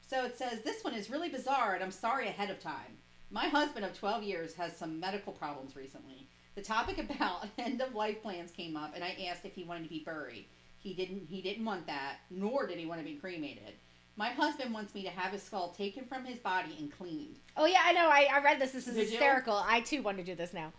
So 0.07 0.23
it 0.23 0.37
says, 0.37 0.61
This 0.63 0.83
one 0.83 0.93
is 0.93 1.09
really 1.09 1.29
bizarre, 1.29 1.73
and 1.73 1.83
I'm 1.83 1.89
sorry 1.89 2.27
ahead 2.27 2.51
of 2.51 2.59
time. 2.59 2.99
My 3.31 3.47
husband 3.47 3.83
of 3.83 3.97
12 3.97 4.21
years 4.21 4.53
has 4.53 4.77
some 4.77 4.99
medical 4.99 5.33
problems 5.33 5.75
recently. 5.75 6.29
The 6.53 6.61
topic 6.61 6.99
about 6.99 7.47
end 7.57 7.81
of 7.81 7.95
life 7.95 8.21
plans 8.21 8.51
came 8.51 8.77
up, 8.77 8.91
and 8.93 9.03
I 9.03 9.17
asked 9.27 9.43
if 9.43 9.55
he 9.55 9.63
wanted 9.63 9.85
to 9.85 9.89
be 9.89 10.03
buried. 10.05 10.45
He 10.79 10.93
didn't. 10.93 11.27
He 11.29 11.41
didn't 11.41 11.65
want 11.65 11.87
that, 11.87 12.17
nor 12.29 12.67
did 12.67 12.77
he 12.77 12.85
want 12.85 12.99
to 13.01 13.05
be 13.05 13.15
cremated. 13.15 13.73
My 14.15 14.29
husband 14.29 14.73
wants 14.73 14.95
me 14.95 15.03
to 15.03 15.09
have 15.09 15.31
his 15.31 15.43
skull 15.43 15.69
taken 15.77 16.05
from 16.05 16.25
his 16.25 16.39
body 16.39 16.75
and 16.79 16.91
cleaned. 16.91 17.37
Oh 17.55 17.65
yeah, 17.65 17.81
I 17.83 17.93
know. 17.93 18.09
I, 18.09 18.27
I 18.33 18.43
read 18.43 18.59
this. 18.59 18.71
This 18.71 18.87
is 18.87 18.95
Did 18.95 19.05
you? 19.05 19.11
hysterical. 19.11 19.61
I 19.65 19.81
too 19.81 20.01
want 20.01 20.17
to 20.17 20.23
do 20.23 20.33
this 20.35 20.53
now. 20.53 20.73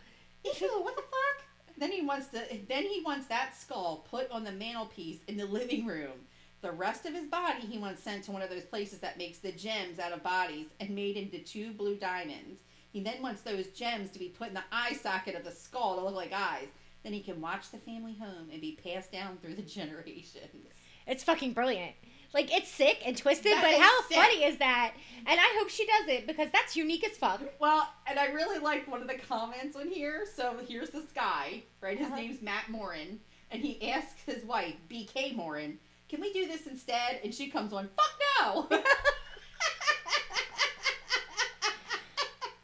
Ew, 0.44 0.82
what 0.82 0.96
the 0.96 1.02
fuck? 1.02 1.76
Then 1.78 1.92
he 1.92 2.02
wants 2.02 2.26
to. 2.28 2.42
Then 2.68 2.84
he 2.84 3.02
wants 3.04 3.26
that 3.28 3.54
skull 3.56 4.04
put 4.10 4.30
on 4.30 4.44
the 4.44 4.52
mantelpiece 4.52 5.20
in 5.28 5.36
the 5.36 5.46
living 5.46 5.86
room. 5.86 6.26
The 6.60 6.72
rest 6.72 7.06
of 7.06 7.14
his 7.14 7.26
body 7.26 7.60
he 7.60 7.78
wants 7.78 8.02
sent 8.02 8.24
to 8.24 8.32
one 8.32 8.42
of 8.42 8.50
those 8.50 8.64
places 8.64 8.98
that 8.98 9.18
makes 9.18 9.38
the 9.38 9.52
gems 9.52 10.00
out 10.00 10.10
of 10.10 10.24
bodies 10.24 10.66
and 10.80 10.90
made 10.90 11.16
into 11.16 11.38
two 11.38 11.72
blue 11.72 11.94
diamonds. 11.94 12.60
He 12.90 13.00
then 13.00 13.22
wants 13.22 13.42
those 13.42 13.68
gems 13.68 14.10
to 14.10 14.18
be 14.18 14.30
put 14.30 14.48
in 14.48 14.54
the 14.54 14.64
eye 14.72 14.94
socket 14.94 15.36
of 15.36 15.44
the 15.44 15.52
skull 15.52 15.96
to 15.96 16.04
look 16.04 16.16
like 16.16 16.32
eyes. 16.32 16.66
Then 17.08 17.14
he 17.14 17.22
can 17.22 17.40
watch 17.40 17.70
the 17.70 17.78
family 17.78 18.14
home 18.20 18.50
and 18.52 18.60
be 18.60 18.78
passed 18.84 19.10
down 19.10 19.38
through 19.38 19.54
the 19.54 19.62
generations. 19.78 20.74
It's 21.06 21.24
fucking 21.24 21.54
brilliant. 21.54 21.92
Like 22.34 22.54
it's 22.54 22.68
sick 22.68 22.98
and 23.06 23.16
twisted, 23.16 23.50
That 23.50 23.62
but 23.62 23.80
how 23.80 24.02
sick. 24.08 24.18
funny 24.18 24.44
is 24.44 24.58
that? 24.58 24.92
And 25.26 25.40
I 25.40 25.54
hope 25.58 25.70
she 25.70 25.86
does 25.86 26.06
it 26.08 26.26
because 26.26 26.50
that's 26.52 26.76
unique 26.76 27.08
as 27.10 27.16
fuck. 27.16 27.40
Well, 27.58 27.88
and 28.06 28.18
I 28.18 28.26
really 28.26 28.58
like 28.58 28.86
one 28.86 29.00
of 29.00 29.08
the 29.08 29.14
comments 29.14 29.74
on 29.74 29.88
here. 29.88 30.26
So 30.36 30.54
here's 30.68 30.90
this 30.90 31.10
guy, 31.14 31.62
right? 31.80 31.96
His 31.96 32.08
Uh-huh. 32.08 32.16
name's 32.16 32.42
Matt 32.42 32.68
Morin, 32.68 33.20
and 33.50 33.62
he 33.62 33.90
asks 33.90 34.20
his 34.26 34.44
wife, 34.44 34.74
BK 34.90 35.34
Morin, 35.34 35.78
"Can 36.10 36.20
we 36.20 36.30
do 36.34 36.46
this 36.46 36.66
instead?" 36.66 37.20
And 37.24 37.34
she 37.34 37.48
comes 37.48 37.72
on, 37.72 37.88
"Fuck 37.96 38.20
no." 38.42 38.68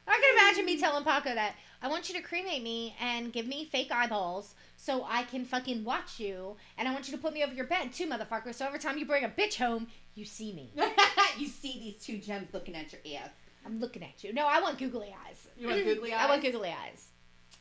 I 0.07 0.19
can 0.21 0.35
imagine 0.39 0.67
me 0.67 0.79
telling 0.79 1.03
Paco 1.05 1.35
that 1.35 1.55
I 1.85 1.89
want 1.89 2.09
you 2.09 2.15
to 2.15 2.23
cremate 2.23 2.63
me 2.63 2.97
and 2.99 3.31
give 3.31 3.47
me 3.47 3.67
fake 3.67 3.93
eyeballs 3.93 4.55
so 4.79 5.05
I 5.07 5.25
can 5.25 5.45
fucking 5.45 5.85
watch 5.85 6.19
you, 6.19 6.57
and 6.79 6.89
I 6.89 6.95
want 6.95 7.07
you 7.09 7.15
to 7.15 7.23
put 7.23 7.35
me 7.35 7.45
over 7.45 7.53
your 7.53 7.67
bed 7.67 7.93
too, 7.93 8.07
motherfucker. 8.07 8.55
So 8.55 8.65
every 8.65 8.79
time 8.79 8.97
you 8.97 9.05
bring 9.05 9.23
a 9.23 9.29
bitch 9.29 9.57
home, 9.57 9.89
you 10.15 10.25
see 10.25 10.55
me. 10.55 10.73
you 11.39 11.47
see 11.47 11.79
these 11.79 12.03
two 12.03 12.17
gems 12.17 12.49
looking 12.55 12.75
at 12.75 12.91
your 12.91 13.03
ass. 13.19 13.29
I'm 13.67 13.81
looking 13.81 14.03
at 14.03 14.25
you. 14.25 14.33
No, 14.33 14.47
I 14.47 14.63
want 14.63 14.79
googly 14.79 15.15
eyes. 15.29 15.47
You 15.59 15.69
want 15.69 15.85
googly 15.85 16.15
eyes? 16.15 16.21
I 16.23 16.31
want 16.31 16.43
googly 16.43 16.71
eyes. 16.71 17.09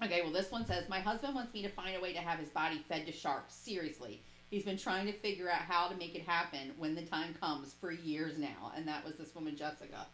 Okay, 0.02 0.22
well, 0.22 0.32
this 0.32 0.50
one 0.50 0.66
says, 0.66 0.88
My 0.88 1.02
husband 1.02 1.36
wants 1.36 1.54
me 1.54 1.62
to 1.62 1.70
find 1.70 1.98
a 1.98 2.00
way 2.00 2.14
to 2.14 2.20
have 2.20 2.40
his 2.40 2.50
body 2.50 2.82
fed 2.88 3.06
to 3.08 3.12
sharks. 3.12 3.54
Seriously. 3.54 4.24
He's 4.50 4.64
been 4.64 4.78
trying 4.78 5.06
to 5.08 5.14
figure 5.14 5.50
out 5.50 5.64
how 5.64 5.90
to 5.90 5.98
make 5.98 6.16
it 6.16 6.22
happen 6.22 6.72
when 6.78 6.96
the 6.96 7.02
time 7.02 7.34
comes 7.42 7.74
for 7.74 7.92
years 7.92 8.38
now. 8.38 8.72
And 8.74 8.88
that 8.88 9.04
was 9.04 9.16
this 9.16 9.36
woman, 9.36 9.58
Jessica, 9.58 10.08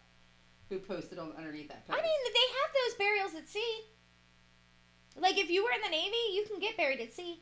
who 0.69 0.79
posted 0.79 1.19
on 1.19 1.33
underneath 1.37 1.67
that 1.67 1.83
I 1.89 1.93
mean, 1.93 2.01
they 2.01 2.47
have 2.57 2.71
those 2.73 2.97
burials 2.97 3.35
at 3.35 3.47
sea. 3.47 3.83
Like 5.17 5.37
if 5.37 5.49
you 5.49 5.63
were 5.63 5.71
in 5.71 5.81
the 5.81 5.89
Navy, 5.89 6.15
you 6.33 6.45
can 6.49 6.59
get 6.59 6.77
buried 6.77 6.99
at 6.99 7.13
sea. 7.13 7.41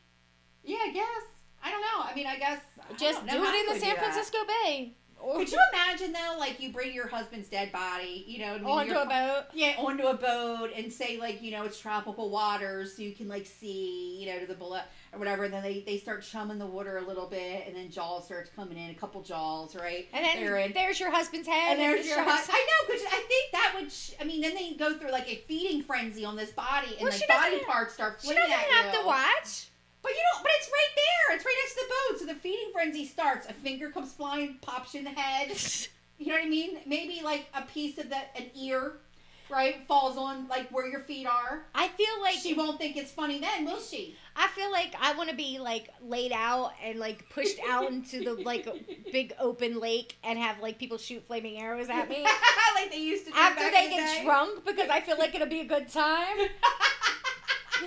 yeah, 0.63 0.77
I 0.83 0.91
guess. 0.91 1.23
I 1.63 1.71
don't 1.71 1.81
know. 1.81 2.03
I 2.03 2.13
mean, 2.15 2.27
I 2.27 2.37
guess. 2.37 2.59
I 2.89 2.93
Just 2.95 3.25
know 3.25 3.33
do 3.33 3.43
it 3.43 3.67
in 3.67 3.73
the 3.73 3.79
San 3.79 3.95
that. 3.95 3.99
Francisco 4.03 4.37
Bay. 4.47 4.93
Or 5.19 5.37
Could 5.39 5.51
you 5.51 5.59
imagine, 5.73 6.13
though, 6.13 6.35
like 6.37 6.61
you 6.61 6.71
bring 6.71 6.93
your 6.93 7.07
husband's 7.07 7.49
dead 7.49 7.71
body, 7.71 8.23
you 8.27 8.37
know, 8.37 8.53
I 8.53 8.57
mean, 8.59 8.65
onto 8.67 8.91
you're- 8.91 9.01
a 9.01 9.05
boat? 9.07 9.43
Yeah, 9.53 9.73
onto 9.79 10.03
a 10.05 10.13
boat 10.13 10.69
and 10.75 10.93
say 10.93 11.17
like 11.19 11.41
you 11.41 11.49
know 11.51 11.63
it's 11.63 11.79
tropical 11.79 12.29
waters, 12.29 12.95
so 12.95 13.01
you 13.01 13.13
can 13.13 13.27
like 13.27 13.47
see 13.47 14.17
you 14.19 14.31
know 14.31 14.39
to 14.39 14.45
the 14.45 14.53
below 14.53 14.79
or 15.17 15.19
whatever. 15.19 15.43
And 15.45 15.53
then 15.53 15.63
they 15.63 15.83
they 15.85 15.97
start 15.97 16.21
chumming 16.23 16.57
the 16.59 16.65
water 16.65 16.97
a 16.97 17.01
little 17.01 17.27
bit, 17.27 17.65
and 17.67 17.75
then 17.75 17.89
jaws 17.89 18.25
starts 18.25 18.49
coming 18.55 18.77
in, 18.77 18.89
a 18.91 18.93
couple 18.93 19.21
jaws, 19.21 19.75
right? 19.75 20.07
And 20.13 20.23
then 20.23 20.37
They're 20.37 20.57
in. 20.57 20.73
there's 20.73 20.99
your 20.99 21.11
husband's 21.11 21.47
head. 21.47 21.71
And 21.73 21.79
there's 21.79 22.03
the 22.03 22.07
your 22.09 22.17
shark's 22.17 22.47
hus- 22.47 22.49
I 22.51 22.57
know, 22.59 22.87
because 22.93 23.05
I 23.07 23.21
think 23.27 23.51
that 23.51 23.73
would. 23.75 23.91
Sh- 23.91 24.11
I 24.21 24.23
mean, 24.23 24.41
then 24.41 24.53
they 24.55 24.73
go 24.73 24.97
through 24.97 25.11
like 25.11 25.27
a 25.29 25.37
feeding 25.47 25.83
frenzy 25.83 26.23
on 26.23 26.35
this 26.35 26.51
body, 26.51 26.93
and 26.99 27.03
Well, 27.03 27.11
she 27.11 27.25
body 27.27 27.59
parts 27.65 27.93
start 27.95 28.19
She 28.21 28.29
doesn't 28.33 28.43
at 28.51 28.57
have 28.59 28.93
you. 28.93 28.99
to 29.01 29.05
watch. 29.05 29.67
But 30.03 30.11
you 30.11 30.19
don't. 30.33 30.43
But 30.43 30.51
it's 30.57 30.69
right 30.69 30.93
there. 30.95 31.35
It's 31.35 31.45
right 31.45 31.55
next 31.63 31.73
to 31.73 31.81
the 31.81 31.93
boat. 32.13 32.19
So 32.19 32.25
the 32.33 32.39
feeding 32.39 32.71
frenzy 32.71 33.05
starts. 33.05 33.47
A 33.49 33.53
finger 33.53 33.89
comes 33.89 34.13
flying, 34.13 34.55
pops 34.61 34.93
you 34.93 34.99
in 34.99 35.03
the 35.05 35.11
head. 35.11 35.51
You 36.19 36.29
know 36.29 36.33
what 36.33 36.45
I 36.45 36.49
mean? 36.49 36.79
Maybe 36.87 37.21
like 37.23 37.45
a 37.53 37.61
piece 37.61 37.99
of 37.99 38.09
the 38.09 38.15
an 38.35 38.49
ear, 38.55 38.93
right, 39.49 39.85
falls 39.87 40.17
on 40.17 40.47
like 40.47 40.69
where 40.69 40.87
your 40.87 41.01
feet 41.01 41.25
are. 41.27 41.65
I 41.73 41.87
feel 41.89 42.21
like 42.21 42.35
she 42.35 42.53
won't 42.53 42.79
think 42.79 42.97
it's 42.97 43.11
funny 43.11 43.39
then, 43.39 43.65
will 43.65 43.79
she? 43.79 44.15
I 44.35 44.47
feel 44.49 44.71
like 44.71 44.95
I 44.99 45.13
want 45.15 45.29
to 45.29 45.35
be 45.35 45.59
like 45.59 45.89
laid 46.01 46.31
out 46.31 46.73
and 46.83 46.99
like 46.99 47.27
pushed 47.29 47.57
out 47.67 47.89
into 47.89 48.23
the 48.23 48.33
like 48.33 48.67
big 49.11 49.33
open 49.39 49.79
lake 49.79 50.17
and 50.23 50.37
have 50.37 50.59
like 50.59 50.77
people 50.77 50.97
shoot 50.97 51.25
flaming 51.25 51.59
arrows 51.59 51.89
at 51.89 52.09
me 52.09 52.23
like 52.75 52.91
they 52.91 52.97
used 52.99 53.25
to 53.25 53.31
do 53.31 53.37
after 53.37 53.63
they 53.71 53.85
the 53.89 53.95
get 53.95 54.17
day. 54.17 54.23
drunk 54.23 54.65
because 54.65 54.89
I 54.89 55.01
feel 55.01 55.17
like 55.17 55.33
it'll 55.33 55.47
be 55.47 55.61
a 55.61 55.65
good 55.65 55.89
time. 55.89 56.37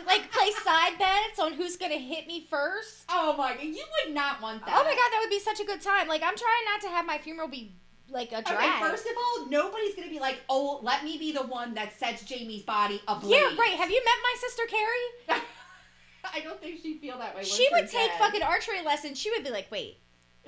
like 0.06 0.30
play 0.32 0.50
side 0.64 0.98
bets 0.98 1.38
on 1.38 1.52
who's 1.52 1.76
gonna 1.76 1.94
hit 1.94 2.26
me 2.26 2.46
first. 2.50 3.04
Oh 3.08 3.34
my 3.36 3.54
god, 3.54 3.62
you 3.62 3.84
would 4.04 4.14
not 4.14 4.40
want 4.42 4.64
that. 4.66 4.74
Oh 4.76 4.84
my 4.84 4.90
god, 4.90 4.96
that 4.96 5.18
would 5.22 5.30
be 5.30 5.40
such 5.40 5.60
a 5.60 5.64
good 5.64 5.80
time. 5.80 6.08
Like 6.08 6.22
I'm 6.22 6.36
trying 6.36 6.64
not 6.72 6.80
to 6.82 6.88
have 6.88 7.06
my 7.06 7.18
funeral 7.18 7.48
be 7.48 7.72
like 8.10 8.28
a 8.32 8.42
drag. 8.42 8.58
Okay, 8.58 8.80
first 8.80 9.06
of 9.06 9.12
all, 9.16 9.46
nobody's 9.48 9.94
gonna 9.94 10.08
be 10.10 10.18
like, 10.20 10.40
"Oh, 10.48 10.80
let 10.82 11.04
me 11.04 11.18
be 11.18 11.32
the 11.32 11.42
one 11.42 11.74
that 11.74 11.98
sets 11.98 12.24
Jamie's 12.24 12.62
body 12.62 13.00
ablaze." 13.08 13.32
yeah, 13.32 13.56
right. 13.58 13.76
Have 13.76 13.90
you 13.90 14.02
met 14.04 14.14
my 14.22 14.34
sister 14.40 14.62
Carrie? 14.68 15.42
I 16.34 16.40
don't 16.40 16.60
think 16.60 16.80
she'd 16.80 17.00
feel 17.00 17.18
that 17.18 17.34
way. 17.34 17.44
She 17.44 17.68
would 17.72 17.88
take 17.88 18.10
dead. 18.10 18.18
fucking 18.18 18.42
archery 18.42 18.82
lessons. 18.84 19.18
She 19.18 19.30
would 19.30 19.42
be 19.42 19.50
like, 19.50 19.70
wait. 19.70 19.98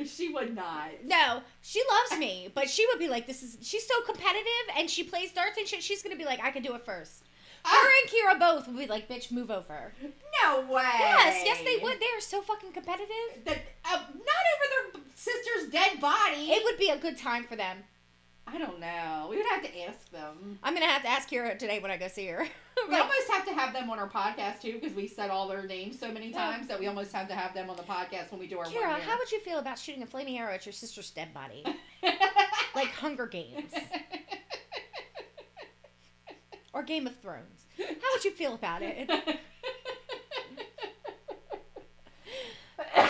She 0.04 0.28
would 0.28 0.54
not. 0.54 0.88
No, 1.04 1.42
she 1.60 1.82
loves 1.90 2.18
me, 2.18 2.50
but 2.54 2.68
she 2.68 2.86
would 2.86 2.98
be 2.98 3.08
like, 3.08 3.26
"This 3.26 3.42
is." 3.42 3.58
She's 3.60 3.86
so 3.86 4.00
competitive, 4.02 4.76
and 4.76 4.88
she 4.88 5.02
plays 5.04 5.32
darts 5.32 5.58
and 5.58 5.68
shit. 5.68 5.82
She's 5.82 6.02
gonna 6.02 6.16
be 6.16 6.24
like, 6.24 6.40
"I 6.42 6.50
can 6.50 6.62
do 6.62 6.74
it 6.74 6.84
first. 6.84 7.24
Her 7.64 7.88
and 8.02 8.10
Kira 8.10 8.38
both 8.38 8.66
would 8.66 8.76
be 8.76 8.86
like, 8.86 9.08
"Bitch, 9.08 9.30
move 9.30 9.50
over." 9.50 9.92
no 10.44 10.60
way. 10.62 10.82
Yes, 10.98 11.42
yes, 11.44 11.58
they 11.64 11.78
would. 11.82 12.00
They 12.00 12.06
are 12.16 12.20
so 12.20 12.42
fucking 12.42 12.72
competitive. 12.72 13.44
That 13.44 13.58
uh, 13.84 13.96
not 13.96 14.02
over 14.02 14.92
their 14.94 15.02
sister's 15.14 15.70
dead 15.70 16.00
body. 16.00 16.50
It 16.50 16.64
would 16.64 16.78
be 16.78 16.88
a 16.90 16.98
good 16.98 17.16
time 17.16 17.44
for 17.44 17.56
them. 17.56 17.78
I 18.46 18.58
don't 18.58 18.80
know. 18.80 19.28
We 19.30 19.36
would 19.36 19.46
have 19.46 19.62
to 19.62 19.80
ask 19.82 20.10
them. 20.10 20.58
I'm 20.62 20.74
gonna 20.74 20.86
have 20.86 21.02
to 21.02 21.08
ask 21.08 21.28
Kira 21.30 21.58
today 21.58 21.78
when 21.78 21.90
I 21.90 21.96
go 21.96 22.08
see 22.08 22.26
her. 22.26 22.46
We 22.88 22.96
almost 22.96 23.30
have 23.30 23.44
to 23.46 23.52
have 23.52 23.74
them 23.74 23.90
on 23.90 23.98
our 23.98 24.08
podcast 24.08 24.62
too 24.62 24.72
because 24.80 24.94
we 24.96 25.06
said 25.06 25.30
all 25.30 25.46
their 25.46 25.66
names 25.66 26.00
so 26.00 26.10
many 26.10 26.32
times 26.32 26.66
that 26.68 26.80
we 26.80 26.86
almost 26.86 27.12
have 27.12 27.28
to 27.28 27.34
have 27.34 27.54
them 27.54 27.68
on 27.70 27.76
the 27.76 27.82
podcast 27.82 28.30
when 28.30 28.40
we 28.40 28.48
do 28.48 28.58
our 28.58 28.64
Kira, 28.64 28.98
how 28.98 29.16
would 29.18 29.30
you 29.30 29.40
feel 29.40 29.58
about 29.58 29.78
shooting 29.78 30.02
a 30.02 30.06
flaming 30.06 30.38
arrow 30.38 30.52
at 30.54 30.64
your 30.66 30.72
sister's 30.72 31.10
dead 31.10 31.32
body, 31.34 31.62
like 32.74 32.88
Hunger 32.88 33.26
Games? 33.26 33.72
or 36.72 36.82
Game 36.82 37.06
of 37.06 37.16
Thrones? 37.20 37.66
How 37.78 38.12
would 38.14 38.24
you 38.24 38.30
feel 38.32 38.54
about 38.54 38.82
it? 38.82 39.08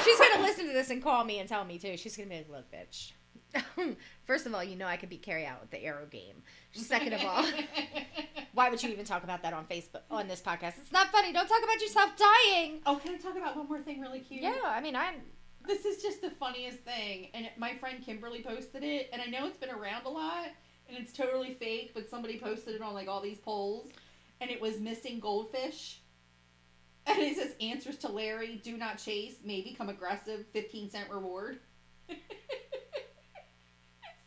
She's 0.04 0.18
gonna 0.18 0.42
listen 0.42 0.66
to 0.66 0.72
this 0.72 0.90
and 0.90 1.02
call 1.02 1.24
me 1.24 1.38
and 1.38 1.48
tell 1.48 1.64
me 1.64 1.78
too. 1.78 1.96
She's 1.96 2.16
gonna 2.16 2.28
be 2.28 2.36
like, 2.36 2.48
"Look, 2.50 2.72
bitch. 2.72 3.12
First 4.24 4.46
of 4.46 4.54
all, 4.54 4.64
you 4.64 4.76
know 4.76 4.86
I 4.86 4.96
could 4.96 5.08
beat 5.08 5.22
Carrie 5.22 5.46
out 5.46 5.60
with 5.60 5.70
the 5.70 5.82
arrow 5.84 6.06
game. 6.06 6.42
Second 6.72 7.12
of 7.14 7.24
all, 7.24 7.44
why 8.54 8.70
would 8.70 8.82
you 8.82 8.90
even 8.90 9.04
talk 9.04 9.24
about 9.24 9.42
that 9.42 9.52
on 9.52 9.66
Facebook 9.66 10.02
on 10.10 10.28
this 10.28 10.40
podcast? 10.40 10.74
It's 10.78 10.92
not 10.92 11.08
funny. 11.08 11.32
Don't 11.32 11.46
talk 11.46 11.62
about 11.62 11.80
yourself 11.80 12.10
dying. 12.16 12.80
oh, 12.86 12.96
can 13.02 13.14
I 13.14 13.18
talk 13.18 13.36
about 13.36 13.56
one 13.56 13.68
more 13.68 13.80
thing 13.80 14.00
really 14.00 14.20
cute? 14.20 14.42
Yeah, 14.42 14.60
I 14.64 14.80
mean, 14.80 14.96
I'm. 14.96 15.16
This 15.66 15.84
is 15.84 16.02
just 16.02 16.20
the 16.22 16.30
funniest 16.30 16.78
thing, 16.80 17.28
and 17.34 17.48
my 17.56 17.74
friend 17.76 18.04
Kimberly 18.04 18.42
posted 18.42 18.82
it, 18.82 19.08
and 19.12 19.22
I 19.22 19.26
know 19.26 19.46
it's 19.46 19.58
been 19.58 19.70
around 19.70 20.06
a 20.06 20.08
lot, 20.08 20.48
and 20.93 21.03
it's 21.03 21.12
totally 21.12 21.55
fake, 21.55 21.93
but 21.95 22.09
somebody 22.09 22.38
posted 22.38 22.74
it 22.74 22.82
on 22.82 22.95
like 22.95 23.09
all 23.09 23.20
these 23.20 23.38
polls, 23.38 23.88
and 24.40 24.51
it 24.51 24.61
was 24.61 24.78
missing 24.78 25.20
goldfish. 25.20 26.01
And 27.07 27.18
it 27.18 27.36
says 27.36 27.55
answers 27.61 27.97
to 27.99 28.09
Larry: 28.09 28.61
Do 28.62 28.76
not 28.76 28.99
chase. 28.99 29.36
May 29.45 29.62
become 29.62 29.88
aggressive. 29.88 30.45
Fifteen 30.53 30.88
cent 30.90 31.11
reward. 31.11 31.59
it's 32.09 32.20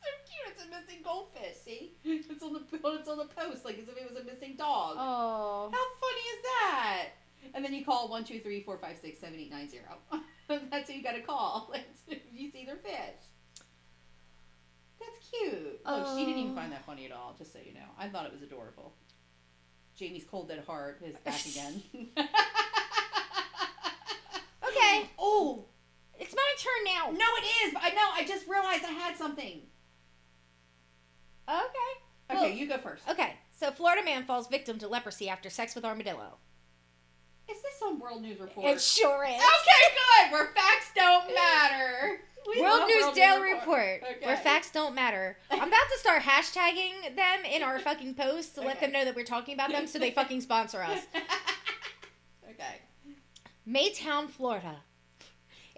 so 0.01 0.09
cute. 0.25 0.47
It's 0.49 0.63
a 0.63 0.67
missing 0.67 1.01
goldfish. 1.03 1.55
See, 1.63 1.93
it's 2.03 2.43
on 2.43 2.53
the 2.53 2.61
it's 2.71 3.07
on 3.07 3.17
the 3.17 3.25
post 3.25 3.63
like 3.63 3.77
as 3.77 3.87
if 3.87 3.97
it 3.97 4.09
was 4.09 4.19
a 4.21 4.25
missing 4.25 4.55
dog. 4.57 4.95
Oh. 4.97 5.69
How 5.71 5.85
funny 6.01 6.21
is 6.35 6.43
that? 6.43 7.07
And 7.53 7.63
then 7.63 7.73
you 7.73 7.85
call 7.85 8.09
one 8.09 8.23
two 8.23 8.39
three 8.39 8.61
four 8.61 8.77
five 8.77 8.97
six 8.97 9.19
seven 9.19 9.39
eight 9.39 9.51
nine 9.51 9.69
zero. 9.69 9.99
That's 10.71 10.89
who 10.89 10.97
you 10.97 11.03
got 11.03 11.13
to 11.13 11.21
call 11.21 11.73
if 12.07 12.19
you 12.33 12.51
see 12.51 12.65
their 12.65 12.75
fish. 12.77 13.23
Cute. 15.39 15.81
Look, 15.85 16.07
she 16.17 16.25
didn't 16.25 16.39
even 16.39 16.51
Oh. 16.53 16.55
find 16.55 16.71
that 16.71 16.85
funny 16.85 17.05
at 17.05 17.11
all. 17.11 17.35
Just 17.37 17.53
so 17.53 17.59
you 17.65 17.73
know, 17.73 17.87
I 17.97 18.07
thought 18.09 18.25
it 18.25 18.31
was 18.31 18.41
adorable. 18.41 18.93
Jamie's 19.95 20.25
cold 20.25 20.49
dead 20.49 20.63
heart 20.65 21.01
is 21.03 21.15
back 21.23 21.45
again. 21.45 21.81
Okay, 24.67 25.09
oh 25.19 25.65
it's 26.19 26.33
my 26.33 26.53
turn 26.59 26.83
now. 26.85 27.11
no, 27.11 27.25
it 27.37 27.67
is. 27.67 27.73
But 27.73 27.83
I 27.83 27.89
know. 27.89 28.09
I 28.13 28.25
just 28.25 28.47
realized 28.47 28.83
I 28.85 28.91
had 28.91 29.15
something. 29.17 29.61
Okay. 31.47 31.59
Okay, 32.31 32.39
Well- 32.41 32.47
you 32.49 32.67
go 32.67 32.77
first. 32.77 33.07
Okay, 33.07 33.33
so 33.51 33.71
Florida 33.71 34.03
man 34.03 34.25
falls 34.25 34.47
victim 34.47 34.79
to 34.79 34.87
leprosy 34.87 35.29
after 35.29 35.49
sex 35.49 35.75
with 35.75 35.85
armadillo. 35.85 36.37
Is 37.49 37.61
this 37.61 37.79
on 37.83 37.99
World 37.99 38.23
News 38.23 38.39
Report? 38.39 38.65
It 38.65 38.81
sure 38.81 39.23
is. 39.23 39.35
Okay, 39.35 39.95
good. 40.25 40.31
Where 40.31 40.47
facts 40.55 40.89
don't 40.95 41.33
matter. 41.35 42.19
We 42.47 42.61
World 42.61 42.87
News 42.87 43.13
Daily 43.15 43.53
Report, 43.53 44.01
Okay. 44.03 44.25
where 44.25 44.37
facts 44.37 44.69
don't 44.71 44.93
matter. 44.93 45.37
I'm 45.49 45.57
about 45.67 45.89
to 45.93 45.99
start 45.99 46.21
hashtagging 46.21 47.15
them 47.15 47.45
in 47.45 47.63
our 47.63 47.79
fucking 47.79 48.13
posts 48.15 48.53
to 48.55 48.61
let 48.61 48.79
them 48.79 48.91
know 48.91 49.03
that 49.03 49.15
we're 49.15 49.25
talking 49.25 49.53
about 49.53 49.71
them 49.71 49.87
so 49.87 49.97
they 49.99 50.11
fucking 50.19 50.41
sponsor 50.41 50.81
us. 50.81 50.99
okay. 52.49 52.81
Maytown, 53.67 54.29
Florida. 54.29 54.77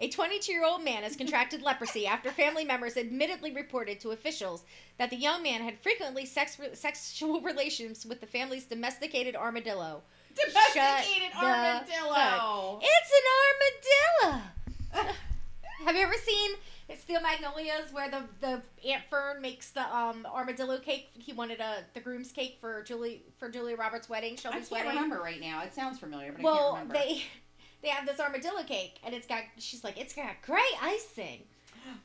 A 0.00 0.08
22 0.08 0.52
year 0.52 0.64
old 0.64 0.84
man 0.84 1.02
has 1.02 1.16
contracted 1.16 1.62
leprosy 1.62 2.06
after 2.06 2.30
family 2.30 2.64
members 2.64 2.96
admittedly 2.96 3.52
reported 3.52 3.98
to 4.00 4.10
officials 4.10 4.62
that 4.98 5.10
the 5.10 5.16
young 5.16 5.42
man 5.42 5.60
had 5.60 5.76
frequently 5.78 6.24
sex, 6.24 6.56
sexual 6.74 7.40
relations 7.42 8.06
with 8.06 8.20
the 8.20 8.26
family's 8.26 8.64
domesticated 8.66 9.34
armadillo. 9.34 10.02
Domesticated 10.36 11.32
the 11.40 11.46
armadillo. 11.46 12.80
It's 12.82 13.12
an 14.22 14.30
armadillo! 14.30 15.12
Have 15.84 15.94
you 15.96 16.02
ever 16.02 16.14
seen 16.14 16.50
Steel 16.98 17.20
Magnolias 17.20 17.92
where 17.92 18.10
the, 18.10 18.22
the 18.40 18.62
Aunt 18.90 19.02
Fern 19.10 19.40
makes 19.40 19.70
the 19.70 19.82
um 19.94 20.26
armadillo 20.26 20.78
cake? 20.78 21.08
He 21.18 21.32
wanted 21.32 21.60
a 21.60 21.84
the 21.94 22.00
groom's 22.00 22.32
cake 22.32 22.58
for 22.60 22.82
Julie 22.82 23.22
for 23.38 23.48
Julia 23.48 23.76
Roberts' 23.76 24.08
wedding, 24.08 24.32
I 24.34 24.36
Shelby's 24.36 24.68
can't 24.68 24.84
wedding. 24.86 25.00
remember 25.02 25.22
right 25.22 25.40
now. 25.40 25.62
It 25.62 25.74
sounds 25.74 25.98
familiar, 25.98 26.32
but 26.32 26.40
I 26.40 26.44
well, 26.44 26.72
can't 26.74 26.88
remember. 26.88 26.94
they 26.94 27.22
they 27.82 27.88
have 27.88 28.06
this 28.06 28.18
armadillo 28.20 28.64
cake 28.64 28.98
and 29.04 29.14
it's 29.14 29.26
got 29.26 29.42
she's 29.58 29.84
like 29.84 29.98
it's 29.98 30.14
got 30.14 30.42
gray 30.44 30.60
icing 30.82 31.42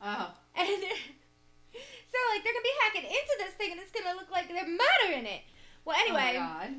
Oh. 0.02 0.32
and 0.56 0.68
so 0.68 2.18
like 2.32 2.44
they're 2.44 2.54
gonna 2.54 2.64
be 2.64 2.70
hacking 2.84 3.04
into 3.10 3.34
this 3.40 3.54
thing 3.56 3.72
and 3.72 3.80
it's 3.82 3.92
gonna 3.92 4.16
look 4.16 4.30
like 4.32 4.48
they're 4.48 4.66
murdering 4.68 5.26
it. 5.26 5.42
Well, 5.84 5.98
anyway, 6.00 6.36
Oh 6.38 6.40
my 6.44 6.68
God. 6.68 6.74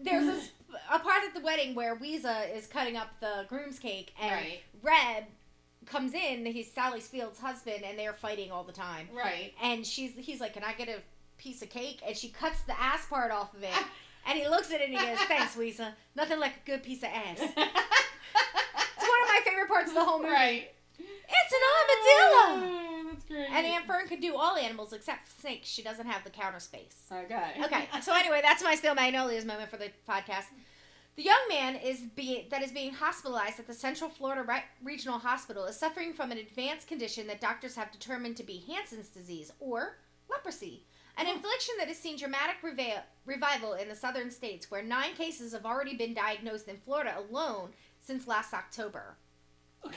there's 0.00 0.24
this 0.36 0.50
a 0.92 0.98
part 0.98 1.24
at 1.24 1.34
the 1.34 1.40
wedding 1.40 1.74
where 1.74 1.96
Ouiser 1.96 2.54
is 2.56 2.66
cutting 2.66 2.96
up 2.96 3.08
the 3.20 3.44
groom's 3.48 3.78
cake 3.78 4.12
and 4.20 4.30
Right. 4.32 4.60
Red 4.82 5.26
comes 5.88 6.14
in. 6.14 6.46
He's 6.46 6.70
Sally 6.70 7.00
Field's 7.00 7.38
husband, 7.38 7.82
and 7.84 7.98
they're 7.98 8.12
fighting 8.12 8.50
all 8.52 8.64
the 8.64 8.72
time. 8.72 9.08
Right. 9.12 9.52
And 9.62 9.86
she's 9.86 10.12
he's 10.16 10.40
like, 10.40 10.54
"Can 10.54 10.64
I 10.64 10.72
get 10.74 10.88
a 10.88 11.00
piece 11.38 11.62
of 11.62 11.70
cake?" 11.70 12.00
And 12.06 12.16
she 12.16 12.28
cuts 12.28 12.62
the 12.62 12.78
ass 12.80 13.06
part 13.06 13.30
off 13.30 13.54
of 13.54 13.62
it. 13.62 13.70
And 14.26 14.38
he 14.38 14.46
looks 14.46 14.70
at 14.70 14.82
it 14.82 14.90
and 14.90 14.98
he 14.98 15.06
goes, 15.06 15.18
"Thanks, 15.20 15.56
Ouiser. 15.56 15.90
Nothing 16.14 16.38
like 16.38 16.52
a 16.52 16.66
good 16.70 16.82
piece 16.82 16.98
of 17.02 17.08
ass." 17.08 17.40
It's 19.00 19.08
one 19.08 19.22
of 19.22 19.28
my 19.28 19.40
favorite 19.44 19.68
parts 19.68 19.88
of 19.88 19.94
the 19.94 20.04
whole 20.04 20.18
movie. 20.18 20.30
Right. 20.32 20.70
It's 20.98 21.52
an 21.52 21.60
armadillo. 21.78 22.78
Ah, 23.06 23.10
that's 23.10 23.24
great. 23.24 23.48
And 23.50 23.66
Aunt 23.66 23.86
Fern 23.86 24.08
can 24.08 24.20
do 24.20 24.34
all 24.36 24.56
animals 24.56 24.92
except 24.92 25.40
snakes. 25.40 25.68
She 25.68 25.82
doesn't 25.82 26.06
have 26.06 26.24
the 26.24 26.30
counter 26.30 26.60
space. 26.60 27.04
Okay. 27.12 27.52
Okay, 27.64 27.88
so 28.02 28.14
anyway, 28.14 28.40
that's 28.42 28.62
my 28.62 28.74
Steel 28.74 28.94
Magnolias 28.94 29.44
moment 29.44 29.70
for 29.70 29.76
the 29.76 29.90
podcast. 30.08 30.46
The 31.18 31.24
young 31.24 31.48
man 31.48 31.74
is 31.74 31.98
being 32.14 32.46
that 32.50 32.62
is 32.62 32.70
being 32.70 32.92
hospitalized 32.94 33.58
at 33.58 33.66
the 33.66 33.74
Central 33.74 34.08
Florida 34.08 34.44
Re- 34.44 34.62
Regional 34.84 35.18
Hospital 35.18 35.64
is 35.64 35.76
suffering 35.76 36.14
from 36.14 36.30
an 36.30 36.38
advanced 36.38 36.86
condition 36.86 37.26
that 37.26 37.40
doctors 37.40 37.74
have 37.74 37.90
determined 37.90 38.36
to 38.36 38.44
be 38.44 38.62
Hansen's 38.68 39.08
disease 39.08 39.50
or 39.58 39.96
leprosy, 40.30 40.84
an 41.16 41.26
Oh. 41.26 41.32
infliction 41.32 41.74
that 41.78 41.88
has 41.88 41.98
seen 41.98 42.16
dramatic 42.16 42.62
reva- 42.62 43.02
revival 43.26 43.72
in 43.72 43.88
the 43.88 43.96
southern 43.96 44.30
states, 44.30 44.70
where 44.70 44.80
nine 44.80 45.16
cases 45.16 45.50
have 45.54 45.66
already 45.66 45.96
been 45.96 46.14
diagnosed 46.14 46.68
in 46.68 46.76
Florida 46.76 47.18
alone 47.18 47.70
since 47.98 48.28
last 48.28 48.54
October. 48.54 49.16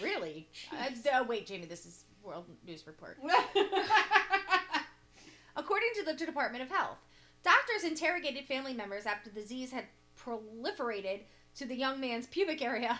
Really? 0.01 0.49
Uh, 0.71 0.89
oh, 1.13 1.21
wait, 1.23 1.45
Jamie, 1.45 1.67
this 1.67 1.85
is 1.85 2.05
World 2.23 2.45
News 2.65 2.87
Report. 2.87 3.19
According 5.55 5.89
to 5.97 6.03
the 6.03 6.15
Department 6.15 6.63
of 6.63 6.71
Health, 6.71 6.97
doctors 7.43 7.83
interrogated 7.83 8.45
family 8.45 8.73
members 8.73 9.05
after 9.05 9.29
the 9.29 9.39
disease 9.39 9.71
had 9.71 9.85
proliferated 10.25 11.21
to 11.55 11.65
the 11.65 11.75
young 11.75 11.99
man's 11.99 12.27
pubic 12.27 12.61
area, 12.61 12.99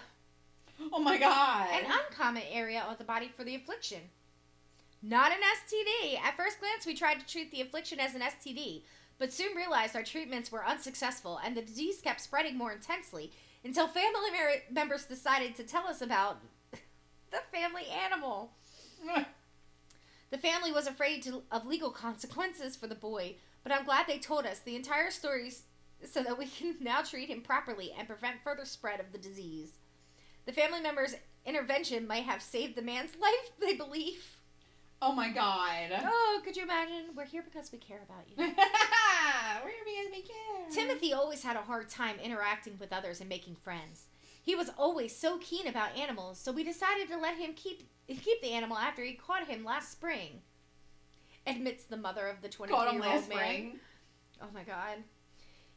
oh 0.91 0.99
my 0.99 1.17
God. 1.17 1.67
an 1.71 1.85
uncommon 1.89 2.43
area 2.51 2.83
of 2.89 2.97
the 2.97 3.03
body 3.03 3.31
for 3.35 3.43
the 3.43 3.55
affliction. 3.55 3.99
Not 5.01 5.31
an 5.31 5.39
STD. 5.39 6.19
At 6.21 6.37
first 6.37 6.59
glance, 6.59 6.85
we 6.85 6.95
tried 6.95 7.19
to 7.19 7.25
treat 7.25 7.51
the 7.51 7.61
affliction 7.61 7.99
as 7.99 8.13
an 8.13 8.21
STD, 8.21 8.83
but 9.17 9.33
soon 9.33 9.55
realized 9.55 9.95
our 9.95 10.03
treatments 10.03 10.51
were 10.51 10.65
unsuccessful 10.65 11.39
and 11.43 11.55
the 11.55 11.61
disease 11.61 12.01
kept 12.01 12.21
spreading 12.21 12.57
more 12.57 12.71
intensely 12.71 13.31
until 13.63 13.87
family 13.87 14.31
mer- 14.31 14.61
members 14.71 15.05
decided 15.05 15.55
to 15.55 15.63
tell 15.63 15.87
us 15.87 16.01
about 16.01 16.39
the 17.31 17.39
family 17.51 17.85
animal. 17.87 18.51
The 20.31 20.37
family 20.37 20.71
was 20.71 20.87
afraid 20.87 21.23
to, 21.23 21.43
of 21.51 21.65
legal 21.65 21.89
consequences 21.91 22.77
for 22.77 22.87
the 22.87 22.95
boy, 22.95 23.35
but 23.63 23.73
I'm 23.73 23.83
glad 23.83 24.07
they 24.07 24.17
told 24.17 24.45
us 24.45 24.59
the 24.59 24.77
entire 24.77 25.11
story 25.11 25.51
so 26.05 26.23
that 26.23 26.37
we 26.37 26.45
can 26.47 26.75
now 26.81 27.01
treat 27.01 27.29
him 27.29 27.41
properly 27.41 27.93
and 27.97 28.07
prevent 28.07 28.41
further 28.43 28.65
spread 28.65 28.99
of 28.99 29.11
the 29.11 29.17
disease. 29.17 29.73
The 30.45 30.51
family 30.53 30.81
member's 30.81 31.15
intervention 31.45 32.07
might 32.07 32.23
have 32.23 32.41
saved 32.41 32.75
the 32.75 32.81
man's 32.81 33.15
life, 33.21 33.51
they 33.59 33.75
believe. 33.75 34.37
oh 35.01 35.13
my 35.13 35.29
God. 35.29 35.91
Oh, 36.03 36.41
could 36.43 36.55
you 36.55 36.63
imagine? 36.63 37.15
We're 37.15 37.25
here 37.25 37.43
because 37.43 37.71
we 37.71 37.77
care 37.77 38.01
about 38.07 38.25
you. 38.29 38.35
Where 39.63 39.73
because 39.85 40.11
we 40.11 40.21
care. 40.21 40.69
Timothy 40.71 41.13
always 41.13 41.43
had 41.43 41.55
a 41.55 41.61
hard 41.61 41.89
time 41.89 42.17
interacting 42.23 42.77
with 42.79 42.93
others 42.93 43.19
and 43.19 43.29
making 43.29 43.55
friends. 43.55 44.05
He 44.43 44.55
was 44.55 44.69
always 44.77 45.15
so 45.15 45.37
keen 45.37 45.67
about 45.67 45.95
animals, 45.97 46.39
so 46.39 46.51
we 46.51 46.63
decided 46.63 47.07
to 47.09 47.17
let 47.17 47.37
him 47.37 47.53
keep 47.53 47.83
keep 48.07 48.41
the 48.41 48.51
animal 48.51 48.77
after 48.77 49.03
he 49.03 49.13
caught 49.13 49.47
him 49.47 49.63
last 49.63 49.91
spring. 49.91 50.41
Admits 51.47 51.85
the 51.85 51.97
mother 51.97 52.27
of 52.27 52.41
the 52.41 52.49
Caught 52.49 52.67
22 52.69 52.87
him 52.89 52.93
year 52.95 53.01
last 53.01 53.21
old 53.21 53.29
man. 53.29 53.37
spring. 53.37 53.79
Oh 54.41 54.47
my 54.53 54.63
god. 54.63 54.97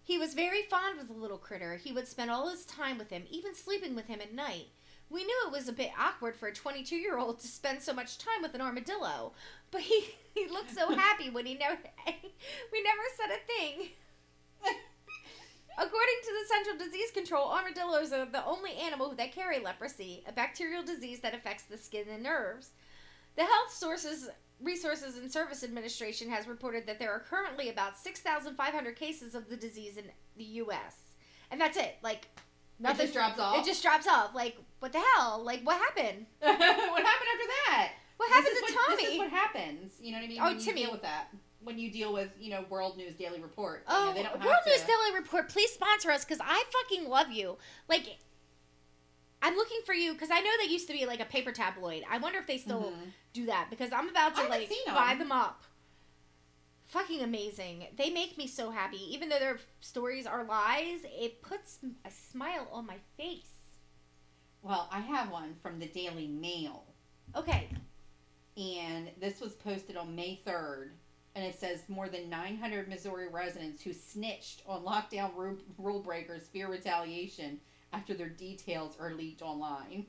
He 0.04 0.18
was 0.18 0.34
very 0.34 0.62
fond 0.62 1.00
of 1.00 1.08
the 1.08 1.14
little 1.14 1.38
critter. 1.38 1.76
He 1.76 1.90
would 1.90 2.06
spend 2.06 2.30
all 2.30 2.50
his 2.50 2.66
time 2.66 2.98
with 2.98 3.08
him, 3.08 3.24
even 3.30 3.54
sleeping 3.54 3.94
with 3.94 4.06
him 4.06 4.20
at 4.20 4.34
night. 4.34 4.66
We 5.08 5.24
knew 5.24 5.42
it 5.46 5.52
was 5.52 5.66
a 5.66 5.72
bit 5.72 5.90
awkward 5.98 6.36
for 6.36 6.48
a 6.48 6.54
22 6.54 6.96
year 6.96 7.18
old 7.18 7.40
to 7.40 7.46
spend 7.46 7.80
so 7.80 7.94
much 7.94 8.18
time 8.18 8.42
with 8.42 8.54
an 8.54 8.60
armadillo, 8.60 9.32
but 9.70 9.80
he, 9.80 10.14
he 10.34 10.46
looked 10.48 10.74
so 10.74 10.94
happy 10.94 11.30
when 11.30 11.46
he 11.46 11.54
never 11.54 11.78
we 12.06 12.82
never 12.82 13.02
said 13.16 13.30
a 13.30 13.46
thing. 13.46 13.88
According 15.76 16.14
to 16.22 16.32
the 16.32 16.54
Central 16.54 16.86
Disease 16.86 17.10
Control, 17.10 17.48
armadillos 17.48 18.12
are 18.12 18.26
the 18.26 18.44
only 18.44 18.74
animal 18.76 19.12
that 19.16 19.32
carry 19.32 19.58
leprosy, 19.58 20.22
a 20.28 20.32
bacterial 20.32 20.84
disease 20.84 21.18
that 21.20 21.34
affects 21.34 21.64
the 21.64 21.76
skin 21.76 22.04
and 22.08 22.22
nerves. 22.22 22.70
The 23.34 23.42
Health 23.42 23.72
Sources 23.72 24.28
Resources 24.64 25.16
and 25.18 25.30
Service 25.30 25.62
Administration 25.62 26.28
has 26.30 26.46
reported 26.48 26.86
that 26.86 26.98
there 26.98 27.12
are 27.12 27.20
currently 27.20 27.68
about 27.68 27.98
6,500 27.98 28.96
cases 28.96 29.34
of 29.34 29.48
the 29.48 29.56
disease 29.56 29.96
in 29.96 30.04
the 30.36 30.44
U.S. 30.44 30.96
And 31.50 31.60
that's 31.60 31.76
it. 31.76 31.96
Like, 32.02 32.28
Nothing 32.80 32.96
nothing. 32.98 33.06
just 33.06 33.14
drops 33.14 33.38
off. 33.38 33.56
It 33.58 33.64
just 33.64 33.82
drops 33.82 34.06
off. 34.08 34.34
Like, 34.34 34.56
what 34.80 34.92
the 34.92 35.00
hell? 35.16 35.42
Like, 35.44 35.62
what 35.64 35.76
happened? 35.80 36.26
what 36.40 36.50
happened 36.58 37.06
after 37.06 37.46
that? 37.68 37.92
What 38.16 38.28
This 38.28 38.36
happened 38.36 38.56
to 38.56 38.60
what- 38.62 38.96
This 38.96 39.04
Tommy? 39.06 39.12
is 39.14 39.18
what 39.18 39.30
happens. 39.30 39.92
You 40.00 40.12
know 40.12 40.18
what 40.18 40.24
I 40.24 40.28
mean? 40.28 40.38
Oh, 40.40 40.44
when 40.46 40.58
you 40.58 40.64
Timmy. 40.64 40.82
deal 40.82 40.92
with 40.92 41.02
that. 41.02 41.28
when 41.62 41.78
you 41.78 41.90
deal 41.90 42.12
with 42.12 42.30
you 42.38 42.50
know 42.50 42.64
World 42.68 42.96
News 42.96 43.14
Daily 43.14 43.40
Report. 43.40 43.84
You 43.88 43.94
Oh, 43.96 44.04
know, 44.06 44.12
they 44.14 44.20
oh, 44.20 44.22
don't 44.24 44.32
have 44.38 44.44
World 44.44 44.58
to- 44.64 44.70
News 44.70 44.80
Daily 44.82 45.14
Report, 45.18 45.48
please 45.48 45.70
sponsor 45.72 46.10
us 46.10 46.24
because 46.24 46.40
I 46.44 46.64
fucking 46.82 47.08
love 47.08 47.30
you. 47.30 47.56
Like, 47.88 48.18
I'm 49.44 49.56
looking 49.56 49.80
for 49.84 49.92
you 49.94 50.14
because 50.14 50.30
I 50.30 50.40
know 50.40 50.50
they 50.58 50.70
used 50.72 50.86
to 50.86 50.94
be 50.94 51.04
like 51.04 51.20
a 51.20 51.26
paper 51.26 51.52
tabloid. 51.52 52.02
I 52.10 52.16
wonder 52.16 52.38
if 52.38 52.46
they 52.46 52.56
still 52.56 52.90
Mhm. 52.92 53.12
do 53.34 53.44
that 53.46 53.68
because 53.68 53.92
I'm 53.92 54.08
about 54.08 54.34
to 54.36 54.44
like 54.48 54.68
seen 54.68 54.88
'em. 54.88 54.94
buy 54.94 55.14
them 55.16 55.30
up. 55.30 55.62
Fucking 56.86 57.20
amazing. 57.20 57.88
They 57.96 58.08
make 58.08 58.38
me 58.38 58.46
so 58.46 58.70
happy. 58.70 58.96
Even 59.12 59.28
though 59.28 59.38
their 59.38 59.60
stories 59.80 60.26
are 60.26 60.44
lies, 60.44 61.00
it 61.04 61.42
puts 61.42 61.78
a 62.04 62.10
smile 62.10 62.68
on 62.72 62.86
my 62.86 62.98
face. 63.18 63.50
Well, 64.62 64.88
I 64.90 65.00
have 65.00 65.30
one 65.30 65.56
from 65.56 65.78
the 65.78 65.86
Daily 65.88 66.26
Mail. 66.26 66.86
Okay. 67.36 67.68
and 68.56 69.10
this 69.18 69.40
was 69.40 69.52
posted 69.56 69.96
on 69.96 70.14
May 70.14 70.36
3rd. 70.46 70.96
And 71.34 71.44
it 71.44 71.58
says 71.58 71.88
more 71.88 72.08
than 72.08 72.30
900 72.30 72.86
Missouri 72.86 73.26
residents 73.26 73.82
who 73.82 73.92
snitched 73.92 74.62
on 74.64 74.84
lockdown 74.84 75.32
rule 75.76 76.00
breakers 76.00 76.46
fear 76.46 76.68
retaliation 76.68 77.60
after 77.94 78.14
their 78.14 78.28
details 78.28 78.96
are 79.00 79.12
leaked 79.14 79.42
online. 79.42 80.06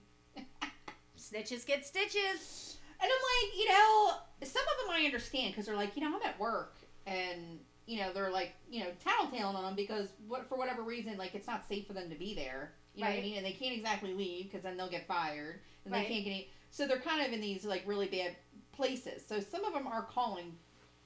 Snitches 1.18 1.66
get 1.66 1.86
stitches. 1.86 2.78
And 3.02 3.12
I'm 3.12 3.50
like, 3.50 3.58
you 3.58 3.70
know, 3.70 4.12
some 4.44 4.62
of 4.62 4.86
them 4.88 4.96
I 4.96 5.06
understand 5.06 5.52
because 5.52 5.66
they're 5.66 5.76
like, 5.76 5.96
you 5.96 6.02
know, 6.02 6.16
I'm 6.16 6.22
at 6.28 6.40
work 6.40 6.78
and, 7.06 7.60
you 7.86 8.00
know, 8.00 8.12
they're 8.14 8.32
like, 8.32 8.54
you 8.70 8.82
know, 8.82 8.90
tattletaling 9.06 9.56
on 9.56 9.64
them 9.64 9.76
because 9.76 10.10
what, 10.28 10.48
for 10.48 10.58
whatever 10.58 10.82
reason, 10.82 11.18
like, 11.18 11.36
it's 11.36 11.48
not 11.48 11.68
safe 11.68 11.86
for 11.86 11.94
them 11.94 12.10
to 12.10 12.16
be 12.16 12.34
there. 12.34 12.74
You 12.94 13.04
know 13.04 13.10
what 13.10 13.20
I 13.20 13.22
mean? 13.22 13.38
And 13.38 13.46
they 13.46 13.52
can't 13.52 13.76
exactly 13.76 14.14
leave 14.14 14.46
because 14.46 14.64
then 14.64 14.78
they'll 14.78 14.90
get 14.90 15.06
fired 15.08 15.60
and 15.84 15.94
Right. 15.94 16.08
they 16.08 16.14
can't 16.14 16.26
get 16.26 16.32
any. 16.32 16.50
So 16.72 16.88
they're 16.88 17.00
kind 17.00 17.26
of 17.26 17.34
in 17.34 17.42
these, 17.42 17.66
like, 17.66 17.84
really 17.86 18.08
bad 18.08 18.36
places. 18.72 19.24
So 19.28 19.40
some 19.40 19.66
of 19.66 19.74
them 19.74 19.88
are 19.88 20.04
calling 20.04 20.58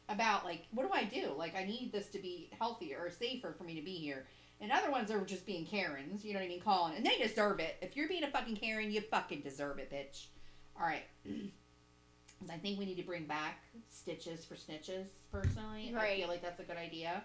about, 0.07 0.45
like, 0.45 0.65
what 0.71 0.87
do 0.87 0.93
I 0.93 1.03
do? 1.03 1.33
Like, 1.35 1.55
I 1.55 1.63
need 1.65 1.91
this 1.91 2.07
to 2.09 2.19
be 2.19 2.49
healthier 2.57 2.99
or 2.99 3.09
safer 3.09 3.53
for 3.57 3.63
me 3.63 3.75
to 3.75 3.81
be 3.81 3.93
here. 3.93 4.27
And 4.61 4.71
other 4.71 4.91
ones 4.91 5.09
are 5.09 5.23
just 5.23 5.45
being 5.45 5.65
Karens, 5.65 6.25
you 6.25 6.33
know 6.33 6.39
what 6.39 6.45
I 6.45 6.49
mean? 6.49 6.59
Calling. 6.59 6.95
And 6.95 7.05
they 7.05 7.17
deserve 7.17 7.59
it. 7.59 7.77
If 7.81 7.95
you're 7.95 8.09
being 8.09 8.23
a 8.23 8.31
fucking 8.31 8.57
Karen, 8.57 8.91
you 8.91 9.01
fucking 9.01 9.41
deserve 9.41 9.79
it, 9.79 9.91
bitch. 9.91 10.25
All 10.77 10.85
right. 10.85 11.05
I 12.51 12.57
think 12.57 12.79
we 12.79 12.85
need 12.85 12.97
to 12.97 13.03
bring 13.03 13.25
back 13.25 13.63
stitches 13.89 14.45
for 14.45 14.55
snitches, 14.55 15.07
personally. 15.31 15.93
I 15.95 16.15
feel 16.19 16.27
like 16.29 16.41
that's 16.41 16.59
a 16.59 16.63
good 16.63 16.77
idea. 16.77 17.23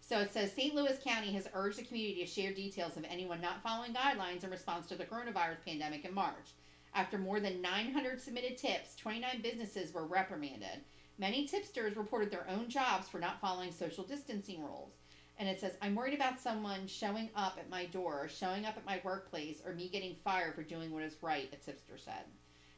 So 0.00 0.20
it 0.20 0.32
says 0.32 0.52
St. 0.52 0.74
Louis 0.74 0.96
County 1.02 1.32
has 1.32 1.48
urged 1.52 1.78
the 1.78 1.82
community 1.82 2.20
to 2.20 2.30
share 2.30 2.52
details 2.52 2.96
of 2.96 3.04
anyone 3.08 3.40
not 3.40 3.62
following 3.62 3.92
guidelines 3.92 4.44
in 4.44 4.50
response 4.50 4.86
to 4.86 4.94
the 4.94 5.04
coronavirus 5.04 5.64
pandemic 5.64 6.04
in 6.04 6.14
March. 6.14 6.54
After 6.94 7.18
more 7.18 7.40
than 7.40 7.60
900 7.60 8.20
submitted 8.20 8.56
tips, 8.56 8.94
29 8.96 9.42
businesses 9.42 9.92
were 9.92 10.06
reprimanded. 10.06 10.80
Many 11.18 11.46
tipsters 11.46 11.96
reported 11.96 12.30
their 12.30 12.48
own 12.48 12.68
jobs 12.68 13.08
for 13.08 13.18
not 13.18 13.40
following 13.40 13.72
social 13.72 14.04
distancing 14.04 14.62
rules. 14.62 14.92
And 15.38 15.48
it 15.48 15.60
says, 15.60 15.76
I'm 15.82 15.94
worried 15.94 16.14
about 16.14 16.40
someone 16.40 16.86
showing 16.86 17.28
up 17.36 17.58
at 17.58 17.68
my 17.68 17.84
door, 17.86 18.22
or 18.22 18.28
showing 18.28 18.64
up 18.64 18.76
at 18.76 18.86
my 18.86 19.00
workplace, 19.04 19.60
or 19.66 19.74
me 19.74 19.88
getting 19.88 20.16
fired 20.24 20.54
for 20.54 20.62
doing 20.62 20.92
what 20.92 21.02
is 21.02 21.16
right, 21.20 21.52
a 21.52 21.56
tipster 21.56 21.98
said. 21.98 22.24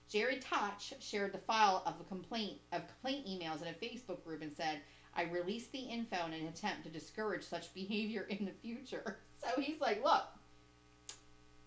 Jerry 0.09 0.41
Toch 0.41 0.81
shared 1.01 1.33
the 1.33 1.39
file 1.39 1.83
of 1.87 2.01
a 2.01 2.05
complaint 2.05 2.59
of 2.73 2.83
complaint 2.89 3.27
emails 3.27 3.63
in 3.63 3.69
a 3.69 3.73
Facebook 3.73 4.25
group 4.25 4.43
and 4.43 4.53
said, 4.53 4.81
I 5.15 5.25
released 5.25 5.73
the 5.73 5.79
info 5.79 6.17
in 6.27 6.33
an 6.33 6.47
attempt 6.47 6.85
to 6.85 6.91
discourage 6.91 7.43
such 7.43 7.73
behavior 7.75 8.27
in 8.29 8.45
the 8.45 8.53
future. 8.53 9.19
So 9.41 9.61
he's 9.61 9.81
like, 9.81 10.03
look, 10.03 10.25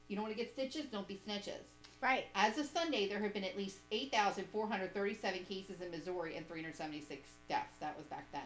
you 0.09 0.17
don't 0.17 0.25
want 0.25 0.35
to 0.35 0.43
get 0.43 0.51
stitches, 0.51 0.87
don't 0.91 1.07
be 1.07 1.21
snitches. 1.25 1.63
Right. 2.01 2.25
As 2.35 2.57
of 2.57 2.65
Sunday, 2.65 3.07
there 3.07 3.21
have 3.21 3.33
been 3.33 3.45
at 3.45 3.55
least 3.55 3.77
8,437 3.91 5.45
cases 5.45 5.79
in 5.79 5.89
Missouri 5.89 6.35
and 6.35 6.45
376 6.45 7.29
deaths. 7.47 7.77
That 7.79 7.95
was 7.95 8.07
back 8.07 8.29
then. 8.33 8.41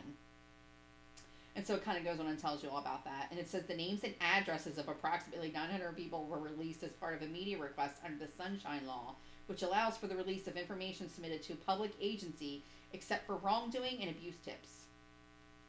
And 1.56 1.66
so 1.66 1.76
it 1.76 1.86
kind 1.86 1.98
of 1.98 2.04
goes 2.04 2.20
on 2.20 2.28
and 2.28 2.38
tells 2.38 2.62
you 2.64 2.70
all 2.70 2.80
about 2.80 3.06
that. 3.06 3.28
And 3.32 3.40
it 3.40 3.48
says 3.48 3.64
the 3.64 3.76
names 3.76 4.04
and 4.04 4.14
addresses 4.20 4.78
of 4.78 4.90
approximately 4.90 5.52
900 5.52 5.96
people 5.96 6.26
were 6.26 6.40
released 6.40 6.84
as 6.84 6.92
part 6.92 7.16
of 7.16 7.22
a 7.22 7.32
media 7.32 7.58
request 7.58 7.96
under 8.04 8.26
the 8.26 8.32
Sunshine 8.32 8.86
Law, 8.86 9.16
which 9.48 9.64
allows 9.64 9.96
for 9.96 10.08
the 10.08 10.18
release 10.18 10.48
of 10.48 10.58
information 10.58 11.10
submitted 11.10 11.42
to 11.44 11.54
a 11.54 11.58
public 11.58 11.92
agency 12.02 12.64
except 12.92 13.26
for 13.26 13.38
wrongdoing 13.38 14.00
and 14.02 14.10
abuse 14.10 14.36
tips. 14.44 14.84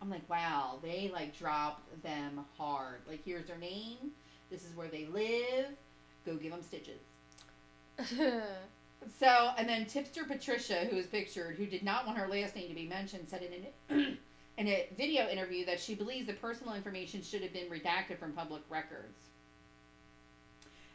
I'm 0.03 0.11
like, 0.11 0.29
wow, 0.29 0.79
they 0.83 1.11
like 1.13 1.39
dropped 1.39 2.03
them 2.03 2.45
hard. 2.59 3.01
Like, 3.09 3.25
here's 3.25 3.47
their 3.47 3.59
name. 3.59 4.11
This 4.51 4.65
is 4.65 4.77
where 4.77 4.89
they 4.89 5.07
live. 5.07 5.67
Go 6.25 6.35
give 6.37 6.53
them 6.53 6.63
stitches. 6.63 7.01
So, 9.21 9.51
and 9.57 9.69
then 9.69 9.87
tipster 9.87 10.25
Patricia, 10.25 10.87
who 10.91 10.97
is 10.97 11.07
pictured, 11.07 11.57
who 11.57 11.67
did 11.67 11.83
not 11.83 12.07
want 12.07 12.19
her 12.19 12.27
last 12.27 12.57
name 12.57 12.69
to 12.69 12.75
be 12.75 12.87
mentioned, 12.87 13.29
said 13.29 13.43
in 13.43 13.97
an 13.97 14.19
in 14.59 14.69
a 14.69 14.89
video 14.97 15.29
interview 15.29 15.65
that 15.67 15.81
she 15.81 15.95
believes 15.95 16.27
the 16.27 16.33
personal 16.35 16.75
information 16.75 17.23
should 17.23 17.43
have 17.43 17.53
been 17.53 17.69
redacted 17.69 18.19
from 18.19 18.33
public 18.33 18.63
records. 18.71 19.19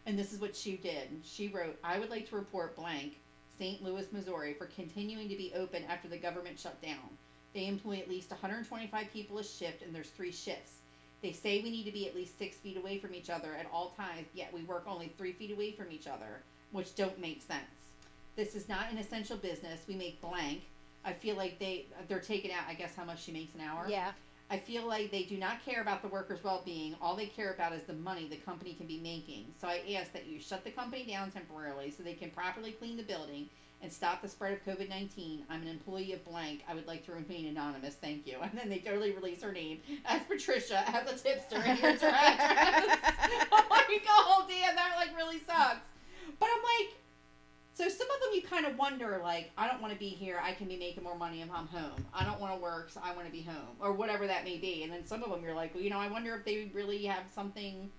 And 0.05 0.18
this 0.18 0.34
is 0.34 0.41
what 0.41 0.55
she 0.55 0.78
did. 0.78 1.09
She 1.24 1.47
wrote, 1.47 1.78
"I 1.84 1.99
would 1.99 2.09
like 2.09 2.28
to 2.30 2.36
report 2.36 2.76
blank 2.76 3.18
St. 3.62 3.84
Louis, 3.84 4.12
Missouri, 4.12 4.55
for 4.55 4.66
continuing 4.66 5.30
to 5.30 5.36
be 5.36 5.53
open 5.53 5.84
after 5.84 6.07
the 6.07 6.18
government 6.18 6.59
shut 6.59 6.82
down. 6.82 7.18
They 7.53 7.68
employ 7.68 7.99
at 7.99 8.09
least 8.09 8.32
125 8.32 9.14
people 9.14 9.38
a 9.38 9.43
shift, 9.43 9.84
and 9.84 9.93
there's 9.93 10.09
three 10.09 10.32
shifts. 10.32 10.78
They 11.22 11.32
say 11.32 11.62
we 11.62 11.70
need 11.70 11.86
to 11.86 11.91
be 11.91 12.07
at 12.07 12.16
least 12.16 12.39
six 12.39 12.57
feet 12.57 12.78
away 12.78 12.97
from 12.97 13.14
each 13.14 13.30
other 13.30 13.53
at 13.53 13.70
all 13.72 13.91
times, 13.91 14.26
yet 14.34 14.51
we 14.51 14.64
work 14.64 14.86
only 14.88 15.09
three 15.09 15.34
feet 15.34 15.51
away 15.51 15.74
from 15.74 15.91
each 15.91 16.07
other, 16.07 16.41
which 16.72 16.95
don't 16.95 17.20
make 17.20 17.43
sense. 17.43 17.70
This 18.36 18.55
is 18.55 18.68
not 18.68 18.91
an 18.91 18.97
essential 18.97 19.38
business. 19.38 19.82
We 19.88 19.93
make 19.93 20.20
blank. 20.22 20.64
I 21.05 21.13
feel 21.13 21.35
like 21.35 21.59
they 21.59 21.85
they're 22.07 22.19
taking 22.19 22.51
out. 22.51 22.63
I 22.67 22.73
guess 22.73 22.95
how 22.95 23.05
much 23.05 23.23
she 23.23 23.31
makes 23.31 23.53
an 23.55 23.61
hour. 23.61 23.85
yeah. 23.89 24.11
I 24.49 24.57
feel 24.59 24.85
like 24.85 25.11
they 25.11 25.23
do 25.23 25.37
not 25.37 25.63
care 25.63 25.81
about 25.81 26.01
the 26.01 26.09
workers' 26.09 26.43
well-being. 26.43 26.93
All 27.01 27.15
they 27.15 27.27
care 27.27 27.53
about 27.53 27.71
is 27.71 27.83
the 27.83 27.93
money 27.93 28.27
the 28.29 28.35
company 28.35 28.73
can 28.73 28.85
be 28.85 28.99
making. 28.99 29.45
So 29.61 29.69
I 29.69 29.81
ask 29.97 30.11
that 30.11 30.27
you 30.27 30.41
shut 30.41 30.65
the 30.65 30.71
company 30.71 31.05
down 31.05 31.31
temporarily 31.31 31.89
so 31.89 32.03
they 32.03 32.15
can 32.15 32.31
properly 32.31 32.73
clean 32.73 32.97
the 32.97 33.03
building 33.03 33.47
and 33.81 33.89
stop 33.91 34.21
the 34.21 34.27
spread 34.27 34.51
of 34.51 34.65
COVID-19. 34.65 35.43
I'm 35.49 35.61
an 35.61 35.69
employee 35.69 36.11
of 36.11 36.25
blank. 36.25 36.65
I 36.67 36.75
would 36.75 36.85
like 36.85 37.05
to 37.05 37.13
remain 37.13 37.45
anonymous. 37.47 37.95
Thank 37.95 38.27
you. 38.27 38.39
And 38.41 38.51
then 38.59 38.67
they 38.69 38.79
totally 38.79 39.13
release 39.13 39.41
her 39.41 39.53
name 39.53 39.79
as 40.05 40.21
Patricia 40.23 40.83
as 40.85 41.09
a 41.09 41.17
tipster 41.17 41.55
and 41.55 41.79
here's 41.79 42.01
her 42.01 42.09
address. 42.09 42.97
I'm 43.53 43.69
like, 43.69 44.03
oh 44.09 44.45
damn, 44.49 44.75
that 44.75 44.95
like 44.97 45.15
really 45.15 45.39
sucks. 45.47 45.79
But 46.39 46.49
I'm 46.53 46.61
like, 46.61 46.95
so 47.74 47.88
some 47.88 48.07
of 48.09 48.22
them 48.22 48.30
you 48.34 48.41
kind 48.41 48.65
of 48.65 48.78
wonder, 48.78 49.19
like, 49.24 49.51
I 49.57 49.67
don't 49.67 49.82
want 49.82 49.93
to 49.93 49.99
be 49.99 50.09
here. 50.09 50.39
I 50.43 50.51
can 50.53 50.67
be 50.67 50.78
making 50.78 51.03
more 51.03 51.17
money 51.17 51.41
if 51.41 51.49
I'm 51.53 51.67
home. 51.67 52.05
I 52.13 52.26
don't 52.26 52.39
want 52.39 52.53
to 52.53 52.61
work, 52.61 52.89
so 52.89 53.01
I 53.03 53.13
want 53.15 53.28
to 53.28 53.32
be 53.32 53.41
home, 53.41 53.76
or 53.80 53.93
whatever 53.93 54.28
that 54.28 54.43
may 54.43 54.57
be. 54.57 54.84
And 54.84 54.91
then 54.91 55.05
some 55.05 55.24
of 55.24 55.30
them 55.30 55.41
you're 55.43 55.55
like, 55.55 55.74
well, 55.74 55.84
you 55.84 55.89
know, 55.89 55.99
I 55.99 56.09
wonder 56.09 56.36
if 56.36 56.43
they 56.43 56.69
really 56.74 57.05
have 57.05 57.24
something, 57.34 57.89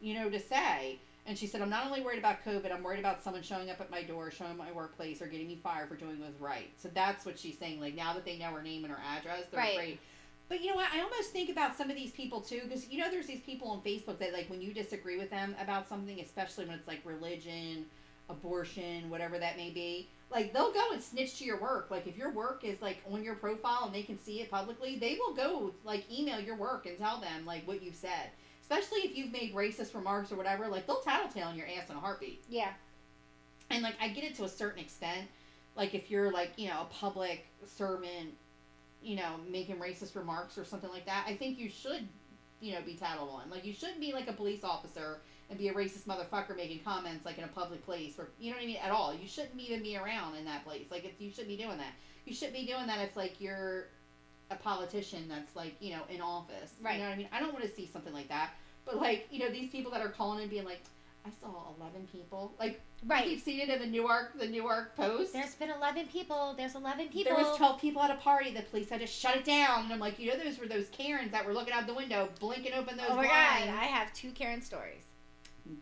you 0.00 0.14
know, 0.14 0.30
to 0.30 0.40
say. 0.40 0.98
And 1.26 1.36
she 1.36 1.46
said, 1.46 1.60
I'm 1.60 1.68
not 1.68 1.84
only 1.84 2.00
worried 2.00 2.18
about 2.18 2.42
COVID, 2.42 2.72
I'm 2.72 2.82
worried 2.82 3.00
about 3.00 3.22
someone 3.22 3.42
showing 3.42 3.68
up 3.70 3.82
at 3.82 3.90
my 3.90 4.02
door, 4.02 4.30
showing 4.30 4.56
my 4.56 4.72
workplace, 4.72 5.20
or 5.20 5.26
getting 5.26 5.46
me 5.46 5.60
fired 5.62 5.90
for 5.90 5.94
doing 5.94 6.18
what's 6.20 6.40
right. 6.40 6.70
So 6.78 6.88
that's 6.94 7.26
what 7.26 7.38
she's 7.38 7.58
saying. 7.58 7.80
Like, 7.82 7.94
now 7.94 8.14
that 8.14 8.24
they 8.24 8.38
know 8.38 8.46
her 8.46 8.62
name 8.62 8.84
and 8.84 8.92
her 8.94 9.00
address, 9.14 9.44
they're 9.50 9.60
Right. 9.60 9.72
afraid. 9.74 9.98
But 10.48 10.62
you 10.62 10.70
know 10.70 10.76
what? 10.76 10.88
I 10.90 11.02
almost 11.02 11.30
think 11.30 11.50
about 11.50 11.76
some 11.76 11.90
of 11.90 11.96
these 11.96 12.12
people 12.12 12.40
too, 12.40 12.62
because 12.64 12.88
you 12.88 12.98
know, 12.98 13.10
there's 13.10 13.26
these 13.26 13.42
people 13.42 13.68
on 13.68 13.82
Facebook 13.82 14.18
that, 14.20 14.32
like, 14.32 14.48
when 14.48 14.62
you 14.62 14.72
disagree 14.72 15.18
with 15.18 15.28
them 15.28 15.54
about 15.60 15.86
something, 15.86 16.18
especially 16.20 16.64
when 16.64 16.78
it's 16.78 16.88
like 16.88 17.02
religion, 17.04 17.84
abortion, 18.28 19.08
whatever 19.10 19.38
that 19.38 19.56
may 19.56 19.70
be, 19.70 20.08
like 20.30 20.52
they'll 20.52 20.72
go 20.72 20.92
and 20.92 21.02
snitch 21.02 21.38
to 21.38 21.44
your 21.44 21.60
work. 21.60 21.90
Like 21.90 22.06
if 22.06 22.16
your 22.16 22.30
work 22.30 22.62
is 22.64 22.80
like 22.82 22.98
on 23.10 23.24
your 23.24 23.34
profile 23.34 23.84
and 23.86 23.94
they 23.94 24.02
can 24.02 24.18
see 24.18 24.40
it 24.40 24.50
publicly, 24.50 24.98
they 24.98 25.18
will 25.18 25.34
go 25.34 25.72
like 25.84 26.04
email 26.12 26.40
your 26.40 26.56
work 26.56 26.86
and 26.86 26.98
tell 26.98 27.20
them 27.20 27.46
like 27.46 27.66
what 27.66 27.82
you've 27.82 27.94
said. 27.94 28.30
Especially 28.60 29.00
if 29.00 29.16
you've 29.16 29.32
made 29.32 29.54
racist 29.54 29.94
remarks 29.94 30.30
or 30.30 30.36
whatever, 30.36 30.68
like 30.68 30.86
they'll 30.86 31.00
tattletale 31.00 31.48
on 31.48 31.56
your 31.56 31.66
ass 31.66 31.88
in 31.88 31.96
a 31.96 32.00
heartbeat. 32.00 32.42
Yeah. 32.48 32.72
And 33.70 33.82
like 33.82 33.94
I 34.00 34.08
get 34.08 34.24
it 34.24 34.34
to 34.36 34.44
a 34.44 34.48
certain 34.48 34.80
extent. 34.80 35.28
Like 35.76 35.94
if 35.94 36.10
you're 36.10 36.30
like, 36.30 36.52
you 36.56 36.68
know, 36.68 36.82
a 36.82 36.94
public 36.94 37.46
servant, 37.64 38.34
you 39.02 39.16
know, 39.16 39.36
making 39.48 39.76
racist 39.76 40.16
remarks 40.16 40.58
or 40.58 40.64
something 40.64 40.90
like 40.90 41.06
that, 41.06 41.24
I 41.26 41.34
think 41.34 41.58
you 41.58 41.70
should, 41.70 42.06
you 42.60 42.74
know, 42.74 42.80
be 42.84 42.94
tattled 42.94 43.30
on. 43.30 43.48
Like 43.48 43.64
you 43.64 43.72
shouldn't 43.72 44.00
be 44.00 44.12
like 44.12 44.28
a 44.28 44.32
police 44.32 44.64
officer 44.64 45.20
and 45.50 45.58
be 45.58 45.68
a 45.68 45.72
racist 45.72 46.04
motherfucker 46.06 46.56
making 46.56 46.80
comments 46.80 47.24
like 47.24 47.38
in 47.38 47.44
a 47.44 47.48
public 47.48 47.84
place 47.84 48.18
or 48.18 48.28
you 48.38 48.50
know 48.50 48.56
what 48.56 48.62
I 48.62 48.66
mean 48.66 48.76
at 48.82 48.90
all. 48.90 49.14
You 49.14 49.26
shouldn't 49.26 49.58
even 49.60 49.82
be 49.82 49.96
around 49.96 50.36
in 50.36 50.44
that 50.44 50.64
place. 50.64 50.84
Like 50.90 51.04
it's, 51.04 51.20
you 51.20 51.30
shouldn't 51.30 51.48
be 51.48 51.56
doing 51.56 51.78
that. 51.78 51.92
You 52.26 52.34
shouldn't 52.34 52.56
be 52.56 52.66
doing 52.66 52.86
that 52.86 53.00
if 53.00 53.16
like 53.16 53.40
you're 53.40 53.86
a 54.50 54.56
politician 54.56 55.26
that's 55.28 55.54
like 55.56 55.74
you 55.80 55.92
know 55.92 56.02
in 56.10 56.20
office. 56.20 56.72
Right. 56.82 56.94
You 56.94 57.02
know 57.02 57.08
what 57.08 57.14
I 57.14 57.18
mean? 57.18 57.28
I 57.32 57.40
don't 57.40 57.52
want 57.52 57.64
to 57.64 57.70
see 57.70 57.88
something 57.92 58.12
like 58.12 58.28
that. 58.28 58.50
But 58.84 58.96
like 59.00 59.28
you 59.30 59.38
know 59.40 59.50
these 59.50 59.70
people 59.70 59.90
that 59.92 60.02
are 60.02 60.08
calling 60.10 60.40
and 60.40 60.50
being 60.50 60.64
like, 60.64 60.80
I 61.26 61.30
saw 61.40 61.72
eleven 61.78 62.06
people. 62.12 62.52
Like 62.58 62.80
Right. 63.06 63.28
you've 63.28 63.40
seen 63.42 63.60
it 63.60 63.68
in 63.68 63.78
the 63.78 63.86
Newark 63.86 64.38
the 64.38 64.48
Newark 64.48 64.96
Post. 64.96 65.32
There's 65.32 65.54
been 65.54 65.70
11 65.70 66.06
people. 66.08 66.54
There's 66.56 66.74
11 66.74 67.08
people. 67.10 67.32
There 67.32 67.44
was 67.44 67.56
12 67.56 67.80
people 67.80 68.02
at 68.02 68.10
a 68.10 68.16
party. 68.16 68.52
The 68.52 68.62
police 68.62 68.88
had 68.90 69.00
to 69.00 69.06
shut 69.06 69.36
it 69.36 69.44
down. 69.44 69.84
And 69.84 69.92
I'm 69.92 70.00
like, 70.00 70.18
you 70.18 70.28
know, 70.32 70.36
those 70.36 70.58
were 70.58 70.66
those 70.66 70.88
Karens 70.88 71.30
that 71.30 71.46
were 71.46 71.52
looking 71.54 71.72
out 71.72 71.86
the 71.86 71.94
window, 71.94 72.28
blinking 72.40 72.72
open 72.74 72.96
those 72.96 73.06
oh 73.08 73.14
my 73.14 73.22
blinds. 73.22 73.66
god, 73.66 73.68
I 73.68 73.84
have 73.84 74.12
two 74.14 74.32
Karen 74.32 74.60
stories. 74.60 75.04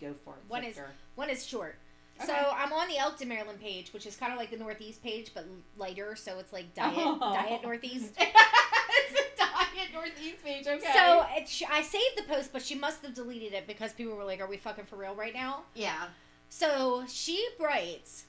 Go 0.01 0.15
for 0.25 0.35
it. 0.35 0.41
One 0.49 0.65
is- 0.65 0.79
One 1.15 1.31
is 1.31 1.47
short. 1.47 1.77
Okay. 2.19 2.27
So 2.27 2.33
I'm 2.35 2.73
on 2.73 2.89
the 2.89 2.97
Elkton, 2.97 3.29
Maryland 3.29 3.61
page, 3.61 3.93
which 3.93 4.07
is 4.07 4.17
kind 4.17 4.33
of 4.33 4.39
like 4.39 4.51
the 4.51 4.57
Northeast 4.57 5.03
page, 5.03 5.33
but 5.35 5.47
lighter. 5.77 6.17
So 6.17 6.39
it's 6.39 6.53
like 6.53 6.75
diet, 6.75 6.95
Oh. 6.97 7.19
diet 7.35 7.63
Northeast. 7.63 8.15
it's 8.19 9.21
a 9.21 9.37
diet 9.39 9.89
Northeast 9.93 10.43
page. 10.43 10.67
Okay. 10.67 10.93
So 10.95 11.27
it, 11.37 11.63
I 11.71 11.83
saved 11.83 12.17
the 12.17 12.23
post, 12.23 12.53
but 12.55 12.63
she 12.63 12.75
must 12.75 13.03
have 13.03 13.13
deleted 13.15 13.53
it 13.53 13.67
because 13.67 13.93
people 13.93 14.15
were 14.17 14.25
like, 14.25 14.41
"Are 14.41 14.47
we 14.49 14.57
fucking 14.57 14.87
for 14.87 14.97
real 14.97 15.15
right 15.15 15.35
now?" 15.35 15.65
yeah. 15.75 16.07
So 16.49 17.05
she 17.09 17.47
writes, 17.59 18.25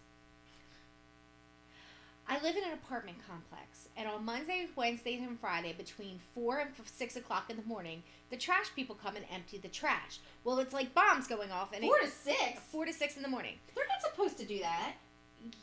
I 2.27 2.41
live 2.41 2.57
in 2.57 2.63
an 2.63 2.73
apartment 2.73 3.19
complex, 3.29 3.76
and 3.97 4.07
on 4.07 4.23
Monday, 4.23 4.67
Wednesdays, 4.75 5.21
and 5.21 5.39
Friday, 5.39 5.73
between 5.77 6.19
4 6.35 6.59
and 6.59 6.69
6 6.85 7.15
o'clock 7.15 7.49
in 7.49 7.57
the 7.57 7.63
morning, 7.63 8.03
the 8.29 8.37
trash 8.37 8.67
people 8.75 8.95
come 8.95 9.15
and 9.15 9.25
empty 9.33 9.57
the 9.57 9.67
trash. 9.67 10.19
Well, 10.43 10.59
it's 10.59 10.73
like 10.73 10.93
bombs 10.93 11.27
going 11.27 11.51
off, 11.51 11.73
and 11.73 11.83
Four 11.83 11.97
it, 11.97 12.05
to 12.05 12.09
six. 12.11 12.59
4 12.71 12.85
to 12.85 12.93
6 12.93 13.17
in 13.17 13.23
the 13.23 13.29
morning. 13.29 13.55
They're 13.75 13.85
not 13.87 14.01
supposed 14.01 14.37
to 14.37 14.45
do 14.45 14.59
that. 14.59 14.93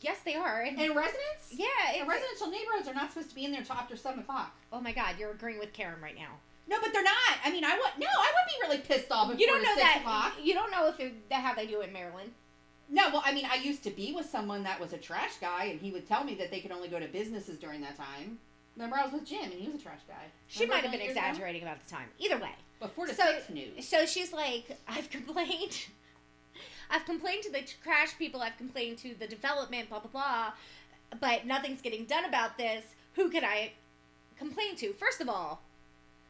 Yes, 0.01 0.19
they 0.25 0.35
are. 0.35 0.61
And, 0.61 0.79
In 0.79 0.93
residents? 0.95 1.51
yeah, 1.51 1.65
it's, 1.93 2.07
residential 2.07 2.47
neighborhoods 2.47 2.87
are 2.87 2.93
not 2.93 3.11
supposed 3.11 3.29
to 3.29 3.35
be 3.35 3.45
in 3.45 3.51
there 3.51 3.61
till 3.61 3.75
after 3.75 3.95
seven 3.97 4.19
o'clock. 4.21 4.55
oh 4.71 4.79
my 4.79 4.93
god, 4.93 5.15
you're 5.19 5.31
agreeing 5.31 5.59
with 5.59 5.73
Karen 5.73 6.01
right 6.01 6.15
now. 6.15 6.39
No, 6.67 6.77
but 6.81 6.91
they're 6.93 7.03
not. 7.03 7.37
I 7.43 7.51
mean, 7.51 7.63
I 7.63 7.73
would 7.75 7.99
no, 7.99 8.07
I 8.07 8.31
would 8.33 8.49
be 8.49 8.67
really 8.67 8.81
pissed 8.81 9.11
off 9.11 9.31
if 9.31 9.39
You 9.39 9.45
don't 9.47 9.61
know 9.61 9.75
that. 9.75 9.97
o'clock. 9.99 10.33
You 10.41 10.53
don't 10.53 10.71
know 10.71 10.87
if 10.87 10.99
it, 10.99 11.29
that 11.29 11.41
how 11.43 11.53
they 11.53 11.67
do 11.67 11.81
it 11.81 11.87
in 11.87 11.93
Maryland. 11.93 12.31
No, 12.89 13.09
well, 13.09 13.23
I 13.25 13.33
mean, 13.33 13.45
I 13.49 13.55
used 13.55 13.83
to 13.83 13.89
be 13.89 14.13
with 14.13 14.29
someone 14.29 14.63
that 14.63 14.79
was 14.79 14.93
a 14.93 14.97
trash 14.97 15.35
guy, 15.41 15.65
and 15.65 15.79
he 15.79 15.91
would 15.91 16.07
tell 16.07 16.23
me 16.23 16.35
that 16.35 16.51
they 16.51 16.59
could 16.59 16.71
only 16.71 16.87
go 16.87 16.99
to 16.99 17.07
businesses 17.07 17.57
during 17.57 17.81
that 17.81 17.97
time. 17.97 18.37
Remember, 18.75 18.97
I 18.97 19.03
was 19.05 19.13
with 19.13 19.25
Jim, 19.25 19.43
and 19.43 19.53
he 19.53 19.67
was 19.67 19.75
a 19.81 19.83
trash 19.83 20.01
guy. 20.07 20.15
She 20.47 20.61
Remember 20.65 20.75
might 20.75 20.81
have 20.83 20.91
been 20.91 20.99
that 20.99 21.05
years 21.05 21.17
ago? 21.17 21.27
exaggerating 21.27 21.61
about 21.63 21.83
the 21.83 21.89
time. 21.89 22.07
Either 22.19 22.37
way. 22.37 22.51
But 22.79 22.91
four 22.91 23.07
to 23.07 23.15
So- 23.15 23.23
six 23.25 23.49
news. 23.49 23.87
So 23.87 24.05
she's 24.05 24.31
like, 24.33 24.77
I've 24.87 25.09
complained. 25.09 25.85
I've 26.91 27.05
complained 27.05 27.43
to 27.43 27.51
the 27.51 27.63
trash 27.83 28.15
people. 28.19 28.41
I've 28.41 28.57
complained 28.57 28.99
to 28.99 29.15
the 29.17 29.25
development, 29.27 29.89
blah, 29.89 29.99
blah, 29.99 30.11
blah. 30.11 30.51
But 31.19 31.45
nothing's 31.47 31.81
getting 31.81 32.05
done 32.05 32.25
about 32.25 32.57
this. 32.57 32.83
Who 33.15 33.29
can 33.31 33.43
I 33.43 33.71
complain 34.37 34.75
to? 34.77 34.93
First 34.93 35.21
of 35.21 35.29
all, 35.29 35.61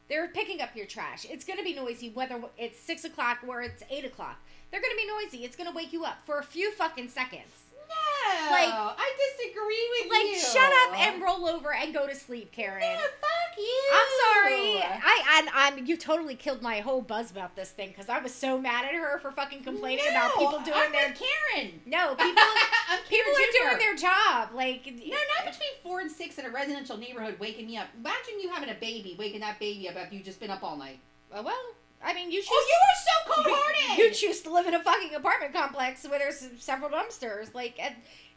they're 0.08 0.28
picking 0.28 0.60
up 0.62 0.74
your 0.76 0.86
trash. 0.86 1.26
It's 1.28 1.44
going 1.44 1.58
to 1.58 1.64
be 1.64 1.74
noisy 1.74 2.10
whether 2.10 2.40
it's 2.56 2.78
6 2.80 3.04
o'clock 3.04 3.38
or 3.46 3.60
it's 3.62 3.82
8 3.90 4.04
o'clock. 4.06 4.38
They're 4.70 4.80
going 4.80 4.92
to 4.92 4.96
be 4.96 5.06
noisy. 5.06 5.44
It's 5.44 5.56
going 5.56 5.68
to 5.70 5.74
wake 5.76 5.92
you 5.92 6.04
up 6.04 6.18
for 6.24 6.38
a 6.38 6.42
few 6.44 6.72
fucking 6.72 7.08
seconds. 7.08 7.42
No, 7.88 8.50
like- 8.50 8.68
I 8.72 9.12
disagree 9.36 9.88
with 10.02 10.12
Like, 10.12 10.26
you. 10.26 10.32
Like, 10.32 10.42
shut 10.42 10.72
up 10.88 10.98
and 10.98 11.22
roll 11.22 11.46
over 11.46 11.72
and 11.72 11.94
go 11.94 12.06
to 12.06 12.14
sleep, 12.14 12.52
Karen. 12.52 12.80
No, 12.80 12.96
fuck 12.96 13.56
you. 13.56 13.82
I'm 13.92 14.08
sorry. 14.42 14.82
I, 14.82 14.98
I 15.04 15.48
I'm 15.54 15.86
you 15.86 15.96
totally 15.96 16.34
killed 16.34 16.62
my 16.62 16.80
whole 16.80 17.00
buzz 17.00 17.30
about 17.30 17.54
this 17.56 17.70
thing 17.70 17.88
because 17.88 18.08
I 18.08 18.18
was 18.18 18.34
so 18.34 18.58
mad 18.58 18.84
at 18.84 18.94
her 18.94 19.18
for 19.18 19.30
fucking 19.30 19.62
complaining 19.62 20.04
about 20.10 20.32
people 20.36 20.60
doing 20.60 20.76
I'm 20.76 20.92
their 20.92 21.14
Karen. 21.14 21.80
no 21.86 22.14
people 22.16 22.42
I'm 22.90 22.98
people 23.08 23.32
are 23.32 23.68
doing 23.68 23.78
their 23.78 23.94
job 23.94 24.50
like 24.54 24.86
No, 24.86 25.16
not 25.36 25.52
between 25.52 25.70
four 25.82 26.00
and 26.00 26.10
six 26.10 26.38
in 26.38 26.44
a 26.44 26.50
residential 26.50 26.96
neighborhood 26.96 27.36
waking 27.40 27.66
me 27.66 27.76
up. 27.76 27.86
Imagine 27.98 28.40
you 28.40 28.50
having 28.50 28.68
a 28.68 28.74
baby, 28.74 29.16
waking 29.18 29.40
that 29.40 29.58
baby 29.58 29.88
up 29.88 29.96
after 29.96 30.14
you've 30.14 30.24
just 30.24 30.40
been 30.40 30.50
up 30.50 30.62
all 30.62 30.76
night. 30.76 30.98
Oh, 31.32 31.42
well 31.42 31.62
I 32.06 32.14
mean 32.14 32.30
you 32.30 32.38
oh, 32.38 32.42
choose 32.42 32.50
Oh, 32.50 32.66
you 32.68 32.78
are 32.82 32.98
so 33.04 33.42
cold 33.42 33.58
hearted. 33.58 33.98
you 34.04 34.10
choose 34.12 34.40
to 34.42 34.52
live 34.52 34.66
in 34.66 34.74
a 34.74 34.82
fucking 34.82 35.14
apartment 35.14 35.52
complex 35.52 36.08
where 36.08 36.18
there's 36.18 36.46
several 36.58 36.88
dumpsters 36.88 37.52
like 37.54 37.78
at, 37.82 37.96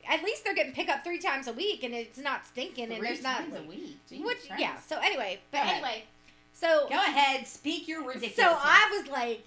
at 0.10 0.24
least 0.24 0.44
they're 0.44 0.56
getting 0.56 0.74
picked 0.74 0.90
up 0.90 1.04
three 1.04 1.20
times 1.20 1.48
a 1.48 1.54
week 1.54 1.84
and 1.84 1.94
it's 1.94 2.18
not 2.18 2.46
stinking 2.48 2.92
and 2.92 3.04
there's 3.04 3.22
not 3.24 3.44
a 3.56 3.62
week. 3.68 3.98
Jesus 4.10 4.26
which 4.26 4.48
Christ. 4.48 4.60
yeah 4.62 4.78
so 4.80 4.98
anyway 5.00 5.40
but 5.52 5.60
Go 5.60 5.64
ahead. 5.64 5.76
anyway 5.76 6.04
so 6.52 6.88
Go 6.90 6.96
ahead, 6.98 7.48
speak 7.48 7.88
your 7.88 8.04
ridiculous. 8.06 8.36
so 8.36 8.44
I 8.60 8.90
was 9.00 9.10
like 9.10 9.46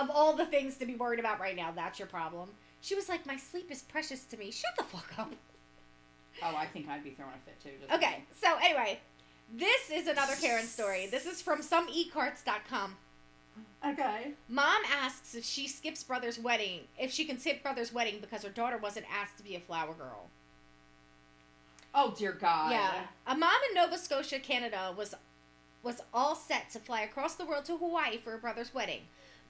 of 0.00 0.10
all 0.10 0.34
the 0.34 0.46
things 0.46 0.76
to 0.78 0.86
be 0.86 0.94
worried 0.94 1.20
about 1.20 1.38
right 1.38 1.54
now, 1.54 1.70
that's 1.74 1.98
your 1.98 2.08
problem. 2.08 2.48
She 2.80 2.94
was 2.96 3.08
like, 3.08 3.26
My 3.26 3.36
sleep 3.36 3.70
is 3.70 3.82
precious 3.82 4.24
to 4.24 4.36
me. 4.36 4.50
Shut 4.50 4.72
the 4.76 4.82
fuck 4.82 5.12
up. 5.18 5.32
oh, 6.42 6.56
I 6.56 6.66
think 6.66 6.88
I'd 6.88 7.04
be 7.04 7.10
throwing 7.10 7.32
a 7.34 7.38
fit 7.44 7.60
too. 7.62 7.94
Okay, 7.94 8.24
so 8.40 8.56
anyway, 8.60 8.98
this 9.54 9.90
is 9.92 10.08
another 10.08 10.34
Karen 10.40 10.66
story. 10.66 11.06
This 11.08 11.26
is 11.26 11.40
from 11.42 11.60
someecards.com. 11.60 12.96
Okay. 13.84 14.32
Mom 14.48 14.82
asks 14.90 15.34
if 15.34 15.44
she 15.44 15.66
skips 15.66 16.02
brother's 16.02 16.38
wedding, 16.38 16.80
if 16.98 17.10
she 17.10 17.24
can 17.24 17.38
skip 17.38 17.62
brother's 17.62 17.92
wedding 17.92 18.18
because 18.20 18.42
her 18.42 18.50
daughter 18.50 18.78
wasn't 18.78 19.06
asked 19.12 19.38
to 19.38 19.44
be 19.44 19.56
a 19.56 19.60
flower 19.60 19.92
girl. 19.94 20.28
Oh 21.94 22.14
dear 22.16 22.32
God. 22.32 22.70
Yeah. 22.70 23.02
A 23.26 23.36
mom 23.36 23.60
in 23.68 23.74
Nova 23.74 23.98
Scotia, 23.98 24.38
Canada 24.38 24.94
was 24.96 25.14
was 25.82 26.00
all 26.14 26.36
set 26.36 26.70
to 26.70 26.78
fly 26.78 27.00
across 27.00 27.34
the 27.34 27.44
world 27.44 27.64
to 27.64 27.76
Hawaii 27.76 28.18
for 28.18 28.30
her 28.30 28.38
brother's 28.38 28.72
wedding. 28.72 29.00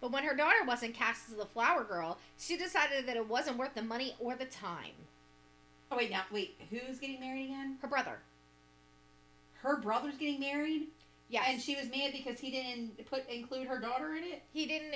But 0.01 0.11
when 0.13 0.25
her 0.25 0.35
daughter 0.35 0.65
wasn't 0.67 0.95
cast 0.95 1.29
as 1.31 1.37
the 1.37 1.45
flower 1.45 1.85
girl, 1.85 2.19
she 2.39 2.57
decided 2.57 3.07
that 3.07 3.17
it 3.17 3.29
wasn't 3.29 3.59
worth 3.59 3.75
the 3.75 3.83
money 3.83 4.17
or 4.19 4.35
the 4.35 4.47
time. 4.47 4.95
Oh 5.91 5.97
wait, 5.99 6.11
now 6.11 6.23
wait. 6.33 6.57
Who's 6.71 6.99
getting 6.99 7.21
married 7.21 7.45
again? 7.45 7.77
Her 7.83 7.89
brother. 7.89 8.19
Her 9.63 9.77
brother's 9.77 10.17
getting 10.17 10.41
married, 10.41 10.89
Yes. 11.33 11.45
and 11.49 11.61
she 11.63 11.75
was 11.77 11.87
mad 11.91 12.13
because 12.13 12.39
he 12.39 12.51
didn't 12.51 13.05
put 13.07 13.29
include 13.29 13.67
her 13.67 13.81
daughter 13.81 14.15
in 14.15 14.23
it. 14.23 14.43
he 14.53 14.67
didn't 14.67 14.95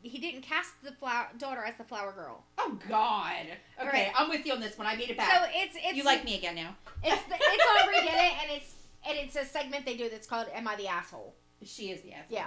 he 0.00 0.18
didn't 0.18 0.42
cast 0.42 0.70
the 0.82 0.92
flower 0.92 1.26
daughter 1.38 1.62
as 1.64 1.76
the 1.76 1.84
flower 1.84 2.12
girl. 2.12 2.44
Oh 2.58 2.78
God. 2.88 3.46
Okay, 3.80 3.88
Right. 3.88 4.12
I'm 4.16 4.28
with 4.30 4.46
you 4.46 4.52
on 4.52 4.60
this 4.60 4.78
one. 4.78 4.86
I 4.86 4.94
made 4.96 5.10
it 5.10 5.16
back. 5.16 5.30
So 5.30 5.50
it's 5.54 5.76
it's 5.76 5.96
you 5.96 6.04
like 6.04 6.24
me 6.24 6.38
again 6.38 6.54
now? 6.54 6.74
it's 7.04 7.22
the, 7.24 7.34
it's 7.36 7.64
on 7.82 7.92
Reddit 7.92 8.32
and 8.42 8.50
it's 8.52 8.74
and 9.08 9.18
it's 9.18 9.34
a 9.36 9.44
segment 9.44 9.84
they 9.84 9.96
do 9.96 10.08
that's 10.08 10.26
called 10.26 10.46
Am 10.54 10.66
I 10.68 10.76
the 10.76 10.86
Asshole? 10.88 11.34
She 11.64 11.90
is 11.90 12.00
the 12.02 12.12
asshole. 12.12 12.26
Yeah. 12.36 12.46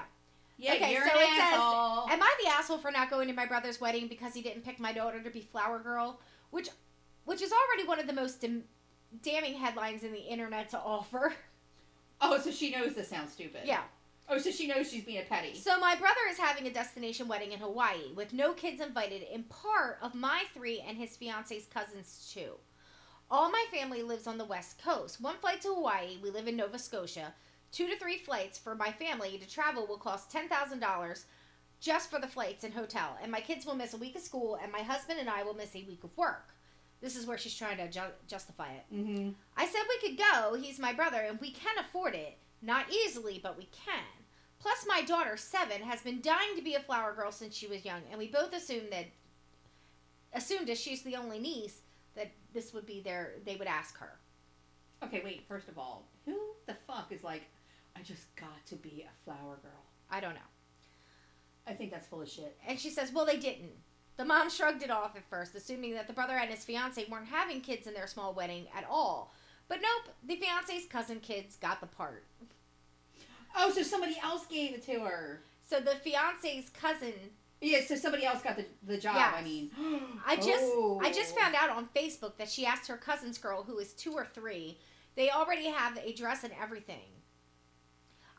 Yeah, 0.58 0.76
Okay, 0.76 0.94
you're 0.94 1.06
so 1.06 1.10
an 1.14 1.18
it 1.26 1.28
says, 1.28 1.54
asshole. 1.60 2.10
Am 2.10 2.22
I 2.24 2.36
the 2.42 2.50
asshole 2.50 2.78
for 2.78 2.90
not 2.90 3.10
going 3.10 3.28
to 3.28 3.34
my 3.34 3.46
brother's 3.46 3.82
wedding 3.82 4.08
because 4.08 4.34
he 4.34 4.42
didn't 4.42 4.64
pick 4.64 4.80
my 4.80 4.94
daughter 4.94 5.22
to 5.22 5.30
be 5.30 5.42
flower 5.42 5.80
girl? 5.80 6.22
Which 6.52 6.70
which 7.26 7.42
is 7.42 7.52
already 7.52 7.86
one 7.86 8.00
of 8.00 8.08
the 8.08 8.14
most 8.14 8.40
dam- 8.40 8.64
damning 9.22 9.56
headlines 9.56 10.04
in 10.06 10.14
the 10.14 10.20
internet 10.20 10.70
to 10.70 10.80
offer. 10.80 11.34
oh, 12.22 12.40
so 12.40 12.52
she 12.52 12.72
knows 12.72 12.96
this 12.96 13.10
sounds 13.10 13.32
stupid. 13.34 13.62
Yeah. 13.66 13.82
Oh, 14.28 14.40
so 14.40 14.50
she 14.50 14.68
knows 14.68 14.90
she's 14.90 15.04
being 15.04 15.20
a 15.20 15.26
petty. 15.26 15.54
So 15.56 15.80
my 15.80 15.96
brother 15.96 16.22
is 16.32 16.40
having 16.40 16.66
a 16.66 16.74
destination 16.74 17.28
wedding 17.28 17.52
in 17.52 17.60
Hawaii 17.60 18.12
with 18.16 18.34
no 18.34 18.54
kids 18.54 18.82
invited 18.82 19.22
in 19.32 19.44
part 19.44 20.00
of 20.02 20.16
my 20.16 20.44
three 20.54 20.84
and 20.88 20.98
his 20.98 21.16
fiance's 21.16 21.68
cousins 21.72 22.32
too. 22.34 22.54
All 23.30 23.52
my 23.52 23.66
family 23.72 24.02
lives 24.02 24.26
on 24.26 24.38
the 24.38 24.46
west 24.46 24.82
coast. 24.84 25.22
One 25.22 25.38
flight 25.38 25.62
to 25.62 25.70
Hawaii, 25.70 26.18
we 26.24 26.32
live 26.32 26.48
in 26.48 26.56
Nova 26.56 26.80
Scotia. 26.80 27.34
Two 27.72 27.88
to 27.88 27.98
three 27.98 28.18
flights 28.18 28.58
for 28.58 28.74
my 28.74 28.92
family 28.92 29.38
to 29.38 29.50
travel 29.50 29.86
will 29.86 29.98
cost 29.98 30.32
$10,000 30.32 31.26
just 31.80 32.10
for 32.10 32.20
the 32.20 32.28
flights 32.28 32.64
and 32.64 32.74
hotel. 32.74 33.18
And 33.22 33.32
my 33.32 33.42
kids 33.42 33.66
will 33.66 33.76
miss 33.76 33.94
a 33.94 33.98
week 33.98 34.16
of 34.16 34.22
school 34.22 34.58
and 34.62 34.72
my 34.72 34.82
husband 34.82 35.20
and 35.20 35.30
I 35.30 35.44
will 35.44 35.54
miss 35.54 35.76
a 35.76 35.84
week 35.84 36.04
of 36.04 36.18
work. 36.18 36.55
This 37.06 37.16
is 37.16 37.28
where 37.28 37.38
she's 37.38 37.54
trying 37.54 37.78
to 37.78 37.88
ju- 37.88 38.18
justify 38.28 38.72
it. 38.72 38.84
Mm-hmm. 38.92 39.30
I 39.56 39.68
said 39.68 39.82
we 39.88 40.10
could 40.10 40.18
go. 40.18 40.56
He's 40.56 40.80
my 40.80 40.92
brother, 40.92 41.22
and 41.22 41.40
we 41.40 41.52
can 41.52 41.78
afford 41.78 42.16
it. 42.16 42.36
Not 42.64 42.92
easily, 42.92 43.40
but 43.44 43.60
we 43.60 43.66
can. 43.66 44.02
Plus, 44.58 44.88
my 44.88 45.04
daughter, 45.04 45.38
seven, 45.38 45.84
has 45.84 46.02
been 46.02 46.20
dying 46.20 46.56
to 46.56 46.64
be 46.64 46.74
a 46.74 46.80
flower 46.80 47.14
girl 47.14 47.32
since 47.32 47.56
she 47.56 47.68
was 47.68 47.86
young, 47.86 48.02
and 48.10 48.18
we 48.18 48.28
both 48.28 48.56
assumed 48.56 48.88
that, 48.92 49.06
assumed 50.34 50.68
as 50.68 50.80
she's 50.80 51.04
the 51.04 51.16
only 51.16 51.38
niece, 51.38 51.82
that 52.16 52.32
this 52.56 52.74
would 52.74 52.88
be 52.88 53.02
their, 53.02 53.34
they 53.46 53.56
would 53.56 53.68
ask 53.68 53.96
her. 54.00 54.18
Okay, 55.04 55.22
wait. 55.24 55.44
First 55.48 55.68
of 55.68 55.78
all, 55.78 56.08
who 56.26 56.36
the 56.66 56.74
fuck 56.88 57.12
is 57.12 57.24
like, 57.24 57.44
I 57.96 58.02
just 58.02 58.36
got 58.36 58.66
to 58.66 58.76
be 58.78 59.06
a 59.08 59.24
flower 59.26 59.60
girl? 59.62 59.84
I 60.10 60.20
don't 60.20 60.34
know. 60.34 60.50
I 61.68 61.74
think 61.74 61.92
that's 61.92 62.08
full 62.08 62.24
of 62.24 62.30
shit. 62.30 62.58
And 62.68 62.80
she 62.80 62.90
says, 62.90 63.14
well, 63.14 63.28
they 63.28 63.38
didn't. 63.38 63.74
The 64.18 64.26
mom 64.26 64.50
shrugged 64.50 64.84
it 64.84 64.92
off 64.92 65.16
at 65.16 65.30
first, 65.30 65.56
assuming 65.56 65.94
that 65.94 66.08
the 66.08 66.14
brother 66.14 66.34
and 66.34 66.50
his 66.50 66.64
fiance 66.64 67.06
weren't 67.10 67.28
having 67.28 67.62
kids 67.62 67.86
in 67.88 67.94
their 67.94 68.08
small 68.08 68.34
wedding 68.34 68.68
at 68.76 68.86
all. 68.90 69.34
But 69.68 69.80
nope, 69.82 70.14
the 70.26 70.36
fiance's 70.36 70.86
cousin 70.88 71.20
kids 71.20 71.58
got 71.58 71.82
the 71.82 71.88
part. 71.88 72.26
Oh, 73.58 73.72
so 73.72 73.82
somebody 73.84 74.18
else 74.24 74.46
gave 74.46 74.74
it 74.74 74.86
to 74.86 75.00
her. 75.02 75.42
So 75.64 75.80
the 75.80 75.96
fiance's 75.96 76.70
cousin 76.70 77.14
Yeah, 77.62 77.80
so 77.86 77.96
somebody 77.96 78.26
else 78.26 78.42
got 78.42 78.58
the, 78.58 78.66
the 78.86 78.98
job. 78.98 79.34
I 79.36 79.42
mean, 79.42 79.72
I 80.26 80.36
just 80.36 80.64
Oh. 80.64 81.02
I 81.04 81.12
just 81.12 81.34
oh. 81.36 81.42
found 81.42 81.56
out 81.56 81.70
on 81.70 81.88
Facebook 81.96 82.38
that 82.38 82.50
she 82.50 82.66
asked 82.66 82.88
her 82.88 82.98
cousin's 82.98 83.38
girl, 83.38 83.64
who 83.64 83.80
is 83.80 83.94
two 83.94 84.14
or 84.14 84.28
three, 84.34 84.78
they 85.16 85.30
already 85.30 85.68
have 85.68 85.98
a 85.98 86.14
dress 86.14 86.44
and 86.44 86.54
everything. 86.62 87.15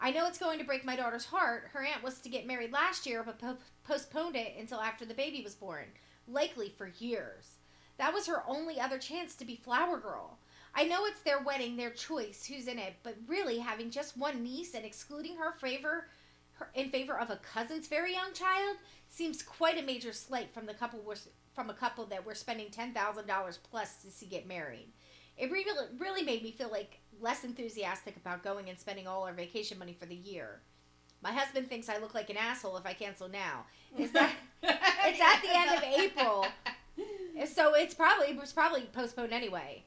I 0.01 0.11
know 0.11 0.26
it's 0.26 0.38
going 0.38 0.59
to 0.59 0.64
break 0.64 0.84
my 0.84 0.97
daughter's 0.97 1.24
heart. 1.24 1.68
Her 1.72 1.82
aunt 1.84 2.03
was 2.03 2.18
to 2.20 2.28
get 2.28 2.47
married 2.47 2.72
last 2.72 3.07
year, 3.07 3.22
but 3.22 3.38
po- 3.38 3.57
postponed 3.84 4.36
it 4.36 4.55
until 4.59 4.80
after 4.80 5.05
the 5.05 5.14
baby 5.14 5.42
was 5.42 5.55
born, 5.55 5.86
likely 6.28 6.68
for 6.68 6.92
years. 6.99 7.57
That 7.99 8.12
was 8.12 8.26
her 8.26 8.42
only 8.47 8.78
other 8.78 8.99
chance 8.99 9.34
to 9.36 9.44
be 9.44 9.57
flower 9.57 9.99
girl. 9.99 10.38
I 10.74 10.84
know 10.84 11.07
it's 11.07 11.22
their 11.22 11.42
wedding, 11.42 11.76
their 11.76 11.90
choice, 11.90 12.44
who's 12.44 12.68
in 12.68 12.78
it, 12.78 12.97
but 13.03 13.16
really 13.26 13.59
having 13.59 13.90
just 13.90 14.18
one 14.18 14.42
niece 14.42 14.74
and 14.74 14.84
excluding 14.84 15.36
her 15.36 15.53
favor 15.53 16.09
in 16.74 16.90
favor 16.90 17.18
of 17.18 17.30
a 17.30 17.36
cousin's 17.36 17.86
very 17.86 18.12
young 18.12 18.32
child 18.32 18.76
seems 19.09 19.42
quite 19.42 19.78
a 19.78 19.82
major 19.82 20.12
slight 20.12 20.53
from 20.53 20.66
the 20.66 20.74
couple 20.74 21.01
we're, 21.01 21.14
from 21.55 21.70
a 21.70 21.74
couple 21.74 22.05
that 22.07 22.24
we're 22.24 22.34
spending 22.34 22.70
ten 22.70 22.92
thousand 22.92 23.26
dollars 23.26 23.59
plus 23.70 23.97
to 24.03 24.11
see 24.11 24.26
get 24.26 24.47
married. 24.47 24.88
It 25.36 25.51
really 25.51 25.72
really 25.99 26.22
made 26.22 26.42
me 26.42 26.51
feel 26.51 26.70
like 26.70 26.99
less 27.20 27.44
enthusiastic 27.44 28.16
about 28.16 28.42
going 28.42 28.68
and 28.68 28.78
spending 28.78 29.06
all 29.06 29.24
our 29.24 29.32
vacation 29.32 29.78
money 29.78 29.96
for 29.98 30.06
the 30.06 30.14
year. 30.14 30.60
My 31.22 31.32
husband 31.32 31.68
thinks 31.68 31.88
I 31.88 31.98
look 31.98 32.14
like 32.14 32.30
an 32.30 32.36
asshole 32.36 32.76
if 32.76 32.86
I 32.86 32.92
cancel 32.92 33.28
now. 33.28 33.64
Is 33.98 34.12
that 34.12 34.32
it's 34.62 35.20
at 35.20 35.42
the 35.42 35.56
end 35.56 35.76
of 35.76 35.82
April, 35.82 36.46
so 37.52 37.74
it's 37.74 37.94
probably 37.94 38.28
it 38.28 38.38
was 38.38 38.52
probably 38.52 38.82
postponed 38.92 39.32
anyway. 39.32 39.84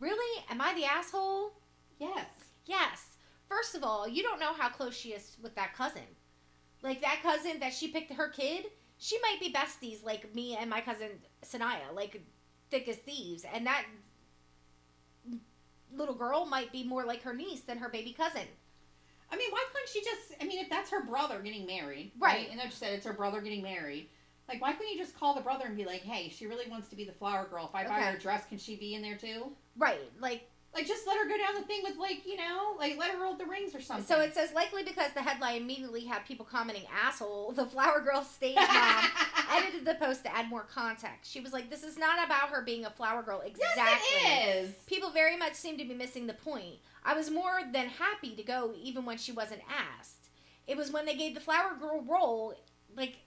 Really? 0.00 0.44
Am 0.50 0.60
I 0.60 0.74
the 0.74 0.84
asshole? 0.84 1.52
Yes. 1.98 2.26
Yes. 2.66 3.16
first 3.48 3.74
of 3.74 3.84
all, 3.84 4.06
you 4.08 4.22
don't 4.22 4.40
know 4.40 4.52
how 4.52 4.68
close 4.68 4.94
she 4.96 5.10
is 5.10 5.36
with 5.42 5.54
that 5.54 5.74
cousin. 5.74 6.02
Like 6.82 7.00
that 7.00 7.20
cousin 7.22 7.58
that 7.60 7.72
she 7.72 7.88
picked 7.88 8.12
her 8.12 8.28
kid, 8.28 8.66
she 8.98 9.18
might 9.20 9.40
be 9.40 9.52
besties 9.52 10.04
like 10.04 10.34
me 10.34 10.56
and 10.56 10.68
my 10.68 10.80
cousin 10.80 11.08
Sanaya, 11.42 11.94
like 11.94 12.20
thick 12.70 12.88
as 12.88 12.96
thieves, 12.96 13.44
and 13.52 13.66
that 13.66 13.84
little 15.94 16.14
girl 16.14 16.46
might 16.46 16.72
be 16.72 16.84
more 16.84 17.04
like 17.04 17.22
her 17.22 17.34
niece 17.34 17.62
than 17.62 17.78
her 17.78 17.88
baby 17.88 18.12
cousin. 18.12 18.46
I 19.30 19.36
mean, 19.36 19.50
why 19.50 19.64
couldn't 19.72 19.88
she 19.88 20.02
just? 20.02 20.40
I 20.40 20.44
mean, 20.44 20.62
if 20.62 20.70
that's 20.70 20.90
her 20.90 21.04
brother 21.04 21.40
getting 21.40 21.66
married, 21.66 22.12
Right. 22.18 22.48
And 22.50 22.58
then 22.58 22.70
she 22.70 22.76
said 22.76 22.92
it's 22.92 23.06
her 23.06 23.12
brother 23.12 23.40
getting 23.40 23.62
married. 23.62 24.08
Like, 24.48 24.62
why 24.62 24.72
couldn't 24.72 24.92
you 24.92 24.98
just 24.98 25.18
call 25.18 25.34
the 25.34 25.40
brother 25.40 25.64
and 25.66 25.76
be 25.76 25.84
like, 25.84 26.02
"Hey, 26.02 26.28
she 26.28 26.46
really 26.46 26.70
wants 26.70 26.88
to 26.88 26.96
be 26.96 27.04
the 27.04 27.12
flower 27.12 27.46
girl. 27.46 27.66
If 27.66 27.74
I 27.74 27.84
buy 27.84 28.00
her 28.02 28.16
a 28.16 28.20
dress, 28.20 28.46
can 28.46 28.58
she 28.58 28.76
be 28.76 28.94
in 28.94 29.02
there 29.02 29.16
too?" 29.16 29.52
Right, 29.76 30.00
like 30.20 30.48
Like, 30.76 30.86
just 30.86 31.06
let 31.06 31.16
her 31.16 31.26
go 31.26 31.38
down 31.38 31.54
the 31.54 31.62
thing 31.62 31.80
with 31.82 31.96
like, 31.96 32.26
you 32.26 32.36
know, 32.36 32.76
like 32.78 32.98
let 32.98 33.10
her 33.10 33.18
hold 33.24 33.38
the 33.38 33.46
rings 33.46 33.74
or 33.74 33.80
something. 33.80 34.04
so 34.04 34.20
it 34.20 34.34
says 34.34 34.52
likely 34.52 34.82
because 34.84 35.10
the 35.14 35.22
headline 35.22 35.62
immediately 35.62 36.04
had 36.04 36.26
people 36.26 36.44
commenting 36.44 36.84
asshole, 36.94 37.52
the 37.52 37.64
flower 37.64 38.00
girl 38.00 38.22
stage 38.22 38.56
mom 38.56 39.04
edited 39.52 39.86
the 39.86 39.94
post 39.94 40.22
to 40.24 40.36
add 40.36 40.48
more 40.50 40.64
context. 40.64 41.30
She 41.32 41.40
was 41.40 41.52
like, 41.54 41.70
This 41.70 41.82
is 41.82 41.96
not 41.96 42.24
about 42.24 42.50
her 42.50 42.62
being 42.62 42.84
a 42.84 42.90
flower 42.90 43.22
girl 43.22 43.40
exactly. 43.40 43.72
Yes, 43.76 44.02
it 44.12 44.64
is. 44.64 44.74
People 44.86 45.10
very 45.10 45.36
much 45.36 45.54
seem 45.54 45.78
to 45.78 45.84
be 45.84 45.94
missing 45.94 46.26
the 46.26 46.34
point. 46.34 46.76
I 47.04 47.14
was 47.14 47.30
more 47.30 47.60
than 47.72 47.88
happy 47.88 48.36
to 48.36 48.42
go 48.42 48.74
even 48.76 49.06
when 49.06 49.16
she 49.16 49.32
wasn't 49.32 49.62
asked. 49.98 50.28
It 50.66 50.76
was 50.76 50.90
when 50.90 51.06
they 51.06 51.16
gave 51.16 51.34
the 51.34 51.40
flower 51.40 51.74
girl 51.80 52.04
role, 52.06 52.54
like, 52.96 53.18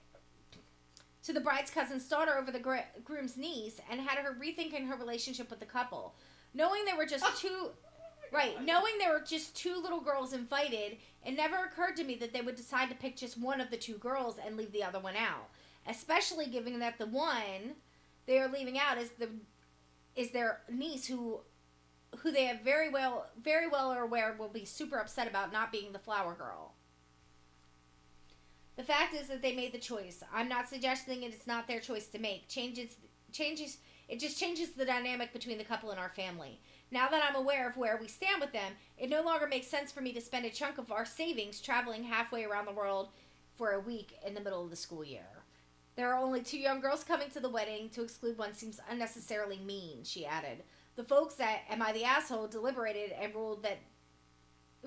to 1.22 1.32
the 1.32 1.40
bride's 1.40 1.70
cousin's 1.70 2.08
daughter 2.08 2.36
over 2.36 2.50
the 2.50 2.58
gr- 2.58 2.76
groom's 3.04 3.36
niece 3.36 3.80
and 3.90 4.00
had 4.00 4.18
her 4.18 4.36
rethinking 4.40 4.88
her 4.88 4.96
relationship 4.96 5.50
with 5.50 5.60
the 5.60 5.66
couple. 5.66 6.14
Knowing 6.54 6.84
there 6.84 6.96
were 6.96 7.06
just 7.06 7.24
Oh. 7.24 7.34
two. 7.36 7.70
Right, 8.32 8.62
knowing 8.62 8.96
there 8.98 9.12
were 9.12 9.24
just 9.24 9.56
two 9.56 9.74
little 9.74 10.00
girls 10.00 10.32
invited, 10.32 10.98
it 11.26 11.32
never 11.32 11.64
occurred 11.64 11.96
to 11.96 12.04
me 12.04 12.14
that 12.16 12.32
they 12.32 12.40
would 12.42 12.54
decide 12.54 12.88
to 12.90 12.94
pick 12.94 13.16
just 13.16 13.36
one 13.36 13.60
of 13.60 13.70
the 13.72 13.76
two 13.76 13.98
girls 13.98 14.38
and 14.38 14.56
leave 14.56 14.70
the 14.70 14.84
other 14.84 15.00
one 15.00 15.16
out. 15.16 15.48
Especially 15.84 16.46
given 16.46 16.78
that 16.78 16.96
the 16.98 17.06
one 17.06 17.74
they 18.26 18.38
are 18.38 18.46
leaving 18.46 18.78
out 18.78 18.98
is 18.98 19.10
the 19.18 19.30
is 20.14 20.30
their 20.30 20.60
niece 20.70 21.06
who 21.08 21.40
who 22.18 22.30
they 22.30 22.44
have 22.44 22.60
very 22.60 22.88
well 22.88 23.26
very 23.40 23.66
well 23.66 23.90
are 23.90 24.02
aware 24.02 24.36
will 24.38 24.48
be 24.48 24.64
super 24.64 24.98
upset 24.98 25.26
about 25.26 25.52
not 25.52 25.72
being 25.72 25.92
the 25.92 25.98
flower 25.98 26.34
girl. 26.34 26.74
The 28.76 28.84
fact 28.84 29.12
is 29.14 29.26
that 29.28 29.42
they 29.42 29.54
made 29.56 29.72
the 29.72 29.78
choice. 29.78 30.22
I'm 30.32 30.48
not 30.48 30.68
suggesting 30.68 31.22
it 31.22 31.34
is 31.34 31.46
not 31.48 31.66
their 31.66 31.80
choice 31.80 32.06
to 32.08 32.18
make. 32.20 32.48
Changes 32.48 32.96
changes 33.32 33.78
it 34.10 34.18
just 34.18 34.38
changes 34.38 34.70
the 34.70 34.84
dynamic 34.84 35.32
between 35.32 35.56
the 35.56 35.64
couple 35.64 35.90
and 35.90 36.00
our 36.00 36.08
family. 36.08 36.60
Now 36.90 37.08
that 37.08 37.22
I'm 37.26 37.36
aware 37.36 37.68
of 37.68 37.76
where 37.76 37.96
we 38.00 38.08
stand 38.08 38.40
with 38.40 38.52
them, 38.52 38.72
it 38.98 39.08
no 39.08 39.22
longer 39.22 39.46
makes 39.46 39.68
sense 39.68 39.92
for 39.92 40.00
me 40.00 40.12
to 40.12 40.20
spend 40.20 40.44
a 40.44 40.50
chunk 40.50 40.78
of 40.78 40.90
our 40.90 41.04
savings 41.06 41.60
traveling 41.60 42.02
halfway 42.02 42.44
around 42.44 42.66
the 42.66 42.72
world 42.72 43.10
for 43.56 43.70
a 43.70 43.80
week 43.80 44.18
in 44.26 44.34
the 44.34 44.40
middle 44.40 44.64
of 44.64 44.70
the 44.70 44.76
school 44.76 45.04
year. 45.04 45.44
There 45.94 46.12
are 46.12 46.20
only 46.20 46.42
two 46.42 46.58
young 46.58 46.80
girls 46.80 47.04
coming 47.04 47.30
to 47.30 47.40
the 47.40 47.48
wedding. 47.48 47.88
To 47.90 48.02
exclude 48.02 48.36
one 48.36 48.52
seems 48.52 48.80
unnecessarily 48.90 49.58
mean, 49.58 50.02
she 50.02 50.26
added. 50.26 50.64
The 50.96 51.04
folks 51.04 51.38
at 51.38 51.60
Am 51.70 51.80
I 51.80 51.92
the 51.92 52.04
Asshole 52.04 52.48
deliberated 52.48 53.12
and 53.12 53.34
ruled 53.34 53.62
that 53.62 53.78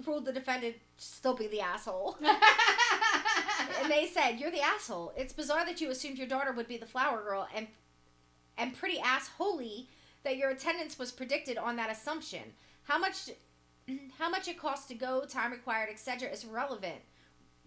ruled 0.06 0.26
the 0.26 0.34
defendant 0.34 0.76
still 0.98 1.36
be 1.36 1.48
the 1.48 1.62
asshole. 1.62 2.18
and 3.82 3.92
they 3.92 4.08
said, 4.08 4.40
You're 4.40 4.52
the 4.52 4.62
asshole. 4.62 5.14
It's 5.16 5.34
bizarre 5.34 5.66
that 5.66 5.80
you 5.80 5.92
assumed 5.92 6.18
your 6.18 6.28
daughter 6.28 6.52
would 6.52 6.68
be 6.68 6.78
the 6.78 6.86
flower 6.86 7.24
girl 7.24 7.48
and 7.56 7.68
and 8.58 8.76
pretty 8.76 9.00
assholey 9.00 9.88
that 10.24 10.38
your 10.38 10.52
attendance 10.52 10.98
was 10.98 11.12
predicted 11.12 11.58
on 11.58 11.76
that 11.76 11.92
assumption. 11.92 12.54
How 12.84 12.98
much 12.98 13.30
how 14.20 14.30
much 14.30 14.48
it 14.48 14.58
costs 14.58 14.88
to 14.88 14.96
go, 14.96 15.26
time 15.26 15.52
required, 15.52 15.90
etc. 15.90 16.30
is 16.30 16.46
relevant. 16.46 17.02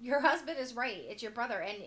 Your 0.00 0.20
husband 0.20 0.58
is 0.58 0.74
right. 0.74 1.04
It's 1.08 1.22
your 1.22 1.32
brother 1.32 1.60
and 1.60 1.78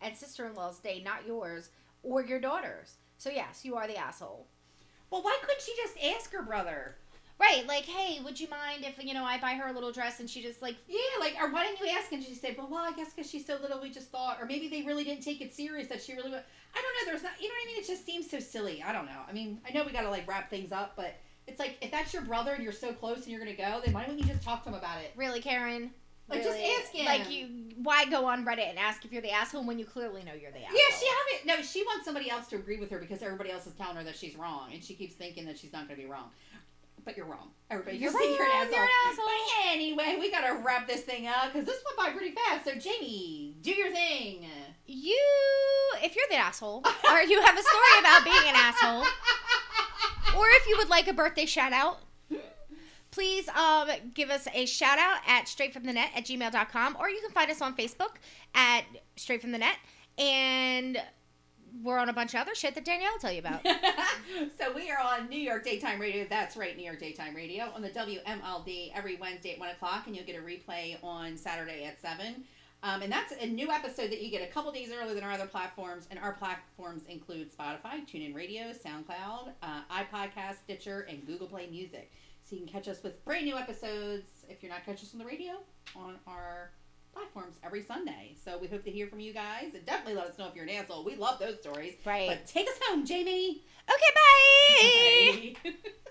and 0.00 0.16
sister 0.16 0.46
in 0.46 0.54
law's 0.54 0.78
day, 0.80 1.02
not 1.04 1.26
yours 1.26 1.70
or 2.02 2.22
your 2.22 2.40
daughter's. 2.40 2.96
So 3.16 3.30
yes, 3.30 3.64
you 3.64 3.76
are 3.76 3.86
the 3.86 3.96
asshole. 3.96 4.46
well, 5.10 5.22
why 5.22 5.38
couldn't 5.40 5.62
she 5.62 5.74
just 5.76 5.96
ask 6.16 6.32
her 6.32 6.42
brother? 6.42 6.96
Right, 7.40 7.66
like, 7.66 7.84
hey, 7.84 8.20
would 8.22 8.38
you 8.38 8.48
mind 8.48 8.84
if 8.84 9.02
you 9.04 9.12
know 9.12 9.24
I 9.24 9.38
buy 9.40 9.54
her 9.54 9.68
a 9.68 9.72
little 9.72 9.90
dress 9.90 10.20
and 10.20 10.30
she 10.30 10.40
just 10.40 10.62
like 10.62 10.76
Yeah, 10.88 10.98
like, 11.18 11.34
or 11.40 11.50
why 11.50 11.64
didn't 11.64 11.80
you 11.80 11.88
ask? 11.88 12.12
And 12.12 12.22
she 12.22 12.34
said, 12.34 12.56
well, 12.56 12.68
well, 12.70 12.84
I 12.84 12.92
guess 12.92 13.12
because 13.12 13.30
she's 13.30 13.44
so 13.44 13.58
little, 13.60 13.80
we 13.80 13.90
just 13.90 14.10
thought, 14.10 14.38
or 14.40 14.46
maybe 14.46 14.68
they 14.68 14.82
really 14.82 15.04
didn't 15.04 15.22
take 15.22 15.40
it 15.40 15.52
serious 15.52 15.88
that 15.88 16.02
she 16.02 16.14
really. 16.14 16.28
I 16.28 16.32
don't 16.32 16.36
know. 16.36 17.12
There's 17.12 17.22
not, 17.22 17.32
you 17.40 17.48
know 17.48 17.54
what 17.54 17.70
I 17.70 17.72
mean? 17.72 17.82
It 17.82 17.86
just 17.86 18.06
seems 18.06 18.30
so 18.30 18.38
silly. 18.38 18.82
I 18.82 18.92
don't 18.92 19.06
know. 19.06 19.20
I 19.28 19.32
mean, 19.32 19.60
I 19.68 19.72
know 19.72 19.84
we 19.84 19.92
gotta 19.92 20.10
like 20.10 20.28
wrap 20.28 20.48
things 20.48 20.72
up, 20.72 20.94
but 20.96 21.16
it's 21.46 21.58
like 21.58 21.76
if 21.82 21.90
that's 21.90 22.12
your 22.12 22.22
brother 22.22 22.52
and 22.52 22.62
you're 22.62 22.72
so 22.72 22.92
close 22.92 23.22
and 23.22 23.28
you're 23.28 23.40
gonna 23.40 23.54
go, 23.54 23.80
then 23.84 23.92
why 23.92 24.04
don't 24.04 24.18
you 24.18 24.24
just 24.24 24.42
talk 24.42 24.62
to 24.64 24.70
him 24.70 24.74
about 24.76 24.98
it? 25.00 25.12
Really, 25.16 25.40
Karen? 25.40 25.90
Like, 26.28 26.42
just 26.42 26.58
ask 26.58 26.92
him. 26.92 27.04
Like, 27.04 27.30
you, 27.30 27.48
why 27.82 28.06
go 28.06 28.24
on 28.24 28.46
Reddit 28.46 28.70
and 28.70 28.78
ask 28.78 29.04
if 29.04 29.12
you're 29.12 29.20
the 29.20 29.30
asshole 29.30 29.64
when 29.64 29.78
you 29.78 29.84
clearly 29.84 30.22
know 30.24 30.32
you're 30.32 30.52
the 30.52 30.64
asshole? 30.64 30.78
Yeah, 30.78 30.96
she 30.98 31.06
haven't. 31.06 31.46
No, 31.46 31.62
she 31.62 31.82
wants 31.82 32.06
somebody 32.06 32.30
else 32.30 32.46
to 32.48 32.56
agree 32.56 32.78
with 32.78 32.90
her 32.90 32.98
because 32.98 33.22
everybody 33.22 33.50
else 33.50 33.66
is 33.66 33.74
telling 33.74 33.96
her 33.96 34.04
that 34.04 34.16
she's 34.16 34.34
wrong, 34.34 34.70
and 34.72 34.82
she 34.82 34.94
keeps 34.94 35.14
thinking 35.14 35.44
that 35.44 35.58
she's 35.58 35.72
not 35.72 35.86
gonna 35.86 36.00
be 36.00 36.06
wrong. 36.06 36.30
But 37.04 37.16
you're 37.16 37.26
wrong. 37.26 37.50
Everybody, 37.70 37.96
You're 37.98 38.12
think 38.12 38.38
you're 38.38 38.46
an 38.46 38.52
asshole. 38.52 38.72
you're 38.74 38.82
an 38.84 38.90
asshole. 39.08 39.24
But 39.26 39.72
anyway, 39.72 40.16
we 40.18 40.30
gotta 40.30 40.54
wrap 40.62 40.86
this 40.86 41.00
thing 41.02 41.26
up 41.26 41.52
because 41.52 41.66
this 41.66 41.82
went 41.84 41.96
by 41.96 42.16
pretty 42.16 42.34
fast. 42.34 42.64
So 42.64 42.74
Jamie, 42.74 43.56
do 43.62 43.72
your 43.72 43.90
thing. 43.90 44.46
You, 44.86 45.20
if 46.02 46.14
you're 46.16 46.24
the 46.30 46.36
asshole, 46.36 46.82
or 47.10 47.20
you 47.22 47.40
have 47.42 47.58
a 47.58 47.62
story 47.62 48.00
about 48.00 48.24
being 48.24 48.48
an 48.48 48.54
asshole, 48.54 49.02
or 50.38 50.46
if 50.50 50.66
you 50.66 50.76
would 50.78 50.88
like 50.88 51.08
a 51.08 51.12
birthday 51.12 51.46
shout 51.46 51.72
out, 51.72 52.00
please 53.10 53.48
um, 53.50 53.88
give 54.14 54.30
us 54.30 54.46
a 54.54 54.66
shout 54.66 54.98
out 54.98 55.18
at 55.26 55.44
straightfromthenet 55.46 56.08
at 56.16 56.24
gmail.com, 56.24 56.96
or 56.98 57.08
you 57.08 57.20
can 57.20 57.30
find 57.30 57.50
us 57.50 57.60
on 57.62 57.74
Facebook 57.76 58.16
at 58.54 58.82
Straight 59.16 59.40
From 59.40 59.52
The 59.52 59.58
Net. 59.58 59.76
And 60.18 60.98
we're 61.82 61.98
on 61.98 62.08
a 62.08 62.12
bunch 62.12 62.34
of 62.34 62.40
other 62.40 62.54
shit 62.54 62.74
that 62.74 62.84
Danielle 62.84 63.12
will 63.12 63.18
tell 63.18 63.32
you 63.32 63.40
about. 63.40 63.66
so 64.58 64.72
we 64.74 64.90
are 64.90 64.98
on 64.98 65.28
New 65.28 65.38
York 65.38 65.64
Daytime 65.64 66.00
Radio. 66.00 66.26
That's 66.28 66.56
right, 66.56 66.76
New 66.76 66.84
York 66.84 67.00
Daytime 67.00 67.34
Radio 67.34 67.70
on 67.74 67.82
the 67.82 67.90
WMLD 67.90 68.92
every 68.94 69.16
Wednesday 69.16 69.54
at 69.54 69.58
one 69.58 69.70
o'clock, 69.70 70.06
and 70.06 70.14
you'll 70.14 70.26
get 70.26 70.36
a 70.36 70.42
replay 70.42 70.96
on 71.02 71.36
Saturday 71.36 71.84
at 71.84 72.00
seven. 72.00 72.44
Um, 72.82 73.00
and 73.00 73.10
that's 73.10 73.32
a 73.40 73.46
new 73.46 73.70
episode 73.70 74.10
that 74.10 74.20
you 74.20 74.30
get 74.30 74.46
a 74.46 74.52
couple 74.52 74.70
days 74.70 74.90
earlier 74.92 75.14
than 75.14 75.24
our 75.24 75.32
other 75.32 75.46
platforms. 75.46 76.06
And 76.10 76.18
our 76.18 76.32
platforms 76.32 77.02
include 77.08 77.50
Spotify, 77.50 78.06
TuneIn 78.06 78.34
Radio, 78.34 78.72
SoundCloud, 78.72 79.52
uh, 79.62 79.80
iPodcast, 79.90 80.56
Stitcher, 80.64 81.06
and 81.08 81.26
Google 81.26 81.46
Play 81.46 81.66
Music. 81.70 82.12
So 82.44 82.56
you 82.56 82.62
can 82.62 82.70
catch 82.70 82.86
us 82.88 83.02
with 83.02 83.24
brand 83.24 83.46
new 83.46 83.56
episodes 83.56 84.44
if 84.50 84.62
you're 84.62 84.70
not 84.70 84.84
catching 84.84 85.06
us 85.06 85.14
on 85.14 85.18
the 85.18 85.24
radio 85.24 85.54
on 85.96 86.16
our 86.26 86.72
platforms 87.14 87.56
every 87.64 87.82
Sunday. 87.82 88.34
So 88.44 88.58
we 88.58 88.66
hope 88.66 88.84
to 88.84 88.90
hear 88.90 89.06
from 89.06 89.20
you 89.20 89.32
guys, 89.32 89.74
and 89.74 89.86
definitely 89.86 90.14
let 90.14 90.26
us 90.26 90.38
know 90.38 90.48
if 90.48 90.54
you're 90.54 90.64
an 90.64 90.70
asshole. 90.70 91.04
We 91.04 91.16
love 91.16 91.38
those 91.38 91.58
stories. 91.60 91.94
Right. 92.04 92.28
But 92.28 92.46
take 92.46 92.68
us 92.68 92.78
home, 92.88 93.06
Jamie. 93.06 93.62
Okay, 93.88 94.12
bye. 94.14 95.54
Bye. 95.70 95.90